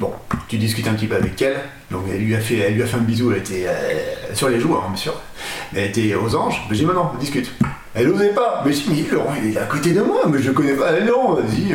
Bon, 0.00 0.12
tu 0.48 0.58
discutes 0.58 0.88
un 0.88 0.94
petit 0.94 1.06
peu 1.06 1.14
avec 1.16 1.40
elle. 1.40 1.60
Donc, 1.90 2.02
elle 2.10 2.20
lui 2.20 2.34
a 2.34 2.40
fait, 2.40 2.58
elle 2.58 2.74
lui 2.74 2.82
a 2.82 2.86
fait 2.86 2.96
un 2.96 3.00
bisou. 3.00 3.30
Elle 3.30 3.38
était 3.38 3.66
euh, 3.68 4.34
sur 4.34 4.48
les 4.48 4.58
joues, 4.58 4.74
hein, 4.74 4.88
bien 4.88 4.96
sûr. 4.96 5.14
Elle 5.72 5.84
était 5.84 6.16
aux 6.16 6.34
anges. 6.34 6.62
Je 6.68 6.74
dis, 6.74 6.84
maintenant, 6.84 7.12
on 7.14 7.18
discute. 7.18 7.52
Elle 7.94 8.08
n'osait 8.08 8.30
pas. 8.30 8.62
Mais 8.64 8.72
je 8.72 8.88
dis, 8.88 9.04
mais 9.06 9.14
Laurent, 9.16 9.34
il 9.42 9.54
est 9.54 9.58
à 9.58 9.64
côté 9.64 9.92
de 9.92 10.00
moi, 10.02 10.22
mais 10.28 10.40
je 10.40 10.48
le 10.48 10.54
connais 10.54 10.74
pas. 10.74 10.92
Non, 11.00 11.34
vas-y. 11.34 11.74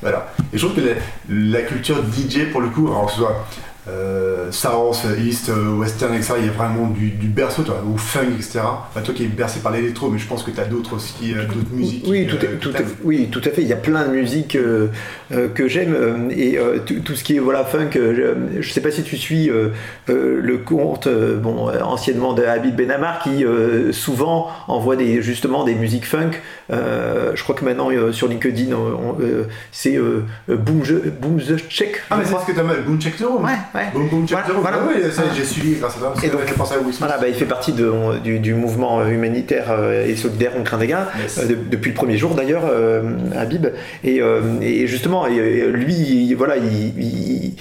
Voilà. 0.00 0.32
Et 0.52 0.58
je 0.58 0.66
trouve 0.66 0.76
que 0.76 0.80
la, 0.88 0.94
la 1.28 1.62
culture 1.62 1.96
DJ, 2.04 2.50
pour 2.50 2.60
le 2.60 2.68
coup, 2.68 2.86
alors 2.88 3.06
que 3.06 3.12
ce 3.12 3.18
soit 3.18 3.44
euh, 3.88 4.50
South, 4.50 5.02
East, 5.24 5.48
euh, 5.50 5.76
Western, 5.76 6.14
etc. 6.14 6.34
Il 6.40 6.46
y 6.46 6.48
a 6.48 6.52
vraiment 6.52 6.88
du, 6.88 7.10
du 7.10 7.26
berceau, 7.28 7.62
toi, 7.62 7.82
ou 7.86 7.96
funk, 7.96 8.26
etc. 8.36 8.60
Enfin, 8.90 9.00
toi 9.02 9.14
qui 9.14 9.24
es 9.24 9.26
bercé 9.28 9.60
par 9.60 9.72
l'électro, 9.72 10.10
mais 10.10 10.18
je 10.18 10.26
pense 10.26 10.42
que 10.42 10.50
tu 10.50 10.60
as 10.60 10.64
d'autres 10.64 10.94
aussi, 10.96 11.32
euh, 11.34 11.44
d'autres 11.44 11.72
musiques. 11.72 12.04
Oui, 12.08 12.26
tout, 12.26 12.36
euh, 12.36 12.40
est- 12.54 12.58
tout 12.58 12.70
que 12.70 12.76
à, 12.76 12.78
t'aimes. 12.80 12.88
oui, 13.04 13.28
tout 13.30 13.40
à 13.44 13.50
fait. 13.50 13.62
Il 13.62 13.68
y 13.68 13.72
a 13.72 13.76
plein 13.76 14.04
de 14.06 14.10
musiques 14.12 14.56
euh, 14.56 14.88
euh, 15.32 15.48
que 15.48 15.68
j'aime 15.68 15.94
euh, 15.94 16.28
et 16.30 16.58
euh, 16.58 16.78
tout, 17.04 17.14
ce 17.14 17.24
qui 17.24 17.36
est 17.36 17.40
voilà 17.40 17.64
funk. 17.64 17.90
euh, 17.96 18.36
je, 18.56 18.62
je 18.62 18.72
sais 18.72 18.80
pas 18.80 18.90
si 18.90 19.02
tu 19.02 19.16
suis 19.16 19.50
euh, 19.50 19.68
euh, 20.10 20.40
le 20.42 20.58
compte 20.58 21.06
euh, 21.06 21.36
bon 21.38 21.68
euh, 21.70 21.80
anciennement 21.82 22.32
de 22.34 22.42
Habib 22.44 22.74
Benamar 22.76 23.22
qui 23.22 23.44
euh, 23.44 23.92
souvent 23.92 24.48
envoie 24.66 24.96
des 24.96 25.22
justement 25.22 25.64
des 25.64 25.74
musiques 25.74 26.06
funk. 26.06 26.30
Euh, 26.70 27.32
je 27.34 27.42
crois 27.42 27.54
que 27.54 27.64
maintenant 27.64 27.90
euh, 27.90 28.12
sur 28.12 28.28
LinkedIn 28.28 28.72
euh, 28.72 29.44
c'est 29.72 29.96
euh, 29.96 30.24
Boom, 30.48 30.82
the- 30.82 31.08
Boom 31.20 31.38
the 31.40 31.56
Check. 31.68 32.02
Ah, 32.10 32.16
mais 32.18 32.24
c'est 32.24 32.34
ce 32.38 32.46
que 32.46 32.52
t'as 32.56 32.62
mal, 32.62 32.82
Boom 32.82 33.00
Check 33.00 33.16
the 33.16 33.22
Room. 33.22 33.44
Ouais, 33.44 33.50
ouais. 33.78 33.90
Boom 33.92 34.08
Boom 34.08 34.28
Check 34.28 34.38
Voilà, 34.60 34.78
oui, 34.86 35.02
ça, 35.12 35.22
j'ai 35.34 35.44
suivi 35.44 35.74
grâce 35.76 35.96
à 35.96 35.98
toi. 36.00 36.14
Et 36.22 36.26
Et 36.26 36.30
donc- 36.30 36.40
j'ai 36.46 36.54
pensé 36.54 36.74
à 36.74 36.78
Will 36.78 36.86
Smith. 36.86 36.98
Voilà, 36.98 37.18
bah, 37.18 37.28
il 37.28 37.34
fait 37.34 37.44
partie 37.46 37.72
de- 37.72 38.18
du, 38.22 38.38
du 38.38 38.54
mouvement 38.54 39.06
humanitaire 39.06 39.66
euh, 39.70 40.06
et 40.06 40.16
solidaire 40.16 40.52
contre 40.52 40.74
un 40.74 40.78
dégât 40.78 41.08
Yes. 41.20 41.38
euh, 41.38 41.46
de- 41.48 41.54
depuis 41.70 41.90
le 41.90 41.94
premier 41.94 42.16
jour 42.16 42.34
d'ailleurs, 42.34 42.64
euh, 42.70 43.02
Habib. 43.36 43.66
Et, 44.04 44.20
euh, 44.20 44.40
et 44.60 44.86
justement, 44.86 45.26
euh, 45.26 45.70
lui, 45.72 45.94
il- 45.94 46.34
voilà, 46.34 46.56
il, 46.56 47.02
il- 47.02 47.54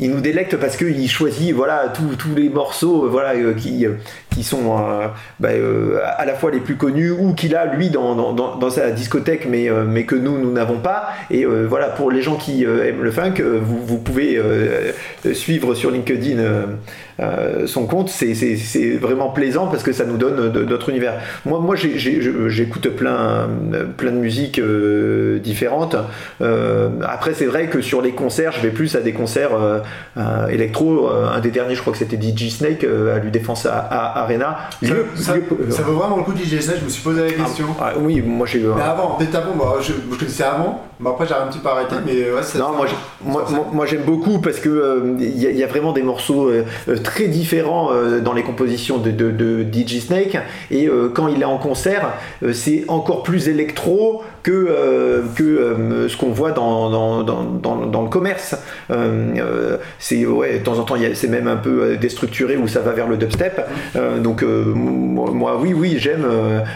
il 0.00 0.10
nous 0.10 0.20
délecte 0.20 0.56
parce 0.56 0.76
qu'il 0.76 1.08
choisit 1.08 1.52
voilà 1.52 1.92
tous 1.92 2.34
les 2.34 2.48
morceaux 2.48 3.04
euh, 3.04 3.08
voilà 3.08 3.34
euh, 3.34 3.54
qui 3.54 3.86
euh, 3.86 3.92
qui 4.30 4.42
sont 4.42 4.76
bah, 5.38 5.50
à 6.16 6.24
la 6.24 6.34
fois 6.34 6.50
les 6.50 6.58
plus 6.58 6.74
connus 6.74 7.12
ou 7.12 7.34
qu'il 7.34 7.54
a 7.54 7.66
lui 7.66 7.88
dans, 7.90 8.32
dans, 8.32 8.70
sa 8.70 8.90
discothèque 8.90 9.46
mais, 9.48 9.68
mais 9.86 10.06
que 10.06 10.16
nous 10.16 10.38
nous 10.38 10.50
n'avons 10.50 10.78
pas. 10.78 11.10
Et 11.30 11.44
voilà 11.44 11.86
pour 11.86 12.10
les 12.10 12.20
gens 12.20 12.34
qui 12.34 12.64
aiment 12.64 13.04
le 13.04 13.12
funk 13.12 13.34
vous, 13.40 13.86
vous 13.86 13.98
pouvez 13.98 14.42
suivre 15.34 15.76
sur 15.76 15.92
LinkedIn 15.92 16.42
euh, 17.20 17.62
euh, 17.62 17.66
son 17.66 17.86
compte 17.86 18.08
c'est- 18.08 18.34
vraiment 19.00 19.28
plaisant 19.30 19.66
parce 19.66 19.82
que 19.82 19.92
ça 19.92 20.04
nous 20.04 20.16
donne 20.16 20.50
de- 20.50 20.64
notre 20.64 20.88
univers. 20.88 21.14
Moi 21.46 21.58
moi 21.60 21.74
j'écoute 21.76 22.88
plein 22.90 23.48
plein 23.96 24.10
de 24.12 24.16
musiques 24.16 24.58
euh, 24.58 25.38
différentes. 25.38 25.96
Euh, 26.42 26.88
après 27.06 27.34
c'est 27.34 27.46
vrai 27.46 27.66
que 27.68 27.80
sur 27.80 28.02
les 28.02 28.12
concerts 28.12 28.52
je 28.52 28.60
vais 28.60 28.70
plus 28.70 28.94
à 28.96 29.00
des 29.00 29.12
concerts 29.12 29.54
euh, 29.54 29.78
euh, 30.16 30.46
électro. 30.48 31.08
Euh, 31.08 31.28
un 31.34 31.40
des 31.40 31.50
derniers 31.50 31.74
je 31.74 31.80
crois 31.80 31.92
que 31.92 31.98
c'était 31.98 32.16
DJ 32.20 32.50
Snake 32.50 32.84
euh, 32.84 33.16
à 33.16 33.18
lui 33.18 33.30
défense 33.30 33.66
à, 33.66 33.78
à 33.78 34.22
Arena. 34.22 34.56
Ça, 34.82 34.88
Lieu- 34.94 35.06
ça- 35.14 35.36
lieu- 35.36 35.42
ça 35.70 35.82
vaut 35.82 35.94
vraiment 35.94 36.16
le 36.16 36.22
coup 36.22 36.32
DJ 36.36 36.60
Snake, 36.60 36.78
je 36.80 36.84
me 36.84 36.90
suis 36.90 37.02
posé 37.02 37.22
la 37.24 37.32
question. 37.32 37.66
ah, 37.80 37.92
oui 37.98 38.22
moi 38.22 38.46
j'ai 38.46 38.58
Mais 38.60 38.82
avant, 38.82 39.16
peut-être 39.16 39.34
avant, 39.36 39.54
bah, 39.56 39.74
je, 39.80 39.92
je 39.92 40.16
connaissais 40.18 40.44
avant, 40.44 40.82
mais 41.00 41.10
après 41.10 41.26
j'ai 41.26 41.34
un 41.34 41.46
petit 41.46 41.58
peu 41.58 41.68
arrêté, 41.68 41.94
mais 42.06 42.12
ouais. 42.30 42.40
Non, 42.58 42.72
moi, 42.72 42.86
moi, 43.22 43.44
moi- 43.72 43.86
j'aime 43.86 44.02
beaucoup 44.02 44.38
parce 44.40 44.58
que 44.60 44.68
euh, 44.68 45.14
il 45.18 45.38
y, 45.42 45.46
a- 45.46 45.50
il 45.50 45.56
y 45.58 45.62
a 45.64 45.66
vraiment 45.66 45.92
des 45.92 46.02
morceaux 46.02 46.48
euh, 46.48 46.64
euh, 46.88 46.96
très 47.04 47.28
différents 47.28 47.92
euh, 47.92 48.20
dans 48.20 48.32
les 48.32 48.42
compositions 48.42 48.98
de, 48.98 49.12
de, 49.12 49.62
DJ 49.62 50.00
Snake 50.00 50.36
et 50.70 50.88
euh, 50.88 51.08
quand 51.14 51.28
il 51.28 51.40
est 51.40 51.44
en 51.44 51.58
concert, 51.58 52.14
euh, 52.42 52.52
c'est 52.52 52.84
encore 52.88 53.22
plus 53.22 53.48
électro 53.48 54.24
que, 54.42 55.22
que 55.36 56.06
ce 56.08 56.16
qu'on 56.16 56.30
voit 56.30 56.50
dans, 56.50 56.90
dans, 56.90 57.22
dans, 57.22 58.02
le 58.02 58.08
commerce. 58.08 58.56
C'est 59.98 60.26
ouais, 60.26 60.58
de 60.58 60.64
temps 60.64 60.78
en 60.78 60.82
temps, 60.82 60.96
c'est 61.14 61.28
même 61.28 61.48
un 61.48 61.56
peu 61.56 61.96
déstructuré 61.96 62.56
où 62.56 62.68
ça 62.68 62.80
va 62.80 62.92
vers 62.92 63.08
le 63.08 63.16
dubstep. 63.16 63.66
Donc 64.22 64.42
moi, 64.42 65.58
oui, 65.58 65.72
oui, 65.72 65.96
j'aime, 65.98 66.26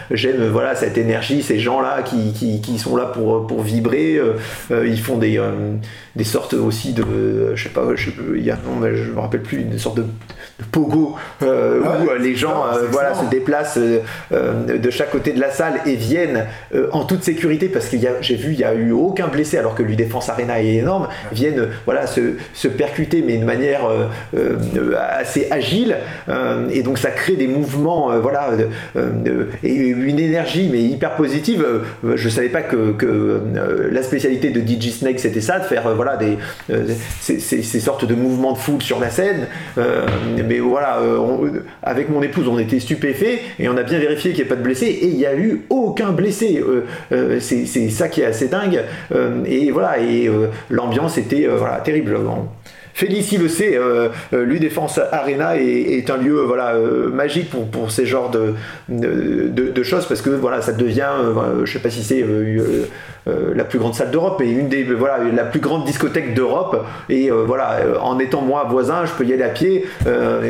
j'aime 0.09 0.47
voilà 0.47 0.73
cette 0.73 0.97
énergie, 0.97 1.43
ces 1.43 1.59
gens-là 1.59 2.01
qui, 2.01 2.33
qui, 2.33 2.79
sont 2.79 2.95
là 2.95 3.05
pour, 3.05 3.45
pour 3.45 3.61
vibrer. 3.61 4.19
ils 4.71 4.99
font 4.99 5.17
des, 5.17 5.39
des 6.15 6.23
sortes 6.23 6.55
aussi 6.55 6.93
de, 6.93 7.55
je 7.55 7.63
sais 7.63 7.69
pas, 7.69 7.85
il 8.35 8.43
y 8.43 8.49
a 8.49 8.55
nom, 8.55 8.79
mais 8.81 8.95
je 8.95 9.11
me 9.11 9.19
rappelle 9.19 9.43
plus, 9.43 9.61
une 9.61 9.77
sorte 9.77 9.97
de, 9.97 10.05
de 10.59 10.63
pogo 10.65 11.15
euh, 11.41 11.81
Ah 11.85 11.89
ouais, 11.99 12.05
où 12.05 12.09
euh, 12.11 12.17
les 12.17 12.35
gens 12.35 12.65
euh, 12.65 12.85
voilà, 12.91 13.13
se 13.13 13.25
déplacent 13.29 13.77
euh, 13.79 14.77
de 14.77 14.89
chaque 14.89 15.11
côté 15.11 15.31
de 15.31 15.39
la 15.39 15.51
salle 15.51 15.75
et 15.85 15.95
viennent 15.95 16.45
en 16.91 17.03
toute 17.05 17.23
sécurité 17.23 17.69
parce 17.69 17.87
que 17.87 17.97
j'ai 18.21 18.35
vu 18.35 18.53
il 18.53 18.59
y 18.59 18.63
a 18.63 18.73
eu 18.73 18.91
aucun 18.91 19.27
blessé 19.27 19.57
alors 19.57 19.73
que 19.75 19.83
lui 19.83 19.95
défense 19.95 20.27
arena 20.29 20.61
est 20.61 20.75
énorme 20.75 21.07
viennent 21.31 21.67
voilà 21.85 22.07
se, 22.07 22.33
se 22.53 22.67
percuter 22.67 23.23
mais 23.25 23.37
de 23.37 23.45
manière 23.45 23.81
assez 24.97 25.47
agile 25.51 25.95
et 26.71 26.83
donc 26.83 26.97
ça 26.97 27.11
crée 27.11 27.35
des 27.35 27.47
mouvements 27.47 28.17
voilà 28.19 28.49
et 29.63 29.69
une 29.71 30.19
énergie 30.19 30.69
mais 30.71 30.81
hyper 30.81 31.15
positive. 31.15 31.65
Je 32.03 32.29
savais 32.29 32.49
pas 32.49 32.61
que, 32.61 32.91
que, 32.91 33.41
la 33.91 34.03
spécialité 34.03 34.49
de 34.49 34.59
DJ 34.61 34.91
Snake 34.91 35.19
c'était 35.19 35.41
ça 35.41 35.59
de 35.59 35.63
faire 35.65 35.93
voilà 35.95 36.17
des 36.17 36.37
ces, 37.21 37.39
ces- 37.39 37.63
ces 37.63 37.79
sortes 37.79 38.05
de 38.05 38.15
mouvements 38.15 38.53
de 38.53 38.57
foule 38.57 38.81
sur 38.81 38.99
la 38.99 39.09
scène 39.09 39.47
mais 40.47 40.59
voilà 40.59 40.99
euh, 40.99 41.17
on- 41.17 41.51
avec 41.83 42.09
mon 42.09 42.21
épouse 42.21 42.47
on 42.47 42.57
était 42.59 42.79
stupéfaits 42.79 43.39
et 43.59 43.69
on 43.69 43.77
a 43.77 43.83
bien 43.83 43.99
vérifié 43.99 44.31
qu'il 44.31 44.43
n'y 44.43 44.47
ait 44.47 44.49
pas 44.49 44.55
de 44.55 44.63
blessés 44.63 44.85
et 44.87 45.07
il 45.07 45.15
n'y 45.15 45.25
a 45.25 45.35
eu 45.35 45.61
aucun 45.69 46.11
blessé. 46.11 46.61
Euh, 46.65 46.85
euh, 47.11 47.39
c'est 47.39 47.65
ça 47.89 48.07
qui 48.07 48.21
est 48.21 48.25
assez 48.25 48.47
dingue. 48.47 48.81
Euh, 49.13 49.43
et 49.45 49.71
voilà 49.71 49.99
et 49.99 50.27
euh, 50.27 50.47
l'ambiance 50.69 51.17
était 51.17 51.45
euh, 51.47 51.55
voilà 51.57 51.77
terrible. 51.81 52.17
Félicie 52.99 53.37
le 53.37 53.47
sait, 53.47 53.77
euh, 53.77 54.09
euh, 54.33 54.43
lui 54.43 54.59
Défense 54.59 54.99
Arena 55.13 55.55
est, 55.55 56.09
un 56.09 56.17
lieu 56.17 56.41
voilà 56.41 56.73
euh, 56.73 57.09
magique 57.09 57.49
pour, 57.49 57.65
pour 57.65 57.91
ces 57.91 58.05
genres 58.05 58.29
de, 58.29 59.83
choses 59.83 60.05
parce 60.05 60.21
que 60.21 60.31
voilà 60.31 60.61
ça 60.61 60.73
devient, 60.73 61.07
euh, 61.17 61.65
je 61.65 61.71
sais 61.71 61.79
pas 61.79 61.89
si 61.89 62.03
c'est 62.03 62.21
euh, 62.21 62.83
la 63.55 63.63
plus 63.63 63.79
grande 63.79 63.95
salle 63.95 64.11
d'Europe 64.11 64.35
mais 64.41 64.51
une 64.51 64.67
des 64.67 64.83
voilà 64.83 65.17
la 65.33 65.45
plus 65.45 65.61
grande 65.61 65.85
discothèque 65.85 66.33
d'Europe. 66.33 66.85
Et 67.07 67.29
voilà 67.29 67.79
en 68.01 68.19
étant 68.19 68.41
moi 68.41 68.67
voisin 68.69 69.05
je 69.05 69.13
peux 69.13 69.23
y 69.23 69.31
aller 69.31 69.43
à 69.43 69.49
pied. 69.49 69.85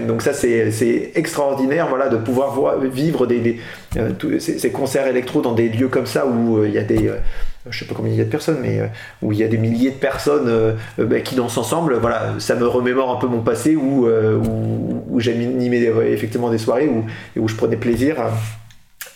Donc 0.07 0.23
ça 0.23 0.33
c'est 0.33 1.11
extraordinaire 1.13 1.85
voilà 1.87 2.09
de 2.09 2.17
pouvoir 2.17 2.49
voir- 2.49 2.79
vivre 2.79 3.27
des, 3.27 3.59
ces, 4.39 4.71
concerts 4.71 5.05
électro 5.05 5.41
dans 5.41 5.53
des 5.53 5.69
lieux 5.69 5.87
comme 5.87 6.07
ça 6.07 6.25
où 6.25 6.65
il 6.65 6.71
y 6.71 6.79
a 6.79 6.83
des 6.83 7.11
je 7.69 7.79
sais 7.79 7.85
pas 7.85 7.95
combien 7.95 8.11
il 8.11 8.17
y 8.17 8.21
a 8.21 8.25
de 8.25 8.29
personnes, 8.29 8.59
mais 8.61 8.79
euh, 8.79 8.87
où 9.21 9.31
il 9.31 9.39
y 9.39 9.43
a 9.43 9.47
des 9.47 9.57
milliers 9.57 9.91
de 9.91 9.97
personnes 9.97 10.47
euh, 10.47 10.73
euh, 10.99 11.05
bah, 11.05 11.19
qui 11.21 11.35
dansent 11.35 11.57
ensemble, 11.57 11.95
voilà, 11.95 12.35
ça 12.39 12.55
me 12.55 12.67
remémore 12.67 13.15
un 13.15 13.19
peu 13.19 13.27
mon 13.27 13.41
passé 13.41 13.75
où, 13.75 14.07
euh, 14.07 14.37
où, 14.37 15.03
où 15.09 15.19
j'animais 15.19 15.91
effectivement 16.07 16.49
des 16.49 16.57
soirées 16.57 16.87
où, 16.87 17.05
où 17.37 17.47
je 17.47 17.55
prenais 17.55 17.77
plaisir 17.77 18.15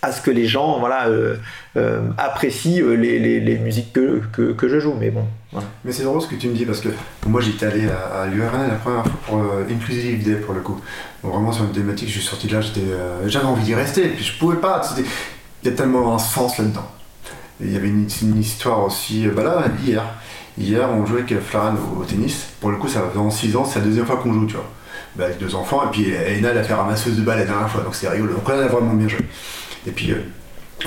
à, 0.02 0.12
ce 0.12 0.22
que 0.22 0.32
les 0.32 0.46
gens 0.46 0.80
voilà, 0.80 1.08
euh, 1.08 1.38
euh, 1.78 2.02
apprécient 2.18 2.84
euh, 2.84 2.96
les, 2.96 3.58
musiques 3.58 3.94
que, 3.94 4.56
je 4.62 4.80
joue. 4.80 4.96
Mais 5.00 5.10
bon. 5.10 5.24
Mais 5.86 5.92
c'est 5.92 6.04
drôle 6.04 6.22
ce 6.22 6.28
que 6.28 6.36
tu 6.36 6.48
me 6.50 6.54
dis 6.54 6.66
parce 6.66 6.82
que 6.82 6.90
moi 7.26 7.42
j'étais 7.42 7.66
allé 7.66 7.88
à, 7.88 8.28
l'URN 8.28 8.68
la 8.68 8.76
première 8.76 9.04
fois 9.04 9.14
pour 9.26 9.38
euh, 9.38 9.66
Inclusive 9.70 10.24
Day 10.24 10.36
pour 10.36 10.54
le 10.54 10.62
coup. 10.62 10.80
Vraiment 11.24 11.52
sur 11.52 11.64
une 11.64 11.72
thématique, 11.72 12.10
je 12.10 12.20
suis 12.20 12.28
sorti 12.28 12.48
de 12.48 12.54
là, 12.54 12.60
euh, 12.78 13.22
j'avais 13.28 13.46
envie 13.46 13.64
d'y 13.64 13.76
rester, 13.76 14.10
puis 14.10 14.24
je 14.24 14.38
pouvais 14.38 14.58
pas. 14.58 14.82
Il 14.98 15.70
y 15.70 15.74
a 15.74 15.76
tellement 15.76 16.14
un 16.14 16.20
sens 16.20 16.58
là-dedans. 16.58 16.86
Il 17.64 17.72
y 17.72 17.76
avait 17.76 17.88
une, 17.88 18.08
histoire 18.40 18.84
aussi, 18.84 19.28
euh, 19.28 19.32
bah 19.32 19.44
là, 19.44 19.66
hier. 19.86 20.04
Hier, 20.58 20.88
on 20.92 21.06
jouait 21.06 21.22
avec 21.22 21.40
Flaran 21.40 21.76
au, 21.76 22.02
au 22.02 22.06
tennis. 22.06 22.48
Pour 22.60 22.72
le 22.72 22.78
coup, 22.78 22.88
ça 22.88 23.02
va 23.02 23.08
dans 23.14 23.30
6 23.30 23.56
ans, 23.56 23.66
c'est 23.66 23.80
la 23.80 23.86
deuxième 23.86 24.06
fois 24.06 24.18
qu'on 24.18 24.34
joue, 24.34 24.46
tu 24.46 24.54
vois. 24.54 24.70
Bah, 25.16 25.26
avec 25.26 25.38
deux 25.38 25.54
enfants, 25.56 25.84
et 25.86 25.92
puis 25.92 26.10
Elena, 26.10 26.50
elle 26.50 26.58
a 26.58 26.64
fait 26.64 26.74
ramasseuse 26.74 27.18
de 27.18 27.22
balles 27.22 27.40
la 27.40 27.46
dernière 27.46 27.70
fois, 27.70 27.84
donc 27.84 27.94
c'est 27.94 28.10
rigolo. 28.10 28.34
Donc 28.34 28.48
là, 28.50 28.56
elle 28.56 28.64
a 28.64 28.68
vraiment 28.68 28.94
bien 28.94 29.08
joué. 29.08 29.22
Et 29.86 29.92
puis 29.92 30.12
euh, 30.12 30.24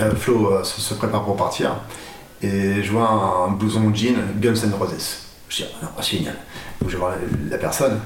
euh, 0.00 0.14
Flo 0.16 0.52
euh, 0.52 0.64
se, 0.64 0.94
prépare 0.94 1.24
pour 1.24 1.36
partir, 1.36 1.76
et 2.42 2.82
je 2.82 2.90
vois 2.90 3.08
un, 3.08 3.52
blouson 3.52 3.92
jean 3.94 4.16
Guns 4.40 4.54
N' 4.64 4.74
Roses. 4.78 5.26
Je 5.48 5.56
dis, 5.56 5.64
ah, 5.80 5.84
non, 5.84 5.88
c'est 6.00 6.16
génial. 6.16 6.34
Donc 6.80 6.90
je 6.90 6.96
voir 6.96 7.12
la, 7.12 7.50
la 7.50 7.58
personne. 7.58 8.00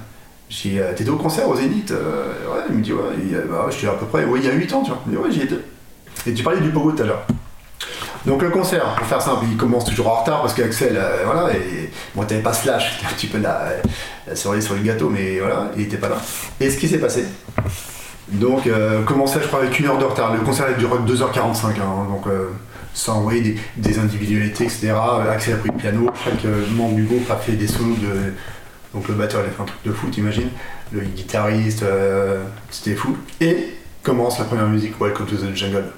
Je 0.51 0.63
dis, 0.63 0.79
euh, 0.79 0.93
t'étais 0.95 1.11
au 1.11 1.17
concert 1.17 1.49
au 1.49 1.57
Zénith 1.57 1.91
Euh, 1.93 2.35
Ouais, 2.53 2.65
il 2.69 2.77
me 2.77 2.83
dit, 2.83 2.93
ouais, 2.93 3.01
bah, 3.49 3.67
je 3.71 3.77
suis 3.77 3.87
à 3.87 3.93
peu 3.93 4.07
près, 4.07 4.25
ouais, 4.25 4.41
il 4.41 4.47
y 4.47 4.49
a 4.49 4.53
8 4.53 4.73
ans, 4.73 4.83
tu 4.83 4.91
vois. 4.91 5.01
Il 5.07 5.13
me 5.13 5.17
dit, 5.17 5.23
ouais, 5.23 5.33
j'y 5.33 5.43
étais. 5.43 5.61
Et 6.27 6.35
tu 6.35 6.43
parlais 6.43 6.61
du 6.61 6.71
pogo 6.71 6.93
tout 6.93 7.03
à 7.03 7.07
l'heure. 7.07 7.27
Donc 8.27 8.43
le 8.43 8.51
concert, 8.51 8.95
pour 8.97 9.07
faire 9.07 9.23
simple, 9.23 9.47
il 9.51 9.57
commence 9.57 9.85
toujours 9.85 10.09
en 10.09 10.21
retard 10.21 10.43
parce 10.43 10.53
qu'Axel, 10.55 10.97
euh, 10.97 11.23
voilà, 11.25 11.55
et 11.55 11.91
bon, 12.15 12.23
t'avais 12.25 12.43
pas 12.43 12.53
Slash, 12.53 12.97
c'était 12.97 13.07
un 13.13 13.15
petit 13.15 13.27
peu 13.27 13.39
la, 13.39 13.69
la 14.27 14.37
cerise 14.37 14.65
sur 14.65 14.75
le 14.75 14.83
gâteau, 14.83 15.09
mais 15.09 15.39
voilà, 15.39 15.71
il 15.77 15.83
était 15.83 15.97
pas 15.97 16.09
là. 16.09 16.17
Et 16.61 16.71
ce 16.71 16.79
qui 16.79 16.89
s'est 16.89 16.99
passé 16.99 17.25
Donc, 18.29 18.67
euh, 18.67 19.03
commençait, 19.05 19.41
je 19.43 19.49
crois, 19.49 19.61
avec 19.61 19.79
une 19.79 19.87
heure 19.87 19.99
de 19.99 20.05
retard. 20.05 20.35
Le 20.35 20.41
concert 20.41 20.67
dure 20.77 21.03
2h45, 21.05 21.67
hein, 21.67 22.07
donc 22.09 22.27
euh, 22.27 22.51
sans 22.93 23.19
envoyer 23.19 23.41
des, 23.41 23.57
des 23.77 23.99
individualités, 23.99 24.65
etc. 24.65 24.93
Axel 25.31 25.55
a 25.55 25.57
pris 25.57 25.71
le 25.71 25.79
piano, 25.79 26.11
chaque 26.25 26.45
euh, 26.45 26.65
membre 26.77 26.97
du 26.97 27.05
groupe 27.05 27.31
a 27.31 27.37
fait 27.37 27.53
des 27.53 27.67
solos 27.67 27.97
de. 27.97 28.35
Donc 28.93 29.07
le 29.09 29.15
batteur, 29.15 29.43
il 29.45 29.49
a 29.49 29.51
fait 29.53 29.63
un 29.63 29.67
truc 29.67 29.83
de 29.85 29.93
fou, 29.93 30.09
t'imagines 30.09 30.51
Le 30.91 31.01
guitariste, 31.03 31.85
c'était 32.71 32.97
fou. 32.97 33.17
Et 33.41 33.77
commence 34.03 34.41
la 34.41 34.47
première 34.47 34.67
musique, 34.67 35.01
Welcome 35.01 35.27
to 35.27 35.37
the 35.37 35.55
Jungle. 35.55 35.93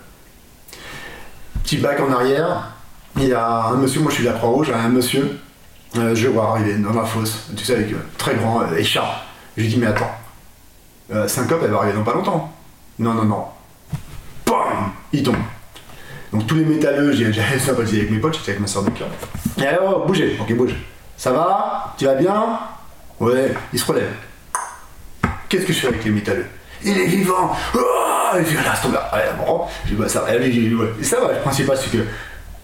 Petit 1.62 1.78
bac 1.78 2.00
en 2.00 2.12
arrière, 2.12 2.70
il 3.16 3.28
y 3.28 3.32
a 3.32 3.66
un 3.66 3.76
monsieur, 3.76 4.00
moi 4.00 4.10
je 4.10 4.16
suis 4.16 4.24
de 4.24 4.30
la 4.30 4.36
Croix-Rouge, 4.36 4.70
un 4.70 4.88
monsieur, 4.88 5.38
euh, 5.96 6.14
je 6.14 6.28
vois 6.28 6.50
arriver 6.50 6.74
dans 6.76 6.92
la 6.92 7.04
fosse, 7.04 7.48
tu 7.56 7.64
sais, 7.64 7.74
avec 7.74 7.92
euh, 7.92 7.98
très 8.18 8.34
grand 8.34 8.62
euh, 8.62 8.76
écharpe. 8.76 9.14
Je 9.56 9.62
lui 9.62 9.68
dis, 9.68 9.76
mais 9.78 9.86
attends, 9.86 10.10
euh, 11.12 11.28
Syncope, 11.28 11.60
elle 11.64 11.70
va 11.70 11.78
arriver 11.78 11.94
dans 11.94 12.04
pas 12.04 12.14
longtemps. 12.14 12.52
Non, 12.98 13.14
non, 13.14 13.24
non. 13.24 13.44
Bam 14.46 14.92
Il 15.12 15.22
tombe. 15.22 15.36
Donc 16.32 16.46
tous 16.46 16.54
les 16.54 16.64
métalleux, 16.64 17.12
j'ai 17.12 17.32
sympathisé 17.58 17.98
avec 17.98 18.10
mes 18.10 18.18
potes, 18.18 18.34
j'étais 18.38 18.52
avec 18.52 18.60
ma 18.60 18.66
soeur 18.66 18.82
de 18.82 18.90
cœur. 18.90 19.08
Et 19.58 19.66
alors, 19.66 20.06
bougez, 20.06 20.38
ok, 20.40 20.56
bouge. 20.56 20.74
Ça 21.16 21.32
va? 21.32 21.94
Tu 21.98 22.06
vas 22.06 22.14
bien? 22.14 22.58
Ouais, 23.20 23.52
il 23.72 23.78
se 23.78 23.84
relève. 23.84 24.10
Qu'est-ce 25.48 25.66
que 25.66 25.72
je 25.72 25.78
fais 25.80 25.88
avec 25.88 26.04
les 26.04 26.10
métalleux? 26.10 26.46
Il 26.82 26.98
est 26.98 27.06
vivant 27.06 27.54
Ah 28.34 28.42
fait 28.42 28.54
là, 28.54 28.74
c'est 28.80 28.90
là. 28.90 29.10
Ouais, 29.12 29.44
bon, 29.46 29.62
dis, 29.86 29.94
bah 29.94 30.08
ça 30.08 30.24
j'ai 30.28 30.40
le 30.40 31.40
principal, 31.42 31.76
c'est 31.76 31.90
que 31.90 32.02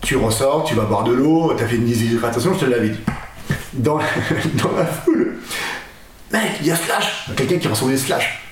tu 0.00 0.16
ressors, 0.16 0.64
tu 0.64 0.74
vas 0.74 0.84
boire 0.84 1.04
de 1.04 1.12
l'eau, 1.12 1.52
t'as 1.58 1.66
fait 1.66 1.76
une 1.76 1.84
déshydratation, 1.84 2.54
je 2.54 2.60
te 2.60 2.64
l'avais 2.64 2.88
dit. 2.88 3.00
Dans, 3.74 3.98
la 3.98 4.86
foule, 4.86 5.36
mec, 6.32 6.42
il 6.60 6.66
y 6.66 6.70
a 6.70 6.76
Slash 6.76 7.30
Quelqu'un 7.36 7.58
qui 7.58 7.68
ressemblait 7.68 7.96
à 7.96 7.98
Slash. 7.98 8.42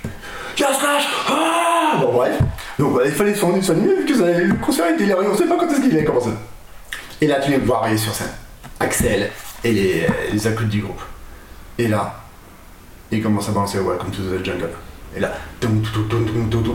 Il 0.58 0.60
y 0.60 0.64
a 0.64 0.74
Slash 0.74 1.08
Ah 1.28 1.96
Bon, 2.00 2.12
bref. 2.12 2.38
Donc, 2.78 3.00
il 3.04 3.10
fallait 3.10 3.34
se 3.34 3.40
soigner, 3.40 3.60
vu 3.60 4.04
que 4.04 4.14
ça, 4.14 4.26
le 4.26 4.54
concert 4.54 4.86
était 4.90 5.14
on 5.14 5.36
sait 5.36 5.46
pas 5.46 5.56
quand 5.56 5.70
est-ce 5.70 5.80
qu'il 5.80 5.92
allait 5.92 6.04
commencer. 6.04 6.30
Et 7.22 7.26
là, 7.26 7.40
tu 7.40 7.48
viens 7.48 7.58
de 7.58 7.64
voir 7.64 7.82
arriver 7.82 7.96
sur 7.96 8.14
scène 8.14 8.32
Axel 8.78 9.30
et 9.64 9.72
les, 9.72 10.06
les 10.32 10.46
accouts 10.46 10.64
du 10.64 10.82
groupe. 10.82 11.00
Et 11.78 11.88
là, 11.88 12.14
il 13.10 13.22
commence 13.22 13.48
à 13.48 13.52
balancer 13.52 13.78
Welcome 13.78 14.10
to 14.10 14.22
the 14.22 14.44
Jungle. 14.44 14.68
Et 15.16 15.20
là, 15.20 15.32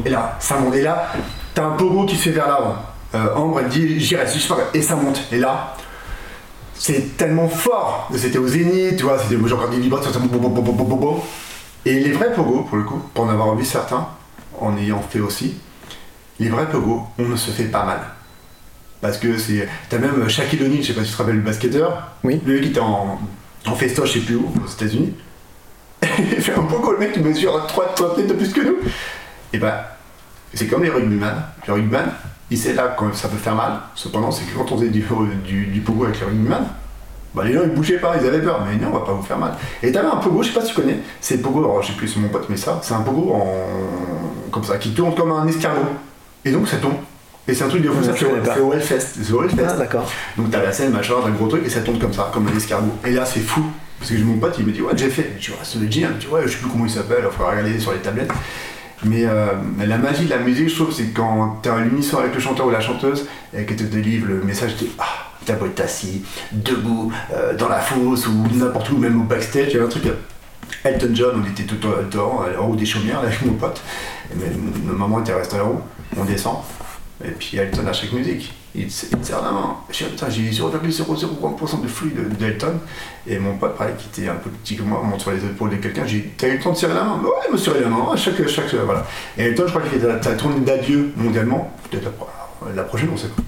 et 0.05 0.09
là, 0.09 0.35
ça 0.39 0.57
monte. 0.57 0.75
Et 0.75 0.81
là, 0.81 1.11
t'as 1.53 1.65
un 1.65 1.71
pogo 1.71 2.05
qui 2.05 2.15
se 2.15 2.23
fait 2.23 2.31
vers 2.31 2.47
l'avant. 2.47 2.75
Euh, 3.13 3.35
Ambre, 3.35 3.59
elle 3.59 3.69
dit, 3.69 3.99
j'y 3.99 4.15
reste, 4.15 4.37
je 4.37 4.53
et 4.73 4.81
ça 4.81 4.95
monte. 4.95 5.21
Et 5.31 5.37
là, 5.37 5.75
c'est 6.73 7.17
tellement 7.17 7.47
fort. 7.47 8.09
C'était 8.15 8.39
au 8.39 8.47
zénith, 8.47 8.97
tu 8.97 9.03
vois, 9.03 9.19
c'était 9.19 9.35
j'ai 9.45 9.53
encore 9.53 9.69
des 9.69 9.79
vibrations, 9.79 10.11
ça. 10.11 10.19
Et 11.85 11.93
les 11.99 12.11
vrais 12.11 12.33
pogos, 12.33 12.63
pour 12.63 12.77
le 12.77 12.83
coup, 12.83 13.01
pour 13.13 13.25
en 13.25 13.29
avoir 13.29 13.55
vu 13.55 13.65
certains, 13.65 14.07
en 14.59 14.75
ayant 14.77 15.01
fait 15.01 15.19
aussi, 15.19 15.55
les 16.39 16.49
vrais 16.49 16.67
pogos, 16.67 17.03
on 17.19 17.23
ne 17.23 17.35
se 17.35 17.51
fait 17.51 17.65
pas 17.65 17.85
mal. 17.85 17.99
Parce 19.01 19.17
que 19.17 19.37
c'est. 19.37 19.67
T'as 19.89 19.97
même 19.97 20.27
Shaquille 20.29 20.63
O'Neal, 20.63 20.81
je 20.81 20.87
sais 20.87 20.93
pas 20.93 21.01
si 21.03 21.09
tu 21.09 21.13
te 21.13 21.17
rappelles 21.17 21.35
le 21.37 21.41
basketteur. 21.41 22.11
Oui. 22.23 22.39
Le 22.45 22.53
mec 22.53 22.61
qui 22.63 22.69
était 22.69 22.79
en, 22.79 23.19
en 23.65 23.75
festoche, 23.75 24.13
je 24.13 24.19
sais 24.19 24.25
plus 24.25 24.35
où, 24.35 24.51
aux 24.63 24.67
États-Unis. 24.71 25.13
il 26.19 26.41
fait 26.41 26.53
un 26.53 26.63
pogo, 26.63 26.93
le 26.93 26.99
mec 26.99 27.13
qui 27.13 27.19
mesure 27.19 27.65
3, 27.67 27.93
3 27.95 28.15
pieds 28.15 28.25
de 28.25 28.33
plus 28.33 28.51
que 28.51 28.61
nous. 28.61 28.75
Et 29.53 29.57
bah, 29.57 29.97
c'est 30.53 30.67
comme 30.67 30.83
les 30.83 30.89
rugbyman. 30.89 31.43
Le 31.67 31.73
rugbyman, 31.73 32.11
il 32.49 32.57
sait 32.57 32.73
là 32.73 32.95
quand 32.97 33.13
ça 33.15 33.27
peut 33.27 33.37
faire 33.37 33.55
mal. 33.55 33.73
Cependant, 33.95 34.31
c'est 34.31 34.45
que 34.45 34.57
quand 34.57 34.71
on 34.71 34.77
faisait 34.77 34.89
du, 34.89 35.03
du, 35.45 35.65
du 35.67 35.81
pogo 35.81 36.05
avec 36.05 36.19
les 36.19 36.25
rugbyman, 36.25 36.65
bah 37.33 37.43
les 37.45 37.53
gens 37.53 37.61
ils 37.63 37.69
bougeaient 37.69 37.99
pas, 37.99 38.15
ils 38.19 38.27
avaient 38.27 38.41
peur. 38.41 38.65
Mais 38.65 38.75
non, 38.75 38.89
on 38.89 38.99
va 38.99 39.05
pas 39.05 39.13
vous 39.13 39.23
faire 39.23 39.37
mal. 39.37 39.53
Et 39.81 39.91
t'avais 39.91 40.07
un 40.07 40.17
pogo, 40.17 40.43
je 40.43 40.49
sais 40.49 40.53
pas 40.53 40.65
si 40.65 40.73
tu 40.73 40.81
connais, 40.81 40.99
c'est 41.21 41.37
le 41.37 41.41
pogo, 41.41 41.59
alors 41.59 41.81
je 41.81 41.87
sais 41.87 41.97
plus 41.97 42.07
c'est 42.07 42.19
mon 42.19 42.29
pote, 42.29 42.47
mais 42.49 42.57
ça, 42.57 42.79
c'est 42.83 42.93
un 42.93 43.01
pogo 43.01 43.33
en. 43.33 44.49
comme 44.51 44.63
ça, 44.63 44.77
qui 44.77 44.93
tourne 44.93 45.15
comme 45.15 45.31
un 45.31 45.47
escargot. 45.47 45.81
Et 46.43 46.51
donc 46.51 46.67
ça 46.67 46.77
tombe. 46.77 46.95
Et 47.47 47.53
c'est 47.53 47.63
un 47.63 47.69
truc 47.69 47.81
de 47.81 47.89
fou, 47.89 48.03
ça 48.03 48.11
c'est 48.15 48.25
au 48.59 48.73
Hellfest. 48.73 48.99
C'est 49.23 49.31
au 49.33 49.43
Hellfest. 49.43 49.65
Ah, 49.67 49.73
d'accord. 49.73 50.09
Donc 50.37 50.51
t'as 50.51 50.61
la 50.61 50.71
scène, 50.71 50.91
machin, 50.91 51.15
le 51.25 51.31
gros 51.31 51.47
truc 51.47 51.65
et 51.65 51.69
ça 51.69 51.81
tourne 51.81 51.99
comme 51.99 52.13
ça, 52.13 52.29
comme 52.33 52.47
un 52.47 52.55
escargot. 52.55 52.93
Et 53.05 53.11
là 53.11 53.25
c'est 53.25 53.39
fou. 53.39 53.63
Parce 54.01 54.13
que 54.13 54.17
mon 54.23 54.37
pote, 54.39 54.55
il 54.57 54.65
me 54.65 54.71
dit 54.71 54.81
ouais 54.81 54.93
j'ai 54.95 55.11
fait. 55.11 55.37
Tu 55.39 55.51
vois, 55.51 55.59
le 55.79 55.85
GM, 55.85 56.17
tu 56.19 56.27
vois, 56.27 56.41
je 56.41 56.47
sais 56.47 56.57
plus 56.57 56.69
comment 56.69 56.85
il 56.85 56.89
s'appelle, 56.91 57.23
il 57.23 57.31
faudra 57.31 57.51
regarder 57.51 57.79
sur 57.79 57.93
les 57.93 57.99
tablettes. 57.99 58.31
Mais 59.03 59.25
euh, 59.25 59.51
la 59.77 59.97
magie 59.99 60.25
de 60.25 60.31
la 60.31 60.39
musique, 60.39 60.69
je 60.69 60.75
trouve, 60.75 60.91
c'est 60.91 61.13
quand 61.13 61.59
t'es 61.61 61.69
à 61.69 61.77
l'unisson 61.77 62.17
avec 62.17 62.33
le 62.33 62.39
chanteur 62.39 62.65
ou 62.65 62.71
la 62.71 62.81
chanteuse 62.81 63.27
et 63.55 63.63
qu'elle 63.63 63.77
te 63.77 63.83
délivre 63.83 64.27
le 64.27 64.41
message, 64.43 64.75
t'es 64.77 64.87
ah, 64.97 65.05
t'as 65.45 65.53
beau 65.53 65.67
être 65.67 65.81
assis, 65.81 66.23
debout, 66.51 67.11
euh, 67.31 67.55
dans 67.55 67.69
la 67.69 67.79
fosse 67.79 68.27
ou 68.27 68.47
n'importe 68.53 68.89
où, 68.89 68.97
même 68.97 69.21
au 69.21 69.23
backstage, 69.23 69.67
il 69.67 69.73
y 69.73 69.75
avait 69.75 69.85
un 69.85 69.89
truc. 69.89 70.07
euh, 70.07 70.13
Elton 70.83 71.11
John, 71.13 71.43
on 71.43 71.47
était 71.47 71.63
tout 71.63 71.79
en 72.17 72.67
haut 72.67 72.75
des 72.75 72.85
chaumières, 72.85 73.21
là, 73.21 73.27
avec 73.27 73.45
mon 73.45 73.53
pote. 73.53 73.81
Et 74.33 74.35
même, 74.35 74.71
nos 74.85 74.93
mamans 74.93 75.21
étaient 75.21 75.33
restées 75.33 75.57
là-haut, 75.57 75.81
on 76.17 76.25
descend. 76.25 76.57
Et 77.25 77.31
puis 77.31 77.57
Elton 77.57 77.85
à 77.87 77.93
chaque 77.93 78.11
musique, 78.13 78.53
il 78.73 78.83
il 78.83 78.87
te 78.89 79.25
serre 79.25 79.41
la 79.43 79.51
main. 79.51 79.75
J'ai 79.91 80.05
0,001% 80.51 81.81
de 81.81 81.87
flux 81.87 82.11
de- 82.11 82.33
d'Elton. 82.35 82.73
Et 83.27 83.37
mon 83.39 83.57
pote, 83.57 83.77
pareil, 83.77 83.93
qui 83.97 84.21
était 84.21 84.29
un 84.29 84.35
peu 84.35 84.49
petit 84.49 84.75
que 84.77 84.83
moi, 84.83 85.01
monte 85.03 85.21
sur 85.21 85.31
les 85.31 85.43
épaules 85.43 85.71
de 85.71 85.75
quelqu'un. 85.77 86.05
J'ai 86.05 86.19
dit, 86.19 86.27
t'as 86.37 86.47
eu 86.47 86.57
le 86.57 86.59
temps 86.63 86.71
de 86.71 86.77
serrer 86.77 86.93
la 86.93 87.03
main? 87.03 87.19
Ouais, 87.23 87.29
il 87.49 87.53
me 87.53 87.89
la 87.89 88.11
à 88.11 88.15
chaque, 88.15 88.47
chaque, 88.47 88.73
voilà. 88.73 89.05
Et 89.37 89.43
Elton, 89.43 89.63
je 89.67 89.71
crois 89.73 89.81
qu'il 89.81 89.97
était 89.97 90.07
à 90.29 90.33
tournée 90.33 90.59
d'adieu 90.61 91.11
mondialement. 91.17 91.71
Peut-être 91.89 92.11
la, 92.67 92.73
la 92.75 92.83
prochaine, 92.83 93.09
on 93.13 93.17
sait 93.17 93.27
pas. 93.27 93.41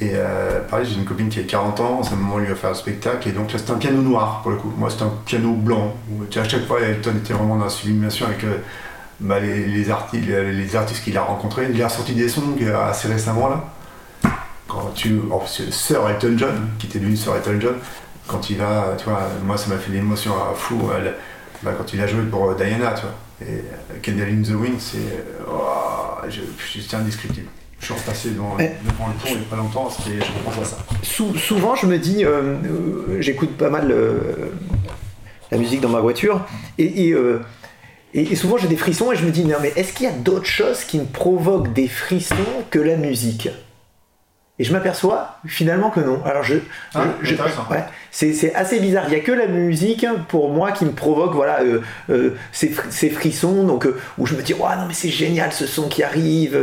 Et 0.00 0.10
euh, 0.14 0.60
pareil, 0.68 0.86
j'ai 0.88 0.96
une 0.98 1.04
copine 1.04 1.28
qui 1.28 1.38
a 1.38 1.44
40 1.44 1.80
ans, 1.80 2.00
à 2.02 2.12
un 2.12 2.16
moment, 2.16 2.38
lui 2.38 2.50
a 2.50 2.54
fait 2.56 2.66
un 2.66 2.74
spectacle, 2.74 3.28
et 3.28 3.32
donc 3.32 3.52
là, 3.52 3.58
c'était 3.58 3.70
un 3.70 3.76
piano 3.76 4.02
noir 4.02 4.40
pour 4.42 4.50
le 4.50 4.56
coup. 4.58 4.72
Moi, 4.76 4.90
c'était 4.90 5.04
un 5.04 5.12
piano 5.24 5.52
blanc. 5.52 5.94
Où, 6.10 6.24
à 6.38 6.44
chaque 6.48 6.66
fois, 6.66 6.80
Elton 6.80 7.12
était 7.16 7.32
vraiment 7.32 7.56
dans 7.56 7.64
la 7.64 7.70
sublimation 7.70 8.26
avec 8.26 8.42
euh, 8.44 8.56
bah, 9.20 9.38
les, 9.40 9.66
les, 9.66 9.90
arti- 9.90 10.20
les, 10.20 10.52
les 10.52 10.76
artistes 10.76 11.02
qu'il 11.04 11.16
a 11.18 11.22
rencontrés. 11.22 11.68
Il 11.72 11.82
a 11.82 11.88
sorti 11.88 12.12
des 12.14 12.28
sons 12.28 12.42
euh, 12.60 12.88
assez 12.90 13.08
récemment 13.08 13.48
là. 13.48 13.64
Quand 14.68 14.90
tu. 14.94 15.20
Oh, 15.30 15.42
Sir 15.46 16.08
Elton 16.08 16.34
John, 16.36 16.68
qui 16.78 16.86
était 16.86 16.98
devenu 16.98 17.16
Sir 17.16 17.34
Elton 17.36 17.58
John, 17.60 17.74
quand 18.26 18.50
il 18.50 18.60
a. 18.60 18.94
Tu 18.98 19.04
vois, 19.04 19.28
moi, 19.44 19.56
ça 19.56 19.68
m'a 19.68 19.76
fait 19.78 19.92
l'émotion 19.92 20.32
à 20.34 20.54
fou. 20.54 20.80
elle- 20.96 21.14
bah, 21.62 21.72
quand 21.78 21.92
il 21.94 22.00
a 22.00 22.06
joué 22.06 22.22
pour 22.24 22.50
euh, 22.50 22.54
Diana, 22.54 22.92
tu 22.92 23.02
vois. 23.02 23.14
Et 23.42 23.54
euh, 23.54 23.98
Candle 24.02 24.22
in 24.30 24.42
the 24.42 24.54
Wind, 24.54 24.76
c'est. 24.78 24.98
euh, 24.98 25.44
oh, 25.48 26.26
indescriptible. 26.94 27.48
Je 27.80 27.84
suis 27.86 27.94
repassé 27.94 28.30
devant, 28.30 28.56
Eh. 28.58 28.70
devant 28.84 29.08
le 29.08 29.12
pont 29.14 29.28
il 29.28 29.36
n'y 29.36 29.42
a 29.42 29.48
pas 29.50 29.56
longtemps, 29.56 29.88
je 30.06 30.10
repense 30.12 30.62
à 30.62 30.64
ça. 30.64 30.76
Sou- 31.02 31.36
souvent, 31.36 31.74
je 31.74 31.86
me 31.86 31.98
dis, 31.98 32.24
euh, 32.24 32.54
euh, 32.64 33.16
j'écoute 33.20 33.56
pas 33.58 33.68
mal 33.68 33.90
euh, 33.90 34.16
la 35.50 35.58
musique 35.58 35.80
dans 35.82 35.90
ma 35.90 36.00
voiture, 36.00 36.40
et, 36.78 37.08
et, 37.08 37.12
euh, 37.12 37.40
et- 38.14 38.36
souvent 38.36 38.56
j'ai 38.56 38.68
des 38.68 38.76
frissons, 38.76 39.12
et 39.12 39.16
je 39.16 39.24
me 39.24 39.30
dis, 39.30 39.44
non 39.44 39.56
mais 39.60 39.72
est-ce 39.76 39.92
qu'il 39.92 40.06
y 40.06 40.08
a 40.08 40.12
d'autres 40.12 40.46
choses 40.46 40.84
qui 40.84 40.98
me 40.98 41.04
provoquent 41.04 41.72
des 41.72 41.88
frissons 41.88 42.34
que 42.70 42.78
la 42.78 42.96
musique? 42.96 43.48
Et 44.60 44.62
je 44.62 44.72
m'aperçois 44.72 45.38
finalement 45.46 45.90
que 45.90 45.98
non. 45.98 46.22
Alors 46.24 46.44
je, 46.44 46.54
Ah, 46.94 47.02
je- 47.22 47.26
je- 47.26 47.32
intéressant. 47.34 47.66
ouais, 47.72 47.82
c'est 48.12 48.54
assez 48.54 48.78
bizarre. 48.78 49.02
Il 49.08 49.14
n'y 49.14 49.16
a 49.16 49.24
que 49.24 49.32
la 49.32 49.48
musique 49.48 50.06
pour 50.28 50.48
moi 50.50 50.70
qui 50.70 50.84
me 50.84 50.92
provoque 50.92 51.34
voilà 51.34 51.62
euh, 51.62 51.80
euh, 52.08 52.36
ces, 52.52 52.68
fr- 52.68 52.88
ces 52.90 53.10
frissons, 53.10 53.64
donc 53.64 53.84
euh, 53.84 53.98
où 54.16 54.26
je 54.26 54.36
me 54.36 54.42
dis, 54.42 54.54
ouais 54.54 54.76
non 54.78 54.84
mais 54.86 54.94
c'est 54.94 55.08
génial 55.08 55.52
ce 55.52 55.66
son 55.66 55.88
qui 55.88 56.04
arrive. 56.04 56.56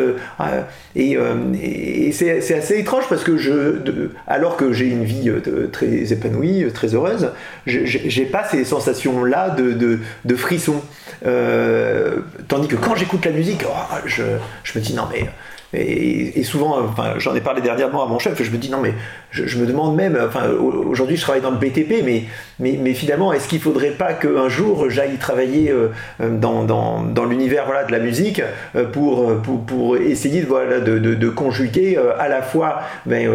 et 0.95 1.17
et 1.62 2.12
c'est 2.13 2.54
assez 2.56 2.80
étrange 2.80 3.06
parce 3.10 3.25
que 3.25 3.36
je, 3.38 3.80
de- 3.80 4.12
alors 4.25 4.56
que 4.56 4.71
j'ai 4.71 4.88
une 4.88 5.04
vie 5.04 5.30
très 5.73 6.13
épanouie, 6.13 6.71
très 6.73 6.95
heureuse, 6.95 7.32
je- 7.65 7.86
j'ai 7.86 8.25
pas 8.25 8.45
ces 8.45 8.63
sensations-là 8.63 9.49
de, 9.49 9.73
de, 9.73 9.99
de 10.23 10.36
frisson. 10.38 10.82
Euh, 11.25 12.19
tandis 12.47 12.67
que 12.69 12.75
quand 12.77 12.95
j'écoute 12.95 13.25
la 13.25 13.32
musique, 13.32 13.63
oh, 13.67 13.95
je, 14.06 14.23
je 14.63 14.80
me 14.80 14.84
dis 14.84 14.93
non 14.93 15.04
mais 15.12 15.30
et, 15.74 16.44
souvent, 16.44 16.80
enfin, 16.82 17.14
j'en 17.18 17.34
ai 17.34 17.42
parlé 17.42 17.62
dernièrement 17.62 18.04
à 18.04 18.08
mon 18.08 18.20
chef, 18.20 18.42
je 18.42 18.52
me 18.52 18.58
dis 18.58 18.70
non 18.70 18.80
mais 18.82 18.94
je, 19.32 19.58
me 19.58 19.66
demande 19.66 19.96
même, 19.96 20.18
enfin 20.28 20.50
au- 20.50 20.90
aujourd'hui 20.90 21.16
je 21.16 21.22
travaille 21.22 21.42
dans 21.42 21.52
le 21.52 21.58
BTP, 21.58 22.04
mais, 22.04 22.24
mais, 22.60 22.78
mais 22.82 22.94
finalement 22.94 23.32
est-ce 23.32 23.48
qu'il 23.48 23.62
faudrait 23.62 23.92
pas 23.92 24.14
qu'un 24.14 24.50
jour 24.50 24.90
j'aille 24.90 25.16
travailler 25.18 25.72
euh, 25.72 25.88
dans, 26.20 26.64
dans, 26.66 27.04
dans 27.04 27.24
l'univers 27.26 27.66
voilà, 27.66 27.86
de 27.86 27.92
la 27.94 28.00
musique 28.00 28.42
euh, 28.76 28.84
pour, 28.86 29.30
euh, 29.30 29.36
pour, 29.36 29.66
pour 29.66 29.96
essayer 29.98 30.42
de, 30.42 30.48
voilà, 30.48 30.82
de, 30.82 31.00
de, 31.00 31.30
conjuguer 31.30 31.98
à 32.20 32.28
la 32.28 32.42
fois 32.42 32.82
ben, 33.06 33.30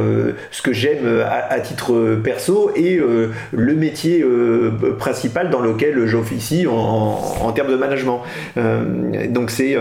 ce 0.51 0.61
que 0.61 0.72
j'aime 0.72 1.25
à, 1.27 1.59
titre 1.61 2.16
perso 2.22 2.70
et 2.77 3.01
le 3.53 3.75
métier 3.75 4.22
principal 4.99 5.49
dans 5.49 5.61
lequel 5.61 6.07
j'officie 6.07 6.66
en, 6.66 6.75
en, 6.75 7.37
en 7.42 7.53
termes 7.53 7.70
de 7.70 7.77
management. 7.77 8.22
Donc 9.31 9.51
c'est 9.51 9.77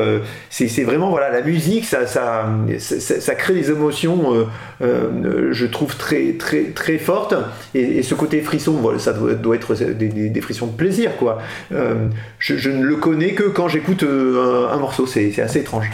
c'est 0.50 0.70
c'est 0.70 0.84
vraiment 0.84 1.10
voilà 1.10 1.30
la 1.30 1.42
musique 1.42 1.86
ça 1.86 2.08
ça 2.08 2.45
ça, 2.80 3.36
crée 3.36 3.54
des 3.54 3.70
émotions 3.70 4.34
euh, 4.34 4.46
euh, 4.82 5.50
je 5.52 5.66
trouve 5.66 5.96
très 5.96 6.34
très 6.34 6.66
très 6.66 6.98
fortes 6.98 7.36
et, 7.74 8.04
ce 8.04 8.16
côté 8.16 8.42
frisson 8.42 8.98
ça 9.00 9.14
doit, 9.14 9.56
être 9.56 9.74
des, 9.74 10.42
frissons 10.42 10.68
de 10.68 10.76
plaisir 10.76 11.16
quoi 11.18 11.40
Euh, 11.72 12.08
je, 12.40 12.70
ne 12.70 12.84
le 12.84 12.96
connais 12.98 13.34
que 13.34 13.44
quand 13.44 13.68
j'écoute 13.68 14.04
un, 14.04 14.78
morceau 14.78 15.06
c'est 15.06 15.40
assez 15.42 15.60
étrange 15.60 15.92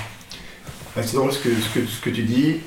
Ouais, 0.96 1.04
c'est 1.06 1.16
drôle 1.16 1.32
ce 1.32 1.40
que, 1.40 2.10
tu 2.10 2.24
dis. 2.24 2.58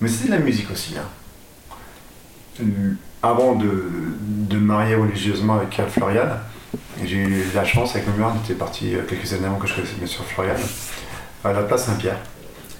Mais 0.00 0.08
c'est 0.08 0.26
de 0.26 0.30
la 0.30 0.38
musique 0.38 0.70
aussi. 0.70 0.94
hein. 0.96 2.64
Avant 3.22 3.56
de, 3.56 3.90
de 4.20 4.56
marier 4.56 4.94
religieusement 4.94 5.56
avec 5.56 5.80
Florian, 5.88 6.28
j'ai 7.04 7.16
eu 7.16 7.44
la 7.54 7.64
chance 7.64 7.96
avec 7.96 8.06
ma 8.08 8.14
mère, 8.14 8.32
on 8.34 8.44
était 8.44 8.54
parti 8.54 8.92
quelques 9.08 9.32
années 9.32 9.46
avant 9.46 9.56
que 9.56 9.66
je 9.66 9.74
connaissais 9.74 9.96
bien 9.96 10.06
sûr 10.06 10.24
Florian, 10.24 10.54
à 11.44 11.52
la 11.52 11.62
place 11.62 11.84
Saint-Pierre. 11.86 12.18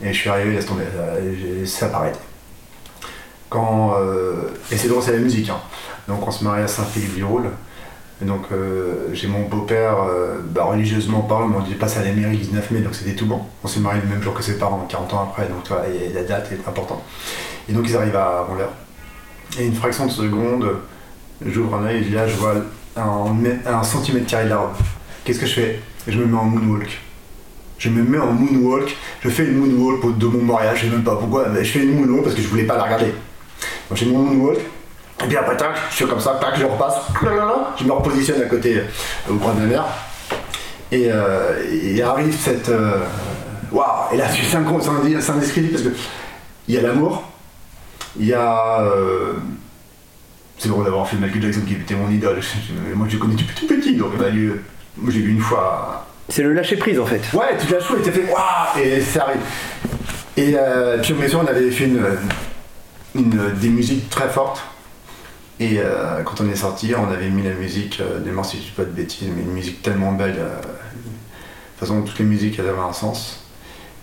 Et 0.02 0.12
je 0.12 0.18
suis 0.18 0.30
arrivé, 0.30 0.54
laisse 0.54 0.66
tomber, 0.66 0.84
euh, 0.96 1.66
ça 1.66 1.90
arrêté. 1.94 2.18
Quand, 3.48 3.94
euh, 3.98 4.34
et 4.70 4.76
c'est 4.76 4.88
drôle, 4.88 5.02
c'est 5.02 5.12
la 5.12 5.18
musique. 5.18 5.48
hein. 5.50 5.60
Donc 6.08 6.26
on 6.26 6.30
se 6.30 6.44
marie 6.44 6.62
à 6.62 6.68
Saint-Philippe-du-Roule. 6.68 7.50
Donc 8.22 8.46
euh, 8.52 9.08
j'ai 9.12 9.28
mon 9.28 9.42
beau-père, 9.48 9.96
bah, 10.50 10.64
religieusement 10.64 11.20
parlant, 11.22 11.50
on 11.56 11.60
dit 11.62 11.74
passe 11.74 11.96
à 11.96 12.02
la 12.04 12.12
mairie 12.12 12.32
le 12.36 12.44
19 12.44 12.70
mai, 12.70 12.80
donc 12.80 12.94
c'était 12.94 13.14
tout 13.14 13.26
bon. 13.26 13.40
On 13.64 13.68
s'est 13.68 13.80
marié 13.80 14.00
le 14.02 14.08
même 14.08 14.22
jour 14.22 14.34
que 14.34 14.42
ses 14.42 14.58
parents, 14.58 14.86
40 14.88 15.14
ans 15.14 15.28
après, 15.30 15.48
donc 15.48 15.64
et 15.88 16.12
la 16.12 16.22
date 16.22 16.52
est 16.52 16.68
importante. 16.68 17.02
Et 17.68 17.72
donc 17.72 17.88
ils 17.88 17.96
arrivent 17.96 18.16
à 18.16 18.40
avant 18.40 18.54
l'heure. 18.54 18.72
Et 19.58 19.66
une 19.66 19.74
fraction 19.74 20.06
de 20.06 20.10
seconde, 20.10 20.66
j'ouvre 21.44 21.76
un 21.76 21.86
œil 21.86 22.06
et 22.06 22.10
là 22.10 22.26
je 22.28 22.36
vois 22.36 22.54
un, 22.96 23.34
un 23.66 23.82
centimètre 23.82 24.26
carré 24.26 24.48
d'arbre. 24.48 24.76
Qu'est-ce 25.24 25.40
que 25.40 25.46
je 25.46 25.54
fais? 25.54 25.80
Je 26.06 26.18
me 26.18 26.26
mets 26.26 26.36
en 26.38 26.44
moonwalk. 26.44 27.00
Je 27.80 27.88
me 27.88 28.02
mets 28.02 28.18
en 28.18 28.30
moonwalk, 28.32 28.94
je 29.22 29.28
fais 29.30 29.44
une 29.44 29.56
moonwalk 29.58 30.16
de 30.18 30.26
mon 30.26 30.42
mariage, 30.42 30.80
je 30.80 30.84
sais 30.84 30.90
même 30.92 31.02
pas 31.02 31.16
pourquoi, 31.16 31.48
mais 31.48 31.64
je 31.64 31.72
fais 31.72 31.78
une 31.80 31.96
moonwalk 31.98 32.24
parce 32.24 32.36
que 32.36 32.42
je 32.42 32.46
voulais 32.48 32.64
pas 32.64 32.76
la 32.76 32.84
regarder. 32.84 33.06
Donc 33.88 33.98
j'ai 33.98 34.04
mon 34.06 34.18
moonwalk, 34.18 34.58
et 34.58 35.26
puis 35.26 35.36
après, 35.36 35.56
tac, 35.56 35.70
je 35.90 35.96
fais 35.96 36.04
comme 36.04 36.20
ça, 36.20 36.38
tac, 36.40 36.58
je 36.58 36.64
repasse, 36.66 36.94
je 37.78 37.84
me 37.84 37.92
repositionne 37.92 38.40
à 38.42 38.44
côté 38.44 38.76
euh, 38.76 39.32
au 39.32 39.36
coin 39.36 39.54
de 39.54 39.60
la 39.62 39.66
mer. 39.66 39.84
Et, 40.92 41.08
euh, 41.10 41.52
arrive 42.04 42.36
cette. 42.38 42.68
euh, 42.68 42.98
Waouh 43.72 44.12
Et 44.12 44.16
là, 44.16 44.24
c'est 44.28 44.56
c'est 45.20 45.30
indescriptible 45.32 45.72
parce 45.72 45.84
que 45.84 46.00
il 46.68 46.74
y 46.74 46.78
a 46.78 46.82
l'amour, 46.82 47.22
il 48.18 48.26
y 48.26 48.34
a. 48.34 48.80
euh, 48.82 49.34
c'est 50.58 50.68
drôle 50.68 50.84
d'avoir 50.84 51.08
fait 51.08 51.16
Michael 51.16 51.42
Jackson 51.42 51.60
qui 51.66 51.74
était 51.74 51.94
mon 51.94 52.10
idole. 52.10 52.40
Moi, 52.94 53.06
je 53.08 53.14
le 53.14 53.18
connais 53.20 53.34
depuis 53.36 53.54
tout 53.54 53.66
petit, 53.66 53.94
donc 53.96 54.10
il 54.18 54.24
a 54.24 54.30
eu- 54.30 54.60
j'ai 55.08 55.20
vu 55.20 55.30
une 55.30 55.40
fois 55.40 56.06
C'est 56.30 56.42
le 56.42 56.52
lâcher 56.52 56.76
prise 56.76 56.98
en 56.98 57.06
fait. 57.06 57.20
Ouais, 57.34 57.56
tu 57.58 57.72
l'as 57.72 57.80
chaud 57.80 57.96
et 57.98 58.02
t'as 58.02 58.12
fait 58.12 58.24
waouh 58.30 58.82
Et 58.82 59.00
ça 59.00 59.24
arrive. 59.24 59.40
Et 60.36 60.54
euh, 60.56 60.98
puis 61.02 61.14
sûr, 61.28 61.40
on 61.44 61.46
avait 61.46 61.70
fait 61.70 61.84
une, 61.84 62.02
une- 63.14 63.52
des 63.60 63.68
musiques 63.68 64.08
très 64.10 64.28
fortes. 64.28 64.62
Et 65.58 65.78
euh, 65.78 66.22
quand 66.22 66.40
on 66.40 66.48
est 66.48 66.56
sorti, 66.56 66.94
on 66.96 67.10
avait 67.12 67.28
mis 67.28 67.42
la 67.42 67.50
musique, 67.50 68.00
euh, 68.00 68.18
des 68.20 68.30
si 68.44 68.56
je 68.58 68.62
dis 68.62 68.70
pas 68.74 68.84
de 68.84 68.90
bêtises, 68.90 69.28
mais 69.36 69.42
une 69.42 69.52
musique 69.52 69.82
tellement 69.82 70.12
belle. 70.12 70.36
euh, 70.38 70.56
de 70.60 70.62
toute 70.62 71.88
façon, 71.88 72.02
toutes 72.02 72.18
les 72.18 72.24
musiques, 72.24 72.58
elles 72.58 72.68
avaient 72.68 72.78
un 72.78 72.92
sens. 72.92 73.44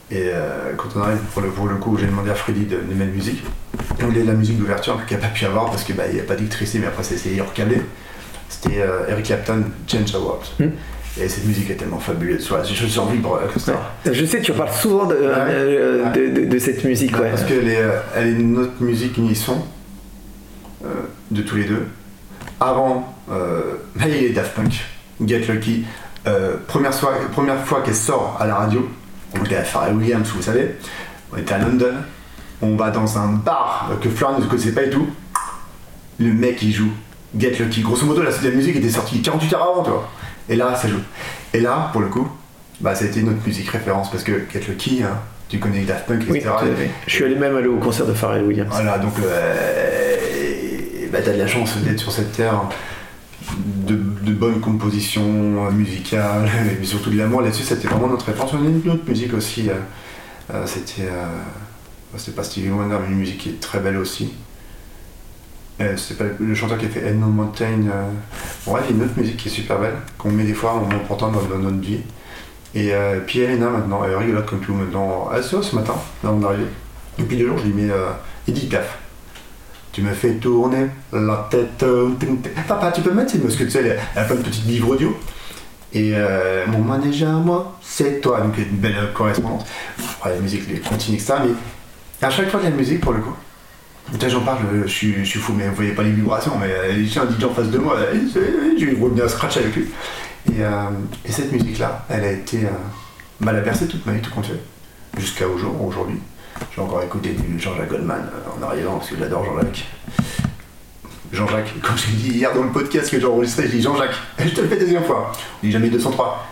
Et 0.09 0.30
quand 0.78 0.88
on 0.95 1.01
arrive, 1.01 1.17
pour 1.34 1.41
le, 1.41 1.49
pour 1.49 1.67
le 1.67 1.75
coup, 1.75 1.97
j'ai 1.97 2.05
demandé 2.07 2.30
à 2.32 2.36
Freddy 2.36 2.65
de, 2.65 2.78
de 2.78 2.93
mettre 2.93 3.11
musique. 3.11 3.43
Et 3.99 4.03
on 4.03 4.07
voulait 4.07 4.23
la 4.23 4.34
musique 4.34 4.57
d'ouverture 4.57 4.99
qu'il 5.05 5.17
n'a 5.17 5.23
pas 5.23 5.34
pu 5.34 5.45
avoir 5.45 5.65
parce 5.69 5.84
qu'il 5.84 5.95
n'y 5.95 6.19
a 6.19 6.23
pas 6.23 6.36
d'électricité, 6.36 6.80
mais 6.80 6.88
après, 6.88 7.03
c'est 7.03 7.41
recalé. 7.41 7.82
C'était 8.49 8.80
Eric 9.09 9.25
Clapton, 9.25 9.63
Change 9.88 10.11
the 10.11 10.15
World. 10.15 10.43
Mm. 10.59 10.65
Et 11.19 11.27
cette 11.29 11.45
musique 11.45 11.69
est 11.71 11.75
tellement 11.75 11.99
fabuleuse. 11.99 12.47
Voilà, 12.49 12.63
je 12.63 12.85
suis 12.85 12.99
en 12.99 13.05
vibre 13.07 13.39
comme 13.51 13.61
ça. 13.61 13.73
Je 14.11 14.25
sais, 14.25 14.39
tu 14.41 14.51
parles 14.53 14.71
souvent 14.71 15.05
de, 15.07 15.15
euh, 15.19 16.03
Ouais. 16.05 16.11
de, 16.11 16.41
de- 16.41 16.45
de 16.45 16.59
cette 16.59 16.83
musique, 16.83 17.17
ouais. 17.19 17.29
Parce 17.31 17.43
qu'elle 17.43 17.67
est, 17.67 17.81
euh, 17.81 17.99
elle 18.15 18.27
est 18.27 18.33
notre 18.43 18.81
musique 18.81 19.17
unisson 19.17 19.63
euh, 20.85 20.89
de 21.31 21.41
tous 21.41 21.55
les 21.55 21.63
deux. 21.65 21.87
Avant, 22.59 23.15
euh, 23.31 23.77
il 23.99 24.07
les 24.11 24.29
Daft 24.29 24.53
Punk, 24.53 24.85
Get 25.25 25.39
Lucky. 25.47 25.85
Euh, 26.27 26.57
première, 26.67 26.93
soirée- 26.93 27.19
première 27.31 27.63
fois 27.65 27.81
qu'elle 27.81 27.95
sort 27.95 28.37
à 28.39 28.45
la 28.45 28.55
radio, 28.55 28.87
on 29.39 29.43
était 29.43 29.55
à 29.55 29.63
Pharrell 29.63 29.95
Williams, 29.95 30.27
vous 30.35 30.41
savez. 30.41 30.75
On 31.33 31.37
était 31.37 31.53
à 31.53 31.57
London. 31.59 31.93
On 32.61 32.75
va 32.75 32.89
dans 32.91 33.17
un 33.17 33.27
bar 33.33 33.91
que 34.01 34.09
Florian 34.09 34.39
ne 34.39 34.45
connaissait 34.45 34.71
pas 34.71 34.83
et 34.83 34.89
tout. 34.89 35.07
Le 36.19 36.31
mec 36.33 36.61
il 36.63 36.71
joue 36.73 36.89
Get 37.37 37.51
Lucky. 37.59 37.81
Grosso 37.81 38.05
modo, 38.05 38.21
la, 38.23 38.31
la 38.31 38.49
musique 38.51 38.75
était 38.75 38.89
sortie 38.89 39.21
48 39.21 39.53
heures 39.53 39.61
avant, 39.71 39.83
toi. 39.83 40.09
Et 40.49 40.55
là, 40.55 40.75
ça 40.75 40.87
joue. 40.87 41.01
Et 41.53 41.59
là, 41.59 41.89
pour 41.91 42.01
le 42.01 42.07
coup, 42.07 42.27
bah, 42.79 42.95
ça 42.95 43.05
a 43.05 43.07
été 43.07 43.23
notre 43.23 43.45
musique 43.45 43.69
référence 43.69 44.11
parce 44.11 44.23
que 44.23 44.43
Get 44.51 44.61
Lucky, 44.67 45.03
hein, 45.03 45.19
tu 45.49 45.59
connais 45.59 45.83
Daft 45.83 46.05
Punk, 46.07 46.23
etc. 46.23 46.33
Oui, 46.33 46.41
tout 46.41 46.49
à 46.49 46.75
fait. 46.75 46.89
Je 47.05 47.11
suis 47.11 47.23
allé 47.23 47.35
même 47.35 47.55
aller 47.55 47.67
au 47.67 47.77
concert 47.77 48.05
de 48.05 48.13
Pharrell 48.13 48.43
Williams. 48.43 48.69
Voilà, 48.71 48.97
donc 48.97 49.13
euh, 49.19 50.07
bah, 51.11 51.19
t'as 51.23 51.33
de 51.33 51.37
la 51.37 51.47
chance 51.47 51.77
d'être 51.77 51.99
sur 51.99 52.11
cette 52.11 52.31
terre 52.33 52.63
de, 53.55 53.95
de 53.95 54.31
bonnes 54.33 54.59
compositions 54.59 55.67
euh, 55.67 55.71
musicales, 55.71 56.49
et 56.81 56.85
surtout 56.85 57.09
de 57.09 57.17
l'amour 57.17 57.41
là-dessus, 57.41 57.63
c'était 57.63 57.87
vraiment 57.87 58.07
notre 58.07 58.25
réponse. 58.25 58.51
On 58.53 58.65
a 58.65 58.69
une 58.69 58.89
autre 58.89 59.07
musique 59.07 59.33
aussi, 59.33 59.69
euh, 59.69 59.73
euh, 60.53 60.65
c'était, 60.65 61.07
euh, 61.09 61.25
c'était 62.17 62.35
pas 62.35 62.43
Stevie 62.43 62.69
Wonder, 62.69 62.97
mais 63.01 63.07
une 63.13 63.19
musique 63.19 63.37
qui 63.37 63.49
est 63.49 63.59
très 63.59 63.79
belle 63.79 63.97
aussi. 63.97 64.33
Euh, 65.80 65.95
c'est 65.95 66.17
pas 66.17 66.23
le 66.39 66.55
chanteur 66.55 66.78
qui 66.78 66.86
a 66.86 66.89
fait 66.89 67.09
End 67.11 67.15
No 67.15 67.28
Mountain. 67.28 67.88
Euh... 67.88 68.09
Bref, 68.65 68.86
il 68.89 68.95
y 68.95 68.99
a 68.99 69.03
une 69.03 69.09
autre 69.09 69.17
musique 69.19 69.38
qui 69.38 69.47
est 69.47 69.51
super 69.51 69.80
belle, 69.80 69.93
qu'on 70.17 70.32
met 70.32 70.43
des 70.43 70.53
fois 70.53 70.73
en 70.73 70.89
important 70.91 71.30
dans, 71.30 71.41
dans 71.43 71.59
notre 71.59 71.80
vie. 71.80 71.99
Et 72.73 72.93
euh, 72.93 73.19
puis 73.25 73.39
Elena 73.39 73.69
maintenant, 73.69 74.03
elle 74.03 74.15
rigolote 74.15 74.45
comme 74.45 74.59
tout 74.59 74.73
maintenant. 74.73 75.30
Elle 75.36 75.43
se 75.43 75.61
ce 75.61 75.75
matin, 75.75 75.95
avant 76.23 76.38
d'arriver. 76.38 76.65
Et 77.19 77.23
puis 77.23 77.38
deux 77.38 77.47
jours, 77.47 77.57
je 77.59 77.65
lui 77.65 77.73
mets 77.73 77.91
euh, 77.91 78.09
Edith 78.47 78.69
Piaf. 78.69 78.97
Tu 79.91 80.01
me 80.01 80.11
fais 80.13 80.34
tourner 80.34 80.88
la 81.11 81.47
tête. 81.49 81.82
euh. 81.84 82.09
Papa, 82.67 82.91
tu 82.91 83.01
peux 83.01 83.11
mettre 83.11 83.32
cette 83.32 83.41
parce 83.41 83.55
que 83.55 83.63
tu 83.63 83.71
sais, 83.71 83.80
elle 83.80 83.99
elle 84.15 84.21
a 84.21 84.25
plein 84.25 84.36
de 84.36 84.41
petits 84.41 84.61
livres 84.61 84.89
audio. 84.89 85.17
Et 85.93 86.13
mon 86.67 86.80
manège 86.80 87.23
à 87.23 87.32
moi, 87.32 87.80
c'est 87.82 88.19
toi. 88.21 88.41
Donc 88.41 88.57
une 88.57 88.78
belle 88.78 89.11
correspondance. 89.13 89.63
Après, 90.17 90.36
la 90.36 90.39
musique, 90.41 90.69
les 90.69 90.80
continue, 90.80 91.17
etc. 91.17 91.36
Mais 91.45 92.28
à 92.28 92.30
chaque 92.30 92.49
fois 92.49 92.59
qu'il 92.59 92.69
y 92.69 92.71
a 92.71 92.75
de 92.75 92.78
la 92.78 92.84
musique, 92.84 93.01
pour 93.01 93.13
le 93.13 93.21
coup, 93.21 93.34
Putain, 94.11 94.29
j'en 94.29 94.41
parle, 94.41 94.59
je 94.85 94.87
suis, 94.87 95.25
je 95.25 95.39
fou, 95.39 95.53
mais 95.53 95.67
vous 95.67 95.75
voyez 95.75 95.91
pas 95.91 96.03
les 96.03 96.11
vibrations, 96.11 96.53
mais 96.57 96.67
euh, 96.71 97.03
j'ai 97.05 97.19
un 97.19 97.25
DJ 97.29 97.43
en 97.43 97.53
face 97.53 97.67
de 97.69 97.77
moi, 97.77 97.97
j'ai 98.77 98.85
eu 98.85 98.95
bien 99.11 99.27
scratch 99.27 99.57
avec 99.57 99.75
lui. 99.75 99.85
Et, 100.49 100.63
euh, 100.63 100.69
et 101.25 101.31
cette 101.31 101.51
musique-là, 101.51 102.05
elle 102.09 102.23
a 102.23 102.31
été. 102.31 102.57
Euh, 102.65 102.69
bah, 103.41 103.51
elle 103.51 103.59
a 103.59 103.61
versé 103.61 103.85
toute 103.87 104.05
ma 104.05 104.13
vie, 104.13 104.21
tout 104.21 104.31
compte 104.31 104.45
fait, 104.45 104.59
jusqu'à 105.19 105.47
au 105.47 105.57
jour, 105.57 105.83
aujourd'hui. 105.83 106.19
J'ai 106.73 106.81
encore 106.81 107.03
écouté 107.03 107.31
du 107.33 107.59
Jean-Jacques 107.59 107.89
Goldman 107.89 108.29
en 108.57 108.63
arrivant, 108.65 108.97
parce 108.97 109.09
que 109.09 109.17
j'adore 109.19 109.43
Jean-Jacques. 109.45 109.85
Jean-Jacques, 111.33 111.73
comme 111.83 111.97
j'ai 111.97 112.13
dit 112.13 112.37
hier 112.37 112.53
dans 112.53 112.63
le 112.63 112.71
podcast 112.71 113.11
que 113.11 113.19
j'ai 113.19 113.25
enregistré, 113.25 113.63
je 113.67 113.71
dis 113.75 113.81
Jean-Jacques, 113.81 114.15
je 114.39 114.49
te 114.49 114.61
le 114.61 114.67
fais 114.69 114.77
deuxième 114.77 115.03
fois. 115.03 115.33
Il 115.61 115.67
dit 115.67 115.73
jamais 115.73 115.89
203. 115.89 116.47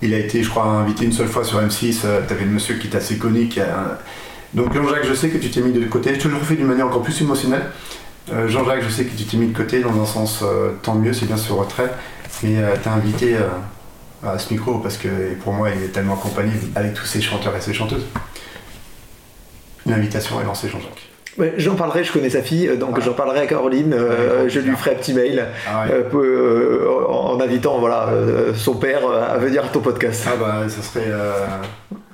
Il 0.00 0.14
a 0.14 0.18
été, 0.18 0.42
je 0.42 0.48
crois, 0.48 0.64
invité 0.64 1.04
une 1.04 1.12
seule 1.12 1.28
fois 1.28 1.44
sur 1.44 1.60
M6. 1.60 2.00
euh, 2.04 2.22
T'avais 2.26 2.44
le 2.44 2.52
monsieur 2.52 2.76
qui 2.76 2.88
est 2.88 2.96
assez 2.96 3.18
connu, 3.18 3.48
qui 3.48 3.60
a. 3.60 3.98
Donc 4.54 4.72
Jean-Jacques, 4.72 5.04
je 5.04 5.14
sais 5.14 5.28
que 5.28 5.38
tu 5.38 5.50
t'es 5.50 5.60
mis 5.60 5.72
de 5.72 5.84
côté. 5.86 6.14
Je 6.14 6.20
te 6.20 6.28
le 6.28 6.36
refais 6.36 6.56
d'une 6.56 6.66
manière 6.66 6.86
encore 6.86 7.02
plus 7.02 7.20
émotionnelle. 7.20 7.66
Euh, 8.32 8.48
Jean-Jacques, 8.48 8.82
je 8.82 8.88
sais 8.88 9.04
que 9.04 9.16
tu 9.16 9.24
t'es 9.24 9.36
mis 9.36 9.48
de 9.48 9.56
côté 9.56 9.80
dans 9.80 10.00
un 10.00 10.06
sens 10.06 10.40
euh, 10.42 10.72
tant 10.82 10.94
mieux, 10.94 11.12
c'est 11.12 11.26
bien 11.26 11.36
ce 11.36 11.52
retrait. 11.52 11.92
Mais 12.42 12.56
euh, 12.56 12.74
t'as 12.82 12.92
invité 12.92 13.36
à 14.22 14.38
ce 14.38 14.52
micro 14.52 14.78
parce 14.78 14.96
que 14.96 15.34
pour 15.42 15.52
moi, 15.52 15.70
il 15.70 15.82
est 15.82 15.88
tellement 15.88 16.14
accompagné 16.14 16.52
avec 16.74 16.94
tous 16.94 17.06
ces 17.06 17.20
chanteurs 17.20 17.54
et 17.56 17.60
ces 17.60 17.74
chanteuses. 17.74 18.06
L'invitation 19.86 20.40
est 20.40 20.44
lancée, 20.44 20.68
Jean-Jacques. 20.68 21.07
J'en 21.56 21.74
parlerai, 21.76 22.04
je 22.04 22.12
connais 22.12 22.30
sa 22.30 22.42
fille, 22.42 22.68
euh, 22.68 22.76
donc 22.76 22.96
Ah. 22.98 23.00
j'en 23.04 23.12
parlerai 23.12 23.40
à 23.40 23.46
Caroline. 23.46 23.92
euh, 23.92 24.48
je 24.48 24.60
lui 24.60 24.74
ferai 24.76 24.92
un 24.92 24.94
petit 24.94 25.14
mail 25.14 25.46
Ah 25.68 25.84
ouais. 25.86 26.04
euh, 26.14 26.86
en 27.08 27.40
invitant 27.40 27.78
voilà, 27.78 28.08
euh, 28.08 28.52
son 28.54 28.74
père 28.74 29.06
à 29.08 29.38
venir 29.38 29.64
à 29.64 29.68
ton 29.68 29.80
podcast. 29.80 30.24
Ah 30.26 30.36
bah, 30.36 30.68
ça 30.68 30.82
serait. 30.82 31.08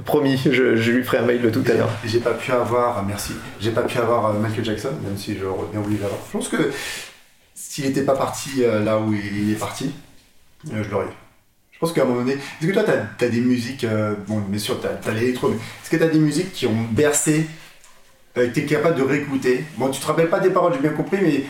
Promis, 0.04 0.36
je, 0.44 0.76
je 0.76 0.92
lui 0.92 1.02
ferai 1.02 1.18
un 1.18 1.22
mail 1.22 1.50
tout 1.50 1.64
à 1.70 1.72
l'heure. 1.74 1.88
J'ai 2.04 2.20
pas 2.20 2.32
pu 2.34 2.52
avoir, 2.52 3.02
merci, 3.04 3.32
j'ai 3.58 3.70
pas 3.70 3.82
pu 3.82 3.96
avoir 3.98 4.34
Michael 4.34 4.64
Jackson, 4.64 4.90
même 5.02 5.16
si 5.16 5.34
j'aurais 5.38 5.66
bien 5.72 5.80
voulu 5.80 5.96
l'avoir. 5.96 6.20
Je 6.28 6.32
pense 6.32 6.48
que 6.48 6.70
s'il 7.54 7.86
n'était 7.86 8.02
pas 8.02 8.14
parti 8.14 8.62
là 8.84 8.98
où 8.98 9.14
il 9.14 9.50
est 9.52 9.58
parti, 9.58 9.92
je 10.70 10.90
l'aurais 10.90 11.06
eu. 11.06 11.16
Je 11.72 11.78
pense 11.78 11.92
qu'à 11.92 12.02
un 12.02 12.04
moment 12.04 12.20
donné, 12.20 12.34
est-ce 12.34 12.66
que 12.68 12.72
toi 12.72 12.84
t'as 12.84 13.24
as 13.26 13.28
des 13.28 13.40
musiques, 13.40 13.84
euh, 13.84 14.14
bon 14.28 14.38
bien 14.46 14.58
sûr 14.60 14.76
t'as 14.80 15.10
as, 15.10 15.14
l'électro, 15.14 15.48
mais 15.48 15.56
est-ce 15.56 15.90
que 15.90 15.96
t'as 15.96 16.06
des 16.06 16.18
musiques 16.20 16.52
qui 16.52 16.66
ont 16.66 16.76
bercé, 16.92 17.46
euh, 18.36 18.48
que 18.48 18.54
t'es 18.54 18.64
capable 18.64 18.96
de 18.96 19.02
réécouter 19.02 19.64
Bon, 19.76 19.88
tu 19.90 20.00
te 20.00 20.06
rappelles 20.06 20.28
pas 20.30 20.40
des 20.40 20.50
paroles, 20.50 20.72
j'ai 20.74 20.80
bien 20.80 20.90
compris, 20.90 21.18
mais 21.22 21.44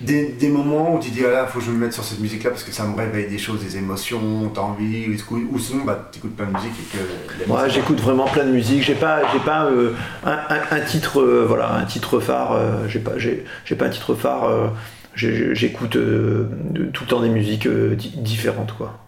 des, 0.00 0.28
des 0.28 0.48
moments 0.48 0.94
où 0.94 0.98
tu 0.98 1.10
dis, 1.10 1.20
voilà, 1.20 1.46
faut 1.46 1.58
que 1.58 1.64
je 1.66 1.70
me 1.70 1.76
mette 1.76 1.92
sur 1.92 2.02
cette 2.04 2.20
musique-là 2.20 2.50
parce 2.50 2.62
que 2.62 2.72
ça 2.72 2.84
me 2.84 2.96
réveille 2.96 3.28
des 3.28 3.36
choses, 3.36 3.60
des 3.62 3.76
émotions, 3.76 4.50
t'as 4.54 4.62
envie, 4.62 5.06
ou, 5.30 5.36
ou 5.52 5.58
sinon, 5.58 5.84
bah, 5.84 6.08
t'écoutes 6.10 6.34
plein 6.36 6.46
de 6.46 6.52
musique 6.52 6.72
et 6.94 6.96
que 7.42 7.46
Moi, 7.48 7.68
j'écoute 7.68 8.00
vraiment 8.00 8.26
plein 8.26 8.44
de 8.46 8.50
musique. 8.52 8.82
J'ai 8.82 8.94
pas, 8.94 9.20
j'ai 9.32 9.40
pas 9.40 9.66
euh, 9.66 9.92
un, 10.24 10.38
un- 10.48 10.76
un 10.76 10.80
titre, 10.80 11.20
euh, 11.20 11.44
voilà, 11.46 11.74
un 11.74 11.84
titre 11.84 12.18
phare. 12.18 12.52
euh, 12.52 12.88
j'ai 12.88 12.98
pas, 13.00 13.12
j'ai, 13.18 13.44
pas 13.76 13.84
un 13.86 13.90
titre 13.90 14.14
phare. 14.14 14.72
j'écoute 15.14 15.90
tout 15.90 15.98
le 15.98 17.06
temps 17.06 17.20
des 17.20 17.28
musiques 17.28 17.68
di- 17.68 18.14
différentes, 18.22 18.74
quoi. 18.78 18.98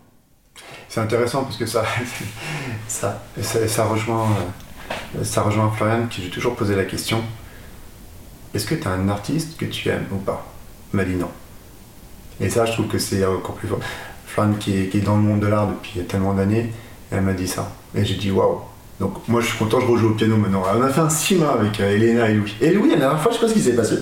C'est 0.91 1.01
intéressant 1.01 1.45
parce 1.45 1.57
que 1.57 1.64
ça, 1.64 1.85
ça, 2.87 3.23
ça, 3.41 3.66
ça 3.66 3.85
rejoint, 3.87 4.27
ça 5.22 5.42
rejoint 5.42 5.70
Florian 5.76 6.06
qui 6.10 6.22
j'ai 6.22 6.30
toujours 6.30 6.54
posé 6.56 6.74
la 6.74 6.84
question. 6.84 7.20
Est-ce 8.54 8.66
que 8.66 8.74
tu 8.74 8.86
as 8.86 8.90
un 8.90 9.08
artiste 9.08 9.56
que 9.56 9.64
tu 9.64 9.88
aimes 9.88 10.06
ou 10.10 10.16
pas? 10.16 10.46
Elle 10.92 10.98
m'a 10.98 11.04
dit 11.04 11.14
non. 11.14 11.30
Et 12.40 12.50
ça, 12.50 12.64
je 12.66 12.72
trouve 12.72 12.86
que 12.88 12.98
c'est 12.98 13.24
encore 13.24 13.54
plus 13.54 13.68
fort. 13.68 13.80
Florian 14.26 14.54
qui 14.54 14.76
est, 14.76 15.04
dans 15.04 15.16
le 15.16 15.22
monde 15.22 15.40
de 15.40 15.46
l'art 15.46 15.68
depuis 15.68 16.00
tellement 16.04 16.34
d'années, 16.34 16.72
elle 17.10 17.22
m'a 17.22 17.34
dit 17.34 17.48
ça. 17.48 17.70
Et 17.94 18.04
j'ai 18.04 18.14
dit 18.14 18.30
waouh. 18.30 18.60
Donc 19.00 19.26
moi, 19.28 19.40
je 19.40 19.46
suis 19.48 19.58
content, 19.58 19.80
je 19.80 19.86
rejoue 19.86 20.10
au 20.10 20.14
piano 20.14 20.36
maintenant. 20.36 20.62
On 20.76 20.82
a 20.82 20.88
fait 20.88 21.00
un 21.00 21.10
cinéma 21.10 21.52
avec 21.58 21.78
euh, 21.80 21.94
Elena 21.94 22.28
et 22.28 22.34
Louis. 22.34 22.54
Et 22.60 22.70
Louis, 22.72 22.90
la 22.90 22.96
dernière 22.96 23.20
fois, 23.20 23.32
je 23.32 23.36
sais 23.36 23.42
pas 23.42 23.48
ce 23.48 23.54
qui 23.54 23.60
s'est 23.62 23.74
passé. 23.76 23.96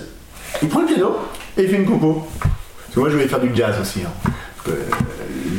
Il 0.61 0.69
prend 0.69 0.81
le 0.81 0.87
piano 0.87 1.15
et 1.57 1.63
il 1.63 1.69
fait 1.69 1.77
une 1.77 1.85
compo. 1.85 2.27
Parce 2.39 2.95
que 2.95 2.99
moi, 2.99 3.09
je 3.09 3.15
voulais 3.15 3.27
faire 3.27 3.39
du 3.39 3.55
jazz 3.55 3.75
aussi. 3.81 4.01
hein. 4.05 4.29
Euh, 4.67 4.73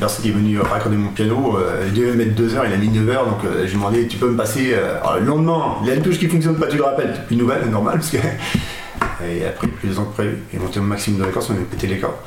personne 0.03 0.25
qui 0.25 0.31
est 0.31 0.35
venue 0.35 0.59
raccorder 0.61 0.97
mon 0.97 1.11
piano, 1.11 1.57
euh, 1.57 1.87
il 1.87 1.95
devait 1.95 2.17
mettre 2.17 2.35
2 2.35 2.57
heures, 2.57 2.65
il 2.67 2.73
a 2.73 2.77
mis 2.77 2.89
9 2.89 3.09
heures, 3.09 3.25
donc 3.25 3.45
euh, 3.45 3.67
j'ai 3.67 3.75
demandé, 3.75 4.09
tu 4.09 4.17
peux 4.17 4.29
me 4.29 4.37
passer. 4.37 4.73
euh, 4.75 4.99
alors, 5.01 5.21
le 5.21 5.25
lendemain, 5.27 5.77
il 5.83 5.89
y 5.89 5.91
a 5.93 5.95
une 5.95 6.03
touche 6.03 6.19
qui 6.19 6.27
fonctionne 6.27 6.57
pas, 6.57 6.67
tu 6.67 6.77
le 6.77 6.83
rappelles. 6.83 7.15
Une 7.31 7.39
nouvelle, 7.39 7.65
normal, 7.71 7.95
parce 7.95 8.11
que. 8.11 8.17
Et 9.25 9.47
après, 9.47 9.69
plus 9.69 9.89
de 9.91 9.99
ans 9.99 10.05
que 10.05 10.15
prévu, 10.15 10.39
il 10.53 10.59
est 10.59 10.63
monté 10.63 10.81
au 10.81 10.83
maximum 10.83 11.21
de 11.21 11.27
records, 11.27 11.45
on 11.51 11.53
avait 11.53 11.63
pété 11.63 11.87
les 11.87 11.99
corps. 11.99 12.19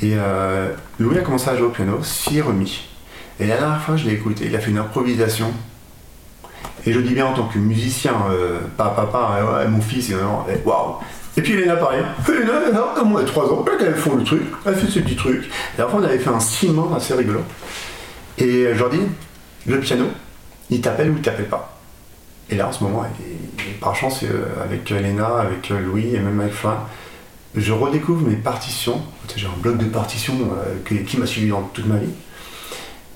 Et 0.00 0.12
euh, 0.14 0.70
Louis 0.98 1.18
a 1.18 1.20
commencé 1.20 1.50
à 1.50 1.56
jouer 1.56 1.66
au 1.66 1.70
piano, 1.70 1.98
s'y 2.02 2.38
est 2.38 2.40
remis. 2.40 2.88
Et 3.38 3.46
la 3.46 3.58
dernière 3.58 3.82
fois, 3.82 3.96
je 3.96 4.06
l'ai 4.06 4.14
écouté, 4.14 4.46
il 4.46 4.56
a 4.56 4.58
fait 4.58 4.70
une 4.70 4.78
improvisation. 4.78 5.52
Et 6.86 6.92
je 6.94 7.00
dis 7.00 7.12
bien 7.12 7.26
en 7.26 7.34
tant 7.34 7.44
que 7.44 7.58
musicien, 7.58 8.14
euh, 8.30 8.60
pas 8.78 8.88
papa, 8.88 9.32
ouais, 9.34 9.58
ouais, 9.58 9.68
mon 9.68 9.82
fils, 9.82 10.08
et, 10.08 10.14
et 10.14 10.62
waouh! 10.64 10.94
Et 11.38 11.40
puis 11.40 11.52
Elena 11.52 11.76
pareil. 11.76 12.02
Elena, 12.28 12.52
elle 12.68 12.76
a 12.76 13.04
moins 13.04 13.22
de 13.22 13.26
3 13.28 13.52
ans, 13.52 13.64
elle 13.80 13.94
fait 13.94 14.10
le 14.10 14.24
truc, 14.24 14.42
elle 14.66 14.74
fait 14.74 14.90
ses 14.90 15.02
petits 15.02 15.14
trucs. 15.14 15.48
Et 15.78 15.80
après 15.80 15.96
on 15.96 16.02
avait 16.02 16.18
fait 16.18 16.30
un 16.30 16.40
cinéma 16.40 16.82
assez 16.96 17.14
rigolo. 17.14 17.42
Et 18.38 18.66
je 18.74 18.78
leur 18.78 18.90
dis, 18.90 19.02
le 19.64 19.78
piano, 19.78 20.06
il 20.68 20.80
t'appelle 20.80 21.10
ou 21.10 21.16
il 21.16 21.22
t'appelle 21.22 21.46
pas. 21.46 21.78
Et 22.50 22.56
là 22.56 22.66
en 22.66 22.72
ce 22.72 22.82
moment, 22.82 23.06
par 23.80 23.94
chance, 23.94 24.24
euh, 24.24 24.64
avec 24.64 24.90
Elena, 24.90 25.28
avec 25.38 25.68
Louis 25.68 26.12
et 26.12 26.18
même 26.18 26.40
avec 26.40 26.54
Fran, 26.54 26.88
je 27.54 27.72
redécouvre 27.72 28.26
mes 28.26 28.34
partitions. 28.34 29.00
J'ai 29.36 29.46
un 29.46 29.60
bloc 29.60 29.78
de 29.78 29.84
partitions 29.84 30.34
euh, 30.34 31.04
qui, 31.04 31.18
m'a 31.18 31.26
suivi 31.26 31.50
dans 31.50 31.62
toute 31.62 31.86
ma 31.86 31.98
vie. 31.98 32.10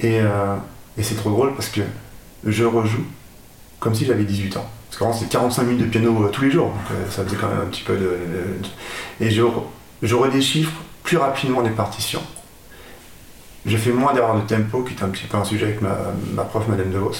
Euh, 0.04 0.56
et 0.96 1.02
c'est 1.02 1.16
trop 1.16 1.30
drôle 1.30 1.56
parce 1.56 1.70
que 1.70 1.80
je 2.44 2.62
rejoue 2.62 3.04
comme 3.80 3.96
si 3.96 4.06
j'avais 4.06 4.22
18 4.22 4.58
ans. 4.58 4.70
C'était 5.12 5.30
45 5.30 5.62
minutes 5.64 5.80
de 5.80 5.86
piano 5.86 6.24
euh, 6.24 6.28
tous 6.28 6.42
les 6.42 6.50
jours, 6.50 6.68
donc 6.68 6.76
euh, 6.92 7.10
ça 7.10 7.24
faisait 7.24 7.36
quand 7.36 7.48
même 7.48 7.60
un 7.62 7.70
petit 7.70 7.82
peu 7.82 7.96
de. 7.96 8.16
Et 9.20 9.30
je, 9.30 9.42
je 10.02 10.14
redéchiffre 10.14 10.72
plus 11.02 11.16
rapidement 11.16 11.60
les 11.60 11.70
partitions. 11.70 12.22
Je 13.66 13.76
fais 13.76 13.90
moins 13.90 14.12
d'erreurs 14.12 14.40
de 14.40 14.46
tempo, 14.46 14.82
qui 14.82 14.94
est 14.94 15.02
un 15.02 15.08
petit 15.08 15.24
peu 15.24 15.36
un 15.36 15.44
sujet 15.44 15.66
avec 15.66 15.82
ma, 15.82 15.96
ma 16.34 16.44
prof, 16.44 16.66
Madame 16.68 16.90
De 16.90 16.98
Vos. 16.98 17.12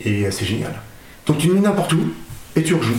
Et 0.00 0.26
euh, 0.26 0.30
c'est 0.30 0.44
génial. 0.44 0.74
Donc 1.26 1.38
tu 1.38 1.48
me 1.48 1.54
mets 1.54 1.60
n'importe 1.60 1.92
où 1.94 2.00
et 2.54 2.62
tu 2.62 2.74
rejoues. 2.74 2.94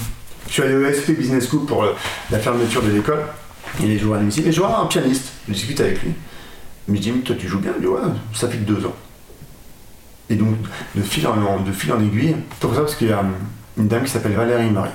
Je 0.48 0.54
suis 0.54 0.62
allé 0.64 0.76
au 0.76 0.86
ESP 0.86 1.12
Business 1.12 1.48
School 1.50 1.66
pour 1.66 1.86
la 2.32 2.40
fermeture 2.40 2.82
de 2.82 2.90
l'école. 2.90 3.26
Il 3.82 3.92
est 3.92 3.98
joueur 3.98 4.20
à 4.20 4.24
musique. 4.24 4.48
Et 4.48 4.52
je 4.52 4.60
vois 4.60 4.80
un 4.80 4.86
pianiste. 4.86 5.32
Je 5.48 5.54
discute 5.54 5.80
avec 5.82 6.02
lui. 6.02 6.12
Il 6.88 6.94
me 6.94 7.00
dit, 7.00 7.12
toi 7.20 7.36
tu 7.38 7.48
joues 7.48 7.60
bien 7.60 7.74
me 7.74 7.80
dit, 7.80 7.88
ouais, 7.88 8.00
ça 8.34 8.48
fait 8.48 8.58
deux 8.58 8.86
ans. 8.86 8.96
Et 10.30 10.36
donc, 10.36 10.56
de 10.96 11.02
fil 11.02 11.26
en, 11.28 11.60
de 11.62 11.72
fil 11.72 11.92
en 11.94 12.00
aiguille, 12.02 12.36
pour 12.60 12.74
ça, 12.74 12.82
parce 12.82 12.96
qu'il 12.96 13.08
y 13.10 13.14
a 13.14 13.24
une 13.78 13.88
dame 13.88 14.04
qui 14.04 14.12
s'appelle 14.12 14.34
Valérie 14.34 14.70
Marie, 14.70 14.90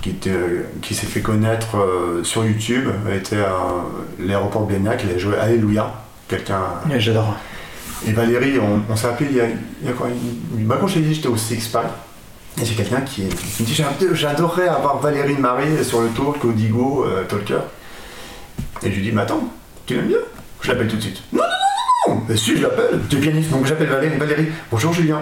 qui, 0.00 0.10
était, 0.10 0.30
euh, 0.30 0.62
qui 0.80 0.94
s'est 0.94 1.06
fait 1.06 1.20
connaître 1.20 1.76
euh, 1.76 2.24
sur 2.24 2.44
YouTube. 2.44 2.88
Elle 3.08 3.16
était 3.18 3.40
à 3.40 3.56
l'aéroport 4.18 4.66
Blagnac, 4.66 5.02
elle 5.08 5.16
a 5.16 5.18
joué 5.18 5.36
Alléluia. 5.38 5.92
Quelqu'un. 6.28 6.60
J'adore. 6.96 7.36
Et 8.06 8.12
Valérie, 8.12 8.58
on, 8.58 8.80
on 8.90 8.96
s'est 8.96 9.06
appelé 9.08 9.28
il 9.30 9.36
y 9.36 9.40
a, 9.40 9.44
il 9.82 9.86
y 9.86 9.90
a 9.90 9.92
quoi 9.92 10.08
une, 10.08 10.64
bah, 10.66 10.78
Quand 10.80 10.86
je 10.86 10.94
t'ai 10.94 11.00
dit, 11.00 11.14
j'étais 11.14 11.28
au 11.28 11.36
Six 11.36 11.68
Pack. 11.68 11.86
Et 12.60 12.64
j'ai 12.64 12.74
quelqu'un 12.74 13.00
qui, 13.02 13.26
qui 13.28 13.62
me 13.62 13.66
dit 13.66 13.74
J'ad- 13.74 14.14
J'adorerais 14.14 14.68
avoir 14.68 14.98
Valérie 14.98 15.36
Marie 15.36 15.84
sur 15.84 16.00
le 16.00 16.08
tour, 16.08 16.38
Codigo, 16.38 17.04
euh, 17.06 17.24
Talker. 17.24 17.58
Et 18.82 18.90
je 18.90 18.96
lui 18.96 19.02
dis 19.02 19.12
Mais 19.12 19.22
attends, 19.22 19.44
tu 19.86 19.94
l'aimes 19.94 20.06
bien? 20.08 20.18
Je 20.62 20.68
l'appelle 20.72 20.88
tout 20.88 20.96
de 20.96 21.02
suite. 21.02 21.22
Non 21.32 21.42
Mais 22.28 22.36
si, 22.36 22.56
je 22.56 22.62
l'appelle, 22.62 23.00
tu 23.08 23.16
es 23.16 23.20
pianiste, 23.20 23.50
donc 23.50 23.66
j'appelle 23.66 23.88
Valérie. 23.88 24.18
Valérie, 24.18 24.48
bonjour 24.70 24.92
Julien. 24.92 25.20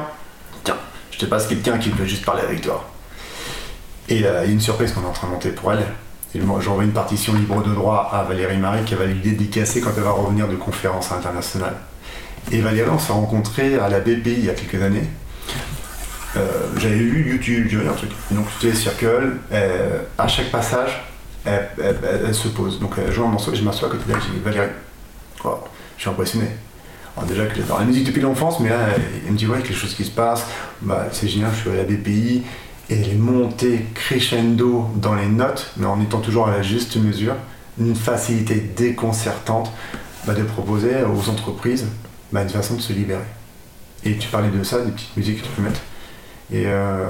Tiens, 0.65 0.77
je 1.11 1.19
te 1.19 1.27
passe 1.27 1.47
quelqu'un 1.47 1.79
qui 1.79 1.91
veut 1.91 2.07
juste 2.07 2.25
parler 2.25 2.43
avec 2.43 2.63
toi. 2.63 2.89
Et 4.09 4.17
il 4.17 4.21
y 4.23 4.27
a 4.27 4.45
une 4.45 4.61
surprise 4.61 4.93
qu'on 4.93 5.03
est 5.03 5.07
en 5.07 5.13
train 5.13 5.27
de 5.29 5.33
monter 5.33 5.51
pour 5.51 5.73
elle. 5.73 5.85
J'envoie 6.35 6.85
une 6.85 6.93
partition 6.93 7.35
libre 7.35 7.63
de 7.63 7.75
droit 7.75 8.09
à 8.13 8.23
Valérie 8.23 8.57
Marie 8.57 8.85
qui 8.85 8.95
va 8.95 9.05
lui 9.05 9.21
dédicacer 9.21 9.81
quand 9.81 9.91
elle 9.97 10.05
va 10.05 10.13
revenir 10.13 10.49
de 10.49 10.57
conférence 10.57 11.13
internationale. 11.13 11.75
Et 12.51 12.61
Valérie, 12.61 12.89
on 12.91 12.99
s'est 12.99 13.13
rencontrés 13.13 13.79
à 13.79 13.89
la 13.89 14.01
BPI 14.01 14.33
il 14.33 14.45
y 14.47 14.51
a 14.51 14.55
quelques 14.55 14.83
années. 14.83 15.09
Euh, 16.37 16.49
J'avais 16.79 16.97
vu 16.97 17.31
YouTube, 17.31 17.69
j'avais 17.69 17.89
un 17.89 17.93
truc. 17.93 18.11
Donc 18.31 18.47
tu 18.59 18.67
les 18.67 18.75
circles, 18.75 19.37
euh, 19.53 20.03
à 20.17 20.29
chaque 20.29 20.51
passage, 20.51 21.05
elle, 21.45 22.35
se 22.35 22.49
pose. 22.49 22.81
Donc 22.81 22.95
je 23.11 23.63
m'assois 23.63 23.89
à 23.89 23.91
côté 23.91 24.05
d'elle 24.07 24.21
je 24.23 24.33
dis 24.33 24.39
Valérie, 24.43 24.69
je 25.45 26.01
suis 26.01 26.09
impressionné. 26.11 26.47
Déjà 27.27 27.47
que 27.47 27.59
la 27.61 27.85
musique 27.85 28.05
depuis 28.05 28.21
l'enfance, 28.21 28.61
mais 28.61 28.69
là, 28.69 28.89
elle 29.27 29.33
me 29.33 29.37
dit 29.37 29.47
ouais, 29.47 29.61
quelque 29.61 29.75
chose 29.75 29.95
qui 29.95 30.05
se 30.05 30.11
passe, 30.11 30.47
bah, 30.83 31.07
c'est 31.13 31.29
génial, 31.29 31.51
je 31.55 31.61
suis 31.61 31.71
à 31.71 31.75
la 31.75 31.85
BPI, 31.85 32.43
et 32.89 33.01
elle 33.01 33.09
est 33.09 33.15
montée 33.15 33.87
crescendo 33.95 34.87
dans 34.97 35.15
les 35.15 35.27
notes, 35.27 35.73
mais 35.77 35.87
en 35.87 36.01
étant 36.01 36.21
toujours 36.21 36.49
à 36.49 36.51
la 36.51 36.63
juste 36.63 36.97
mesure, 36.97 37.35
une 37.79 37.95
facilité 37.95 38.57
déconcertante 38.77 39.71
bah, 40.27 40.35
de 40.35 40.43
proposer 40.43 41.03
aux 41.05 41.31
entreprises 41.31 41.87
bah, 42.33 42.43
une 42.43 42.49
façon 42.49 42.75
de 42.75 42.81
se 42.81 42.93
libérer. 42.93 43.21
Et 44.05 44.17
tu 44.17 44.29
parlais 44.29 44.49
de 44.49 44.63
ça, 44.63 44.81
des 44.81 44.91
petites 44.91 45.17
musiques 45.17 45.43
que 45.43 45.47
tu 45.47 45.53
peux 45.53 45.63
mettre. 45.63 45.81
Et 46.53 46.65
euh, 46.67 47.07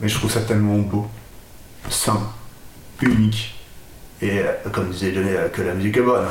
mais 0.00 0.08
je 0.08 0.16
trouve 0.16 0.30
ça 0.30 0.40
tellement 0.40 0.78
beau, 0.78 1.06
simple, 1.90 2.26
unique. 3.02 3.54
Et 4.22 4.40
euh, 4.40 4.52
comme 4.72 4.90
disait 4.90 5.12
Johnny, 5.12 5.30
euh, 5.30 5.48
que 5.48 5.62
la 5.62 5.74
musique 5.74 5.96
est 5.96 6.02
bonne. 6.02 6.26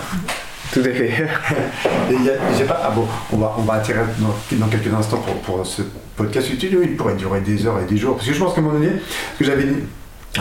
Tout 0.74 0.80
à 0.80 0.84
fait. 0.84 1.10
Et 2.12 2.16
j'ai 2.58 2.66
pas. 2.66 2.82
Ah 2.84 2.92
bon, 2.92 3.08
on 3.32 3.38
va, 3.38 3.56
on 3.58 3.62
va 3.62 3.76
atterrir 3.76 4.04
dans, 4.52 4.68
quelques 4.68 4.94
instants 4.94 5.18
pour, 5.18 5.36
pour 5.42 5.66
ce 5.66 5.82
podcast 6.16 6.50
YouTube. 6.50 6.80
Il 6.84 6.96
pourrait 6.96 7.16
durer 7.16 7.42
des 7.42 7.66
heures 7.66 7.80
et 7.80 7.86
des 7.86 7.98
jours. 7.98 8.16
Parce 8.16 8.28
que 8.28 8.34
je 8.34 8.40
pense 8.40 8.54
qu'à 8.54 8.62
un 8.62 8.64
moment 8.64 8.80
donné, 8.80 8.92
que 9.38 9.46
j'avais 9.46 9.68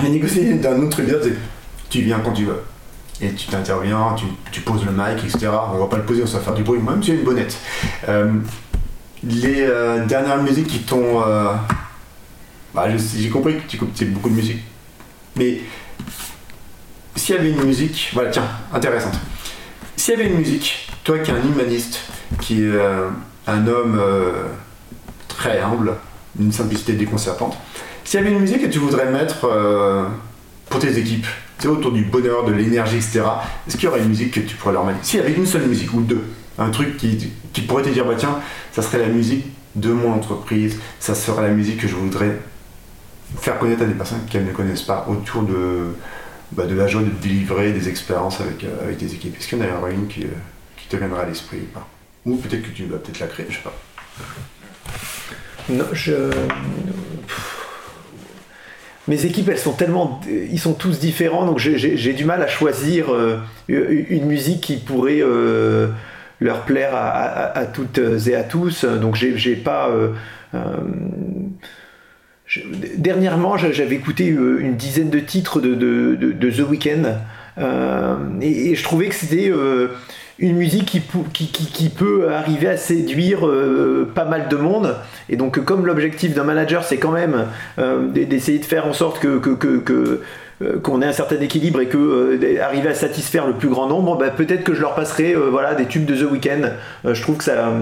négocié 0.03 0.55
d'un 0.55 0.81
autre 0.83 1.01
épisode, 1.01 1.23
c'est 1.25 1.35
tu 1.89 2.03
viens 2.03 2.21
quand 2.21 2.33
tu 2.33 2.45
veux. 2.45 2.63
Et 3.21 3.31
tu 3.31 3.47
t'interviens, 3.47 4.15
tu, 4.53 4.61
poses 4.61 4.85
le 4.85 4.93
mic, 4.93 5.25
etc. 5.25 5.49
On 5.73 5.79
va 5.79 5.87
pas 5.87 5.97
le 5.97 6.03
poser, 6.03 6.23
on 6.23 6.27
va 6.27 6.41
faire 6.41 6.55
du 6.55 6.63
bruit, 6.63 6.81
même 6.81 7.03
si 7.03 7.13
a 7.13 7.15
une 7.15 7.25
bonnette. 7.25 7.57
Euh, 8.09 8.31
les 9.25 9.63
euh, 9.63 10.05
dernières 10.05 10.43
musiques 10.43 10.67
qui 10.67 10.81
t'ont. 10.81 11.23
euh, 11.27 11.55
bah, 12.75 12.89
j'ai 12.95 13.31
compris 13.31 13.57
que 13.57 13.63
tu 13.67 13.77
écoutes 13.77 14.05
beaucoup 14.11 14.29
de 14.29 14.35
musique. 14.35 14.63
Mais 15.37 15.61
s'il 17.15 17.35
y 17.35 17.39
avait 17.39 17.51
une 17.51 17.65
musique. 17.65 18.11
Voilà, 18.13 18.31
tiens, 18.31 18.47
intéressante. 18.73 19.15
S'il 20.07 20.17
y 20.17 20.23
avait 20.23 20.31
une 20.31 20.39
musique, 20.39 20.89
toi 21.03 21.19
qui 21.19 21.33
es 21.33 21.35
un 21.35 21.43
humaniste, 21.43 21.99
qui 22.41 22.63
est 22.63 22.67
euh, 22.67 23.09
un 23.49 23.67
homme 23.67 23.99
euh, 24.01 24.45
très 25.27 25.59
humble, 25.59 25.95
d'une 26.37 26.53
simplicité 26.53 26.93
déconcertante, 26.93 27.57
s'il 28.05 28.21
y 28.21 28.23
avait 28.23 28.31
une 28.31 28.39
musique 28.39 28.63
que 28.63 28.69
tu 28.69 28.79
voudrais 28.79 29.11
mettre 29.11 29.49
euh, 29.51 30.05
pour 30.71 30.79
tes 30.79 30.97
équipes, 30.97 31.27
tu 31.59 31.67
autour 31.67 31.91
du 31.91 32.05
bonheur, 32.05 32.45
de 32.45 32.53
l'énergie, 32.53 32.99
etc., 32.99 33.23
est-ce 33.67 33.77
qu'il 33.77 33.87
y 33.87 33.89
aurait 33.89 33.99
une 33.99 34.11
musique 34.11 34.31
que 34.31 34.39
tu 34.39 34.55
pourrais 34.55 34.75
leur 34.75 34.85
mettre? 34.85 35.01
S'il 35.03 35.19
y 35.19 35.23
avait 35.25 35.33
une 35.33 35.45
seule 35.45 35.67
musique, 35.67 35.93
ou 35.93 36.03
deux, 36.03 36.23
un 36.57 36.71
truc 36.71 36.97
qui, 36.99 37.33
qui 37.53 37.63
pourrait 37.63 37.83
te 37.83 37.89
dire, 37.89 38.05
bah 38.05 38.15
tiens, 38.17 38.39
ça 38.71 38.83
serait 38.83 39.01
la 39.01 39.09
musique 39.09 39.47
de 39.75 39.91
mon 39.93 40.13
entreprise, 40.13 40.79
ça 41.01 41.17
serait 41.17 41.49
la 41.49 41.53
musique 41.53 41.81
que 41.81 41.89
je 41.89 41.97
voudrais 41.97 42.39
faire 43.41 43.59
connaître 43.59 43.83
à 43.83 43.87
des 43.87 43.95
personnes 43.95 44.21
qu'elles 44.31 44.47
ne 44.47 44.53
connaissent 44.53 44.83
pas 44.83 45.05
autour 45.09 45.43
de, 45.43 45.97
bah, 46.57 46.65
de 46.65 46.75
la 46.75 46.87
joie 46.87 47.03
de 47.03 47.11
délivrer 47.23 47.73
des 47.73 47.89
expériences 47.89 48.41
avec, 48.41 48.65
euh, 48.65 48.83
avec 48.85 48.97
des 48.97 49.15
équipes. 49.15 49.37
Est-ce 49.39 49.49
qu'il 49.49 49.59
y 49.59 49.63
en 49.63 49.85
a 49.85 49.91
une 49.91 50.09
qui, 50.09 50.25
euh, 50.25 50.29
qui 50.77 50.89
te 50.89 50.97
viendra 50.97 51.23
à 51.23 51.27
l'esprit 51.27 51.59
ou 52.25 52.37
peut-être 52.37 52.63
que 52.63 52.71
tu 52.71 52.87
vas 52.87 52.97
peut-être 52.99 53.21
la 53.21 53.27
créer, 53.29 53.47
je 53.49 53.55
sais 53.57 53.63
pas. 53.63 53.75
Non, 55.69 55.85
je. 55.93 56.13
Mes 59.07 59.25
équipes, 59.25 59.49
elles 59.49 59.59
sont 59.59 59.75
tellement. 59.75 60.21
Ils 60.27 60.59
sont 60.59 60.75
tous 60.75 60.99
différents, 60.99 61.47
donc 61.47 61.59
j'ai- 61.61 62.13
du 62.15 62.25
mal 62.25 62.43
à 62.43 62.49
choisir 62.49 63.15
euh, 63.15 63.39
une 63.69 64.27
musique 64.27 64.61
qui 64.63 64.79
pourrait 64.79 65.23
leur 66.41 66.63
plaire 66.63 66.91
à, 66.97 67.65
toutes 67.67 68.01
et 68.27 68.35
à 68.35 68.43
tous. 68.43 68.85
Donc 68.85 69.15
j'ai 69.15 69.55
pas. 69.55 69.89
Dernièrement, 72.97 73.57
j'a- 73.57 73.73
j'avais 73.73 73.97
écouté 73.97 74.31
euh, 74.31 74.61
une 74.61 74.77
dizaine 74.77 75.11
de 75.11 75.19
titres 75.19 75.61
de, 75.61 76.51
The 76.51 76.69
Weeknd 76.69 77.19
euh, 77.59 78.17
et, 78.41 78.75
je 78.75 78.83
trouvais 78.83 79.09
que 79.09 79.15
c'était 79.15 79.51
euh, 79.51 79.89
une 80.39 80.57
musique 80.57 81.01
qui, 81.33 81.89
peut 81.89 82.29
arriver 82.31 82.69
à 82.69 82.77
séduire 82.77 83.41
pas 84.15 84.27
mal 84.27 84.49
de 84.49 84.57
monde. 84.57 84.97
Et 85.31 85.37
donc, 85.37 85.65
comme 85.65 85.87
l'objectif 85.87 86.35
d'un 86.35 86.45
manager, 86.45 86.85
c'est 86.85 86.99
quand 86.99 87.11
même 87.11 87.47
d'essayer 88.13 88.59
de 88.59 88.65
faire 88.67 88.87
en 88.87 88.93
sorte 88.93 89.19
que, 89.19 89.39
qu'on 90.83 91.01
ait 91.01 91.07
un 91.07 91.13
certain 91.13 91.41
équilibre 91.41 91.81
et 91.81 91.87
que 91.87 92.39
à 92.61 92.95
satisfaire 92.95 93.47
le 93.47 93.55
plus 93.55 93.71
grand 93.71 93.89
nombre, 93.89 94.19
bah, 94.19 94.29
peut-être 94.29 94.63
que 94.63 94.75
je 94.75 94.83
leur 94.83 94.95
passerai 94.95 95.35
voilà, 95.35 95.75
des 95.75 95.87
tubes 95.87 96.05
de 96.05 96.15
The 96.15 96.31
Weeknd. 96.31 96.71
Je 97.07 97.23
trouve 97.23 97.39
que 97.39 97.45
ça, 97.45 97.73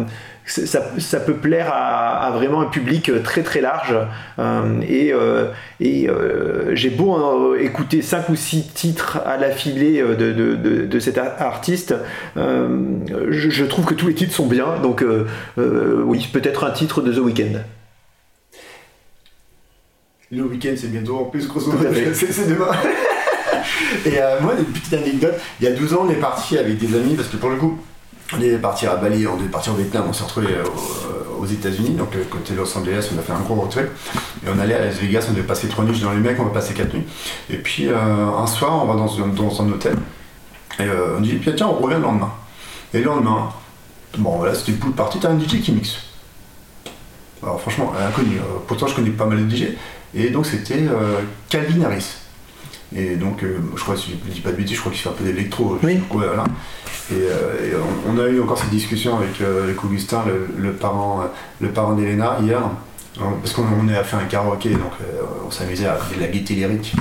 ça, 0.47 1.20
peut 1.20 1.34
plaire 1.34 1.72
à, 1.72 2.26
à 2.26 2.30
vraiment 2.30 2.61
un 2.61 2.66
public 2.66 3.11
très 3.22 3.42
très 3.42 3.61
large. 3.61 3.97
Euh, 4.38 4.80
et 4.86 5.12
euh, 5.12 5.47
et 5.80 6.09
euh, 6.09 6.74
j'ai 6.74 6.90
beau 6.90 7.16
euh, 7.16 7.59
écouter 7.61 8.03
5 8.03 8.28
ou 8.28 8.36
6 8.36 8.72
titres 8.74 9.20
à 9.24 9.36
l'affilée 9.36 10.01
euh, 10.01 10.14
de, 10.14 10.32
de, 10.32 10.55
de, 10.55 10.86
de 10.86 10.99
cet 11.01 11.18
artiste, 11.18 11.95
euh, 12.36 12.99
je, 13.30 13.51
je 13.51 13.64
trouve 13.64 13.84
que 13.84 13.95
tous 13.95 14.09
les 14.09 14.14
titres 14.14 14.34
sont 14.34 14.47
bien. 14.47 14.78
Donc 14.82 15.03
euh, 15.03 15.26
euh, 15.59 16.03
oui, 16.05 16.28
peut-être 16.32 16.64
un 16.64 16.70
titre 16.70 17.01
de 17.01 17.12
The 17.12 17.18
Weeknd. 17.18 17.61
Le 20.30 20.42
week-end, 20.42 20.74
c'est 20.76 20.90
bientôt 20.90 21.18
en 21.18 21.24
plus, 21.24 21.47
grosso 21.47 21.70
modo, 21.70 21.88
c'est 22.12 22.49
demain. 22.49 22.70
Et 24.07 24.20
euh, 24.20 24.40
moi, 24.40 24.55
une 24.59 24.64
petite 24.64 24.92
anecdote, 24.92 25.34
il 25.61 25.64
y 25.64 25.68
a 25.68 25.72
12 25.72 25.95
ans, 25.95 26.07
on 26.07 26.11
est 26.11 26.14
parti 26.14 26.59
avec 26.59 26.78
des 26.78 26.97
amis, 26.97 27.14
parce 27.14 27.28
que 27.28 27.36
pour 27.36 27.51
le 27.51 27.57
coup, 27.57 27.78
on 28.33 28.41
est 28.41 28.57
parti 28.59 28.87
à 28.87 28.97
Bali, 28.97 29.27
on 29.27 29.39
est 29.43 29.49
parti 29.49 29.70
au 29.70 29.75
Vietnam, 29.75 30.05
on 30.09 30.12
s'est 30.12 30.25
retrouvé 30.25 30.49
aux, 30.64 31.43
aux 31.43 31.47
États-Unis, 31.47 31.91
donc 31.91 32.14
euh, 32.16 32.25
côté 32.31 32.55
Los 32.55 32.77
Angeles, 32.77 33.11
on 33.14 33.18
a 33.18 33.22
fait 33.22 33.33
un 33.33 33.41
gros 33.41 33.55
road. 33.55 33.70
Et 34.45 34.49
on 34.55 34.59
allait 34.59 34.75
à 34.75 34.85
Las 34.87 34.95
Vegas, 34.97 35.27
on 35.29 35.33
devait 35.33 35.47
passer 35.47 35.68
3 35.68 35.85
nuits 35.85 36.01
dans 36.01 36.12
les 36.12 36.18
mecs, 36.20 36.41
on 36.41 36.45
va 36.45 36.51
passer 36.51 36.75
4 36.75 36.95
nuits. 36.95 37.05
Et 37.51 37.57
puis 37.59 37.89
euh, 37.89 37.97
un 37.97 38.47
soir, 38.47 38.83
on 38.83 38.87
va 38.87 38.95
dans, 38.95 39.20
un- 39.22 39.29
dans 39.29 39.62
un 39.62 39.70
hôtel. 39.70 39.97
Et 40.81 40.85
on 41.16 41.20
dit, 41.20 41.39
tiens, 41.57 41.68
on 41.68 41.75
revient 41.83 41.97
le 41.97 42.03
lendemain. 42.03 42.33
Et 42.93 42.99
le 42.99 43.05
lendemain, 43.05 43.51
bon 44.18 44.39
voilà, 44.39 44.55
c'était 44.55 44.72
pool 44.72 44.93
party, 44.93 45.20
t'as 45.20 45.31
un 45.31 45.39
DJ 45.39 45.61
qui 45.62 45.72
mixe. 45.72 45.97
Alors 47.43 47.61
franchement, 47.61 47.93
inconnu. 48.09 48.39
pourtant, 48.66 48.87
je 48.87 48.95
connais 48.95 49.11
pas 49.11 49.27
mal 49.27 49.47
de 49.47 49.55
DJ. 49.55 49.68
Et 50.14 50.31
donc, 50.31 50.47
c'était 50.47 50.83
Calvin 51.49 51.83
Harris. 51.85 52.07
Et 52.97 53.16
donc, 53.16 53.43
je 53.43 53.80
crois, 53.82 53.97
si 53.97 54.12
je 54.26 54.30
dis 54.32 54.41
pas 54.41 54.51
de 54.51 54.57
bêtises, 54.57 54.76
je 54.76 54.80
crois 54.80 54.93
qu'il 54.93 55.01
fait 55.01 55.09
un 55.09 55.12
peu 55.12 55.24
d'électro. 55.24 55.78
Oui. 55.82 56.01
voilà. 56.11 56.45
Et, 57.12 57.26
on, 58.09 58.18
a 58.18 58.28
eu 58.28 58.41
encore 58.41 58.59
cette 58.59 58.70
discussion 58.70 59.18
avec, 59.18 59.43
Augustin, 59.85 60.24
le, 60.57 60.72
parent, 60.72 61.24
le 61.61 61.68
parent 61.68 61.95
d'Elena, 61.95 62.39
hier. 62.43 62.61
Parce 63.18 63.53
qu'on 63.53 63.89
a 63.89 64.05
fait 64.05 64.16
un 64.16 64.24
karaoké, 64.24 64.70
donc 64.70 64.93
on 65.47 65.51
s'amusait 65.51 65.87
à 65.87 65.95
faire 65.95 66.16
de 66.16 66.22
la 66.22 66.28
gaieté 66.28 66.55
lyrique, 66.55 66.95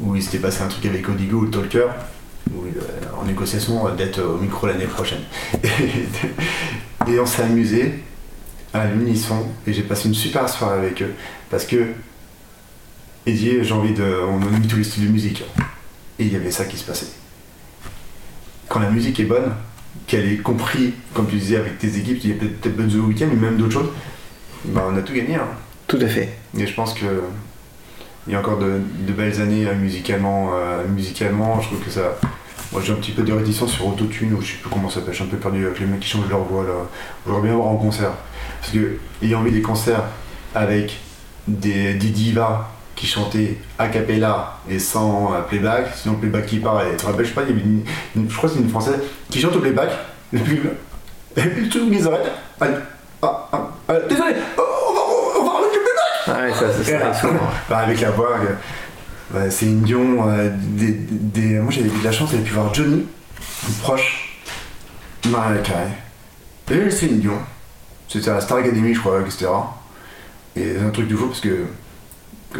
où 0.00 0.14
il 0.14 0.22
s'était 0.22 0.38
passé 0.38 0.62
un 0.62 0.68
truc 0.68 0.86
avec 0.86 1.08
Odigo, 1.08 1.42
le 1.42 1.50
talker, 1.50 1.88
en 3.16 3.24
négociation 3.24 3.94
d'être 3.94 4.20
au 4.20 4.38
micro 4.38 4.66
l'année 4.66 4.86
prochaine. 4.86 5.22
Et, 7.06 7.18
on 7.18 7.26
s'est 7.26 7.42
amusé 7.42 8.04
à 8.74 8.86
l'unisson, 8.86 9.46
et 9.66 9.72
j'ai 9.72 9.82
passé 9.82 10.08
une 10.08 10.14
super 10.14 10.48
soirée 10.48 10.78
avec 10.78 11.02
eux, 11.02 11.14
parce 11.50 11.64
que 11.64 11.86
Eddie, 13.28 13.62
j'ai 13.62 13.72
envie 13.74 13.92
de. 13.92 14.04
On 14.28 14.42
a 14.42 14.58
mis 14.58 14.66
tous 14.66 14.76
les 14.76 14.84
styles 14.84 15.06
de 15.06 15.12
musique, 15.12 15.44
et 16.18 16.24
il 16.24 16.32
y 16.32 16.36
avait 16.36 16.50
ça 16.50 16.64
qui 16.64 16.76
se 16.76 16.84
passait. 16.84 17.08
Quand 18.68 18.80
la 18.80 18.90
musique 18.90 19.20
est 19.20 19.24
bonne, 19.24 19.52
qu'elle 20.06 20.30
est 20.30 20.38
compris, 20.38 20.94
comme 21.14 21.26
tu 21.28 21.36
disais, 21.36 21.56
avec 21.56 21.78
tes 21.78 21.96
équipes, 21.96 22.18
il 22.24 22.30
y 22.30 22.32
a 22.32 22.36
peut-être 22.36 22.76
pas 22.76 22.82
de 22.82 22.98
week-end, 22.98 23.28
mais 23.30 23.36
même 23.36 23.56
d'autres 23.56 23.72
choses, 23.72 23.90
bah, 24.64 24.88
on 24.90 24.96
a 24.96 25.02
tout 25.02 25.12
gagné. 25.12 25.36
Hein. 25.36 25.48
Tout 25.86 25.98
à 26.00 26.06
fait. 26.06 26.36
Et 26.56 26.66
je 26.66 26.74
pense 26.74 26.94
que 26.94 27.22
il 28.28 28.32
y 28.32 28.36
a 28.36 28.40
encore 28.40 28.58
de, 28.58 28.80
belles 29.12 29.40
années 29.40 29.66
euh, 29.66 29.74
musicalement, 29.74 30.50
euh, 30.52 30.86
musicalement. 30.86 31.60
Je 31.62 31.68
trouve 31.68 31.80
que 31.80 31.90
ça, 31.90 32.18
moi 32.72 32.82
j'ai 32.84 32.92
un 32.92 32.96
petit 32.96 33.12
peu 33.12 33.22
de 33.22 33.32
réticence 33.32 33.72
sur 33.72 33.86
Autotune, 33.86 34.34
ou 34.34 34.42
je 34.42 34.52
sais 34.52 34.58
plus 34.58 34.70
comment 34.70 34.90
ça 34.90 34.96
s'appelle, 34.96 35.14
je 35.14 35.22
suis 35.22 35.24
un 35.24 35.28
peu 35.28 35.38
perdu 35.38 35.64
avec 35.64 35.80
les 35.80 35.86
mecs 35.86 36.00
qui 36.00 36.08
changent 36.08 36.28
leur 36.28 36.44
voix 36.44 36.62
là. 36.62 36.74
J'aimerais 37.26 37.42
bien 37.42 37.54
voir 37.54 37.68
en 37.68 37.76
concert. 37.76 38.12
Parce 38.60 38.72
que, 38.72 38.98
ayant 39.22 39.42
vu 39.42 39.50
des 39.50 39.62
concerts 39.62 40.04
avec 40.54 40.98
des, 41.46 41.94
divas 41.94 42.68
qui 42.98 43.06
chantaient 43.06 43.56
a 43.78 43.86
cappella 43.86 44.58
et 44.68 44.80
sans 44.80 45.32
euh, 45.32 45.40
playback, 45.42 45.94
sinon 45.94 46.16
playback 46.16 46.46
qui 46.46 46.58
part, 46.58 46.82
et 46.82 46.90
tu 46.90 46.96
te 46.96 47.06
rappelles, 47.06 47.24
je 47.24 47.28
sais 47.28 47.34
pas, 47.34 47.42
il 47.42 47.50
y 47.50 47.52
avait 47.52 47.62
une, 47.62 48.28
je 48.28 48.36
crois 48.36 48.50
que 48.50 48.56
c'est 48.56 48.62
une 48.62 48.68
française 48.68 48.98
qui 49.30 49.40
chante 49.40 49.54
au 49.54 49.60
playback, 49.60 49.90
et 50.32 50.38
puis, 50.38 50.60
et 51.36 51.42
puis 51.42 51.68
tout 51.68 51.78
le 51.78 51.84
monde 51.84 52.02
s'arrête. 52.02 52.26
Ah, 52.60 52.66
ah, 53.22 53.70
ah, 53.88 53.94
désolé, 54.08 54.34
oh, 54.56 54.62
on 54.88 54.94
va, 54.94 55.00
on 55.40 55.44
va 55.44 55.50
remettre 55.58 55.74
le 55.74 55.80
playback 55.80 56.26
Ah 56.26 56.42
ouais, 56.42 56.52
ça, 56.52 56.72
c'est 56.76 57.20
ça, 57.20 57.28
bah, 57.70 57.78
avec 57.78 58.00
la 58.00 58.10
voix. 58.10 58.36
C'est 59.50 59.66
une 59.66 59.82
Dion. 59.82 60.28
Euh, 60.28 60.50
des, 60.52 61.60
Moi 61.60 61.70
j'avais 61.70 61.88
eu 61.88 61.98
de 61.98 62.04
la 62.04 62.12
chance, 62.12 62.30
j'avais 62.30 62.42
pu 62.42 62.52
voir 62.52 62.72
Johnny, 62.74 63.06
proche, 63.82 64.40
Maria 65.28 65.60
Carey. 65.60 65.90
Et 66.70 66.90
c'est 66.90 67.06
une 67.06 67.20
Dion. 67.20 67.38
C'était 68.08 68.30
à 68.30 68.34
la 68.34 68.40
Star 68.40 68.58
Academy, 68.58 68.94
je 68.94 69.00
crois, 69.00 69.20
etc. 69.20 69.46
Et 70.56 70.74
c'est 70.76 70.84
un 70.84 70.90
truc 70.90 71.06
du 71.06 71.14
faux 71.14 71.26
parce 71.26 71.40
que, 71.40 71.66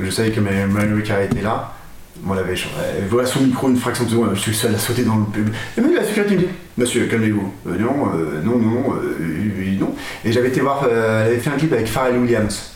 je 0.00 0.10
savais 0.10 0.30
que 0.30 1.00
Carey 1.00 1.26
était 1.26 1.42
là. 1.42 1.74
Moi, 2.20 2.36
elle 2.36 2.44
avait 2.44 2.60
voilà 3.08 3.28
son 3.28 3.40
micro 3.40 3.68
une 3.68 3.76
fraction 3.76 4.04
de 4.04 4.10
seconde, 4.10 4.30
je 4.34 4.40
suis 4.40 4.50
le 4.50 4.56
seul 4.56 4.74
à 4.74 4.78
sauter 4.78 5.04
dans 5.04 5.16
le 5.16 5.24
pub. 5.24 5.50
Et 5.76 5.80
même 5.80 5.94
la 5.94 6.04
sécurité 6.04 6.34
me 6.34 6.40
dit 6.40 6.48
Monsieur, 6.76 7.06
calmez-vous. 7.06 7.52
Euh, 7.68 7.78
non, 7.78 8.10
euh, 8.14 8.42
non, 8.42 8.58
non, 8.58 8.70
non. 8.70 9.94
Et 10.24 10.32
j'avais 10.32 10.48
été 10.48 10.60
voir, 10.60 10.84
elle 10.90 11.28
avait 11.28 11.38
fait 11.38 11.50
un 11.50 11.56
clip 11.56 11.72
avec 11.72 11.86
Pharrell 11.86 12.18
Williams. 12.18 12.72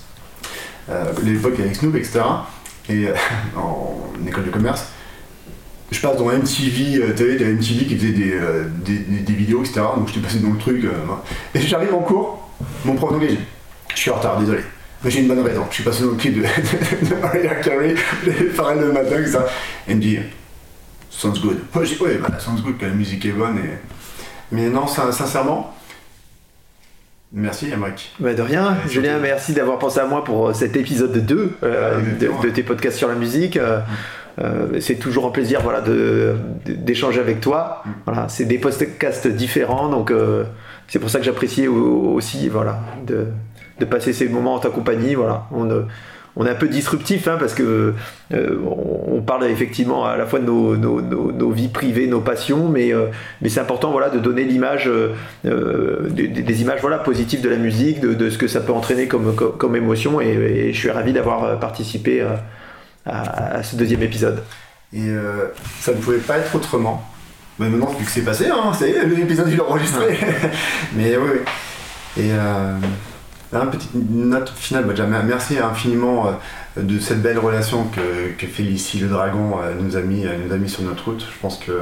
l'époque 1.25 1.59
avec 1.59 1.75
Snoop, 1.75 1.97
etc 1.97 2.21
et 2.89 3.09
euh, 3.09 3.15
en 3.57 4.27
école 4.27 4.45
de 4.45 4.51
commerce. 4.51 4.87
Je 5.91 6.01
passe 6.01 6.17
dans 6.17 6.27
MTV, 6.27 7.03
euh, 7.03 7.13
tu 7.15 7.39
sais, 7.39 7.45
MTV 7.45 7.85
qui 7.85 7.97
faisait 7.97 8.15
euh, 8.35 8.65
des, 8.85 8.99
des, 8.99 9.33
vidéos, 9.33 9.61
etc. 9.61 9.83
Donc 9.97 10.09
j'étais 10.09 10.21
passé 10.21 10.39
dans 10.39 10.51
le 10.51 10.59
truc. 10.59 10.87
et 11.55 11.61
j'arrive 11.61 11.95
en 11.95 11.99
cours, 11.99 12.49
mon 12.85 12.95
prof 12.95 13.13
d'anglais, 13.13 13.37
je 13.95 14.01
suis 14.01 14.11
en 14.11 14.17
retard, 14.17 14.39
désolé. 14.39 14.63
Mais 15.05 15.11
j'ai 15.11 15.20
une 15.20 15.28
bonne 15.28 15.40
raison. 15.40 15.64
Je 15.70 15.74
suis 15.74 15.84
passé 15.84 16.05
dans 16.05 16.11
le 16.11 16.16
clip 16.16 16.34
de, 16.34 16.42
de 17.11 17.14
Mariah 17.20 17.57
Carey, 17.57 17.94
Pharrell 18.55 18.80
le 18.80 18.92
matin, 18.92 19.20
etc. 19.20 19.38
Et 19.88 19.94
me 19.94 20.00
dit, 20.00 20.18
sounds 21.11 21.40
good. 21.40 21.59
Moi 21.74 21.84
je 21.84 21.94
dis, 21.94 22.03
ouais, 22.03 22.18
bah, 22.18 22.38
sounds 22.38 22.62
good, 22.62 22.78
que 22.78 22.86
la 22.86 22.92
musique 22.92 23.24
est 23.24 23.32
bonne. 23.32 23.59
Et... 23.59 23.78
Mais 24.53 24.68
non, 24.68 24.86
sincèrement, 24.86 25.74
Merci 27.34 27.70
Emmerich. 27.72 28.12
Bah 28.20 28.34
de 28.34 28.42
rien, 28.42 28.76
Julien, 28.86 29.18
merci 29.18 29.55
d'avoir 29.55 29.78
pensé 29.78 29.98
à 30.00 30.05
moi 30.05 30.22
pour 30.22 30.48
euh, 30.48 30.53
cet 30.53 30.76
épisode 30.76 31.24
2 31.24 31.53
euh, 31.62 32.00
de, 32.20 32.50
tes 32.50 32.62
podcasts 32.62 32.98
sur 32.98 33.09
la 33.09 33.14
musique. 33.14 33.57
Euh, 33.57 33.80
c'est 34.80 34.96
toujours 34.96 35.26
un 35.26 35.30
plaisir 35.30 35.62
voilà, 35.62 35.82
d'échanger 36.66 37.20
avec 37.20 37.40
toi. 37.40 37.82
Mm. 37.84 37.90
Voilà, 38.05 38.28
c'est 38.28 38.44
des 38.44 38.59
podcasts 38.59 39.28
différents, 39.28 39.88
donc 39.88 40.12
c'est 40.88 40.98
pour 40.98 41.11
ça 41.11 41.18
que 41.18 41.24
j'appréciais 41.24 41.68
aussi 41.68 42.48
voilà, 42.48 42.80
de, 43.07 43.28
de, 43.85 43.91
passer 43.91 44.12
ces 44.12 44.28
moments 44.28 44.55
en 44.55 44.59
ta 44.59 44.70
compagnie. 44.70 45.14
Voilà. 45.14 45.47
On, 45.53 45.68
on 46.37 46.47
est 46.47 46.51
un 46.51 46.55
peu 46.55 46.68
disruptif 46.68 47.28
hein, 47.28 47.37
parce 47.39 47.55
que 47.55 47.95
euh, 48.33 48.59
on 49.11 49.20
parle 49.20 49.45
effectivement 49.47 50.07
à 50.07 50.16
la 50.16 50.26
fois 50.26 50.39
de 50.39 50.47
nos, 50.47 51.51
vies 51.51 51.68
privées, 51.68 52.07
nos 52.07 52.20
passions, 52.20 52.68
mais, 52.68 52.93
euh, 52.95 53.07
mais 53.43 53.49
c'est 53.49 53.61
important 53.61 53.91
voilà, 53.91 54.09
de 54.09 54.18
donner 54.18 54.45
l'image, 54.45 54.89
euh, 54.89 56.09
des, 56.09 56.62
images 56.62 56.80
voilà, 56.80 56.99
positives 56.99 57.43
de 57.43 57.49
la 57.49 57.57
musique, 57.57 58.01
de, 58.01 58.30
ce 58.30 58.39
que 58.39 58.49
ça 58.49 58.61
peut 58.61 58.72
entraîner 58.72 59.09
comme, 59.09 59.35
comme, 59.35 59.76
émotion, 59.76 60.20
et, 60.20 60.72
je 60.72 60.78
suis 60.78 60.91
ravi 60.91 61.12
d'avoir 61.12 61.59
participé 61.61 62.26
à, 63.05 63.62
ce 63.62 63.76
deuxième 63.76 64.03
épisode. 64.03 64.43
Et 64.95 65.09
ça 65.80 65.93
ne 65.93 65.99
pouvait 65.99 66.18
pas 66.18 66.39
être 66.39 66.55
autrement. 66.55 67.07
Mais 67.59 67.68
maintenant, 67.68 67.95
vu 67.99 68.05
que 68.05 68.11
c'est 68.11 68.24
passé, 68.24 68.47
hein, 68.47 68.72
ça 68.72 68.87
y 68.87 68.93
est, 68.93 69.05
l'épisode 69.05 69.49
il 69.51 69.59
est 69.59 69.61
enregistré. 69.61 70.18
mais 70.97 71.16
oui, 71.16 71.28
oui. 71.35 72.24
Et 72.24 72.30
une 73.61 73.70
petite 73.70 73.94
note 73.94 74.50
finale, 74.50 74.84
bah, 74.84 74.92
déjà, 74.92 75.07
merci 75.07 75.59
infiniment 75.59 76.28
euh, 76.28 76.82
de 76.82 76.98
cette 76.98 77.20
belle 77.20 77.38
relation 77.38 77.84
que, 77.84 78.32
que 78.38 78.46
Félicie 78.46 78.98
le 78.98 79.09
Dragon 79.09 79.59
euh, 79.62 79.74
nous, 79.78 79.96
a 79.96 80.00
mis, 80.00 80.26
euh, 80.26 80.36
nous 80.46 80.53
a 80.53 80.57
mis 80.57 80.68
sur 80.68 80.82
notre 80.82 81.05
route. 81.11 81.20
Je 81.20 81.38
pense 81.40 81.59
que 81.59 81.72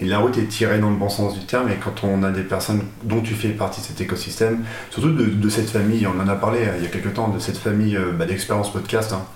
la 0.00 0.18
route 0.18 0.36
est 0.38 0.46
tirée 0.46 0.78
dans 0.78 0.90
le 0.90 0.96
bon 0.96 1.08
sens 1.08 1.38
du 1.38 1.44
terme 1.44 1.70
et 1.70 1.76
quand 1.76 2.04
on 2.04 2.22
a 2.22 2.30
des 2.30 2.42
personnes 2.42 2.82
dont 3.04 3.20
tu 3.20 3.34
fais 3.34 3.50
partie 3.50 3.80
de 3.80 3.86
cet 3.86 4.00
écosystème, 4.00 4.64
surtout 4.90 5.12
de, 5.12 5.48
cette 5.50 5.68
famille, 5.68 6.06
on 6.06 6.18
en 6.18 6.28
a 6.28 6.36
parlé 6.36 6.60
il 6.78 6.82
y 6.82 6.86
a 6.86 6.88
quelques 6.88 7.12
temps, 7.12 7.28
de 7.28 7.38
cette 7.38 7.58
famille 7.58 7.98
bah, 8.18 8.24
d'expérience 8.24 8.72
podcast, 8.72 9.12
hein, 9.12 9.26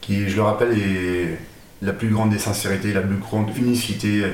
qui, 0.00 0.30
je 0.30 0.36
le 0.36 0.42
rappelle, 0.42 0.78
est 0.78 1.38
la 1.82 1.92
plus 1.92 2.08
grande 2.08 2.30
des 2.30 2.38
sincérités, 2.38 2.94
la 2.94 3.02
plus 3.02 3.18
grande 3.18 3.54
unicité 3.54 4.24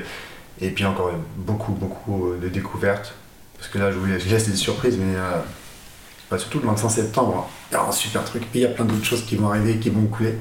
et 0.61 0.69
puis 0.69 0.85
encore 0.85 1.11
beaucoup, 1.35 1.73
beaucoup 1.73 2.31
de 2.41 2.47
découvertes 2.47 3.13
parce 3.57 3.69
que 3.69 3.77
là, 3.77 3.91
je 3.91 3.97
vous 3.97 4.05
laisse 4.05 4.49
des 4.49 4.55
surprises, 4.55 4.97
mais 4.97 5.15
euh, 5.15 6.37
surtout 6.37 6.59
le 6.59 6.67
25 6.67 6.89
septembre, 6.89 7.49
il 7.71 7.73
y 7.73 7.77
a 7.77 7.83
un 7.83 7.91
super 7.91 8.23
truc. 8.23 8.43
Puis 8.51 8.59
il 8.59 8.61
y 8.63 8.65
a 8.65 8.69
plein 8.69 8.85
d'autres 8.85 9.05
choses 9.05 9.25
qui 9.25 9.35
vont 9.35 9.49
arriver, 9.49 9.77
qui 9.77 9.89
vont 9.89 10.05
couler. 10.05 10.35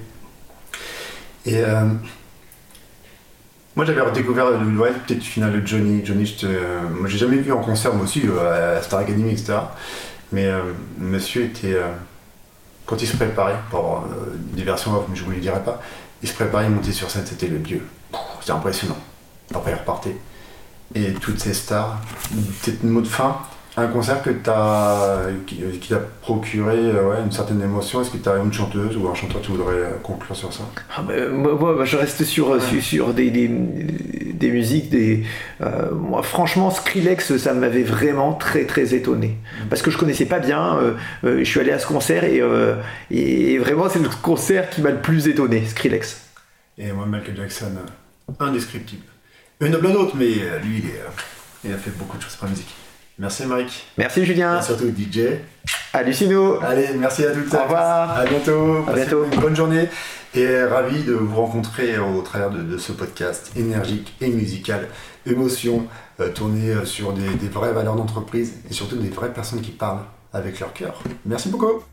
Et 1.47 1.59
euh, 1.59 1.87
moi, 3.77 3.85
j'avais 3.85 4.01
redécouvert 4.01 4.51
le 4.51 4.79
ouais, 4.79 4.93
peut-être 5.07 5.23
finale 5.23 5.61
de 5.61 5.67
Johnny. 5.67 6.05
Johnny, 6.05 6.27
je 6.27 6.49
j'ai 7.07 7.19
jamais 7.19 7.37
vu 7.37 7.53
en 7.53 7.61
concert, 7.61 7.95
moi 7.95 8.05
aussi, 8.05 8.23
euh, 8.25 8.79
à 8.79 8.83
Star 8.83 9.01
Academy, 9.01 9.31
etc. 9.31 9.55
Mais 10.33 10.51
monsieur 10.99 11.45
était. 11.45 11.77
quand 12.87 13.01
il 13.01 13.07
se 13.07 13.17
préparait, 13.17 13.59
pour 13.71 14.05
des 14.53 14.65
versions 14.65 14.97
off, 14.97 15.05
mais 15.09 15.15
je 15.15 15.23
vous 15.23 15.31
le 15.31 15.37
dirai 15.37 15.63
pas, 15.63 15.81
il 16.23 16.29
se 16.29 16.35
préparait, 16.35 16.65
il 16.65 16.71
montait 16.71 16.93
sur 16.93 17.09
scène, 17.09 17.25
c'était 17.25 17.47
le 17.47 17.59
dieu. 17.59 17.87
C'était 18.41 18.53
impressionnant. 18.53 18.99
Après, 19.55 19.71
il 19.71 19.75
repartait 19.75 20.17
et 20.95 21.13
toutes 21.15 21.41
ces 21.41 21.55
stars. 21.55 22.01
Peut-être 22.63 22.83
une 22.83 22.91
mot 22.91 23.01
de 23.01 23.07
fin 23.07 23.39
un 23.77 23.89
concert 23.89 24.23
que 24.23 24.31
as, 24.49 25.23
qui, 25.47 25.89
t'a 25.89 25.99
procuré 26.21 26.77
euh, 26.77 27.09
ouais, 27.09 27.17
une 27.25 27.33
certaine 27.33 27.61
émotion 27.61 28.01
Est-ce 28.01 28.11
que 28.11 28.19
tu 28.19 28.29
as 28.29 28.37
une 28.37 28.53
chanteuse 28.53 28.97
ou 28.97 29.09
un 29.09 29.15
chanteur 29.15 29.41
tu 29.41 29.51
voudrais 29.51 29.75
euh, 29.75 29.91
conclure 30.03 30.37
sur 30.37 30.53
ça? 30.53 30.63
Ah 30.97 31.03
ben, 31.03 31.29
moi, 31.31 31.85
je 31.85 31.97
reste 31.97 32.23
sur, 32.23 32.53
euh, 32.53 32.61
sur, 32.61 33.13
des, 33.13 33.31
des, 33.31 33.49
des, 33.49 34.51
musiques. 34.51 34.91
Des, 34.91 35.25
moi, 35.93 36.23
franchement, 36.23 36.71
Skrillex, 36.71 37.37
ça 37.37 37.53
m'avait 37.53 37.83
vraiment 37.83 38.35
très 38.35 38.65
très 38.65 38.95
étonné. 38.95 39.39
Mm. 39.65 39.69
Parce 39.69 39.83
que 39.83 39.91
je 39.91 39.99
connaissais 39.99 40.27
pas 40.27 40.39
bien. 40.39 40.79
je 41.25 41.43
suis 41.43 41.59
allé 41.59 41.73
à 41.73 41.79
ce 41.81 41.87
concert 41.87 42.23
et, 42.23 42.43
et 43.11 43.59
vraiment, 43.59 43.89
c'est 43.89 43.99
le 43.99 44.09
concert 44.23 44.71
qui 44.71 44.83
m'a 44.83 44.91
le 44.91 45.01
plus 45.01 45.27
étonné, 45.27 45.67
Skrillex. 45.67 46.21
Et 46.79 46.93
moi, 46.93 47.07
Michael 47.07 47.37
Jackson, 47.37 47.73
indescriptible. 48.39 49.05
Il 49.61 49.69
y 49.69 49.71
en 49.71 49.75
a 49.75 49.79
plein 49.79 49.91
d'autres, 49.91 50.17
mais 50.17 50.33
euh, 50.43 50.59
lui, 50.59 50.83
euh, 50.87 51.09
il, 51.65 51.73
a 51.73 51.77
fait 51.77 51.91
beaucoup 51.93 52.17
de 52.17 52.23
choses 52.23 52.35
pour 52.35 52.47
la 52.47 52.51
musique. 52.51 52.75
Merci 53.19 53.47
Maric. 53.47 53.87
Merci 53.97 54.25
Julien. 54.25 54.59
Et 54.59 54.63
surtout 54.63 54.87
DJ. 54.89 55.39
Hallucino. 55.93 56.61
Allez, 56.61 56.89
merci 56.97 57.25
à 57.25 57.31
toutes. 57.31 57.55
Au 57.55 57.63
revoir. 57.63 58.19
À 58.19 58.25
bientôt. 58.25 58.85
À 58.89 58.93
bientôt. 58.93 59.25
Une 59.25 59.41
bonne 59.41 59.55
journée. 59.55 59.89
Et 60.35 60.65
ravi 60.65 61.05
de 61.05 61.13
vous 61.13 61.37
rencontrer 61.37 61.97
au 61.99 62.21
travers 62.23 62.51
de, 62.51 62.77
ce 62.77 62.91
podcast 62.91 63.53
énergique 63.57 64.17
et 64.21 64.29
musical. 64.29 64.89
Émotion, 65.25 65.87
euh, 66.19 66.31
tourné 66.31 66.85
sur 66.85 67.13
des 67.13 67.49
vraies 67.49 67.73
valeurs 67.73 67.95
d'entreprise 67.95 68.55
et 68.69 68.75
surtout 68.75 68.97
des 68.97 69.11
vraies 69.11 69.33
personnes 69.33 69.61
qui 69.61 69.71
parlent 69.71 70.03
avec 70.33 70.59
leur 70.59 70.73
cœur. 70.73 71.01
Merci 71.25 71.51
beaucoup. 71.51 71.85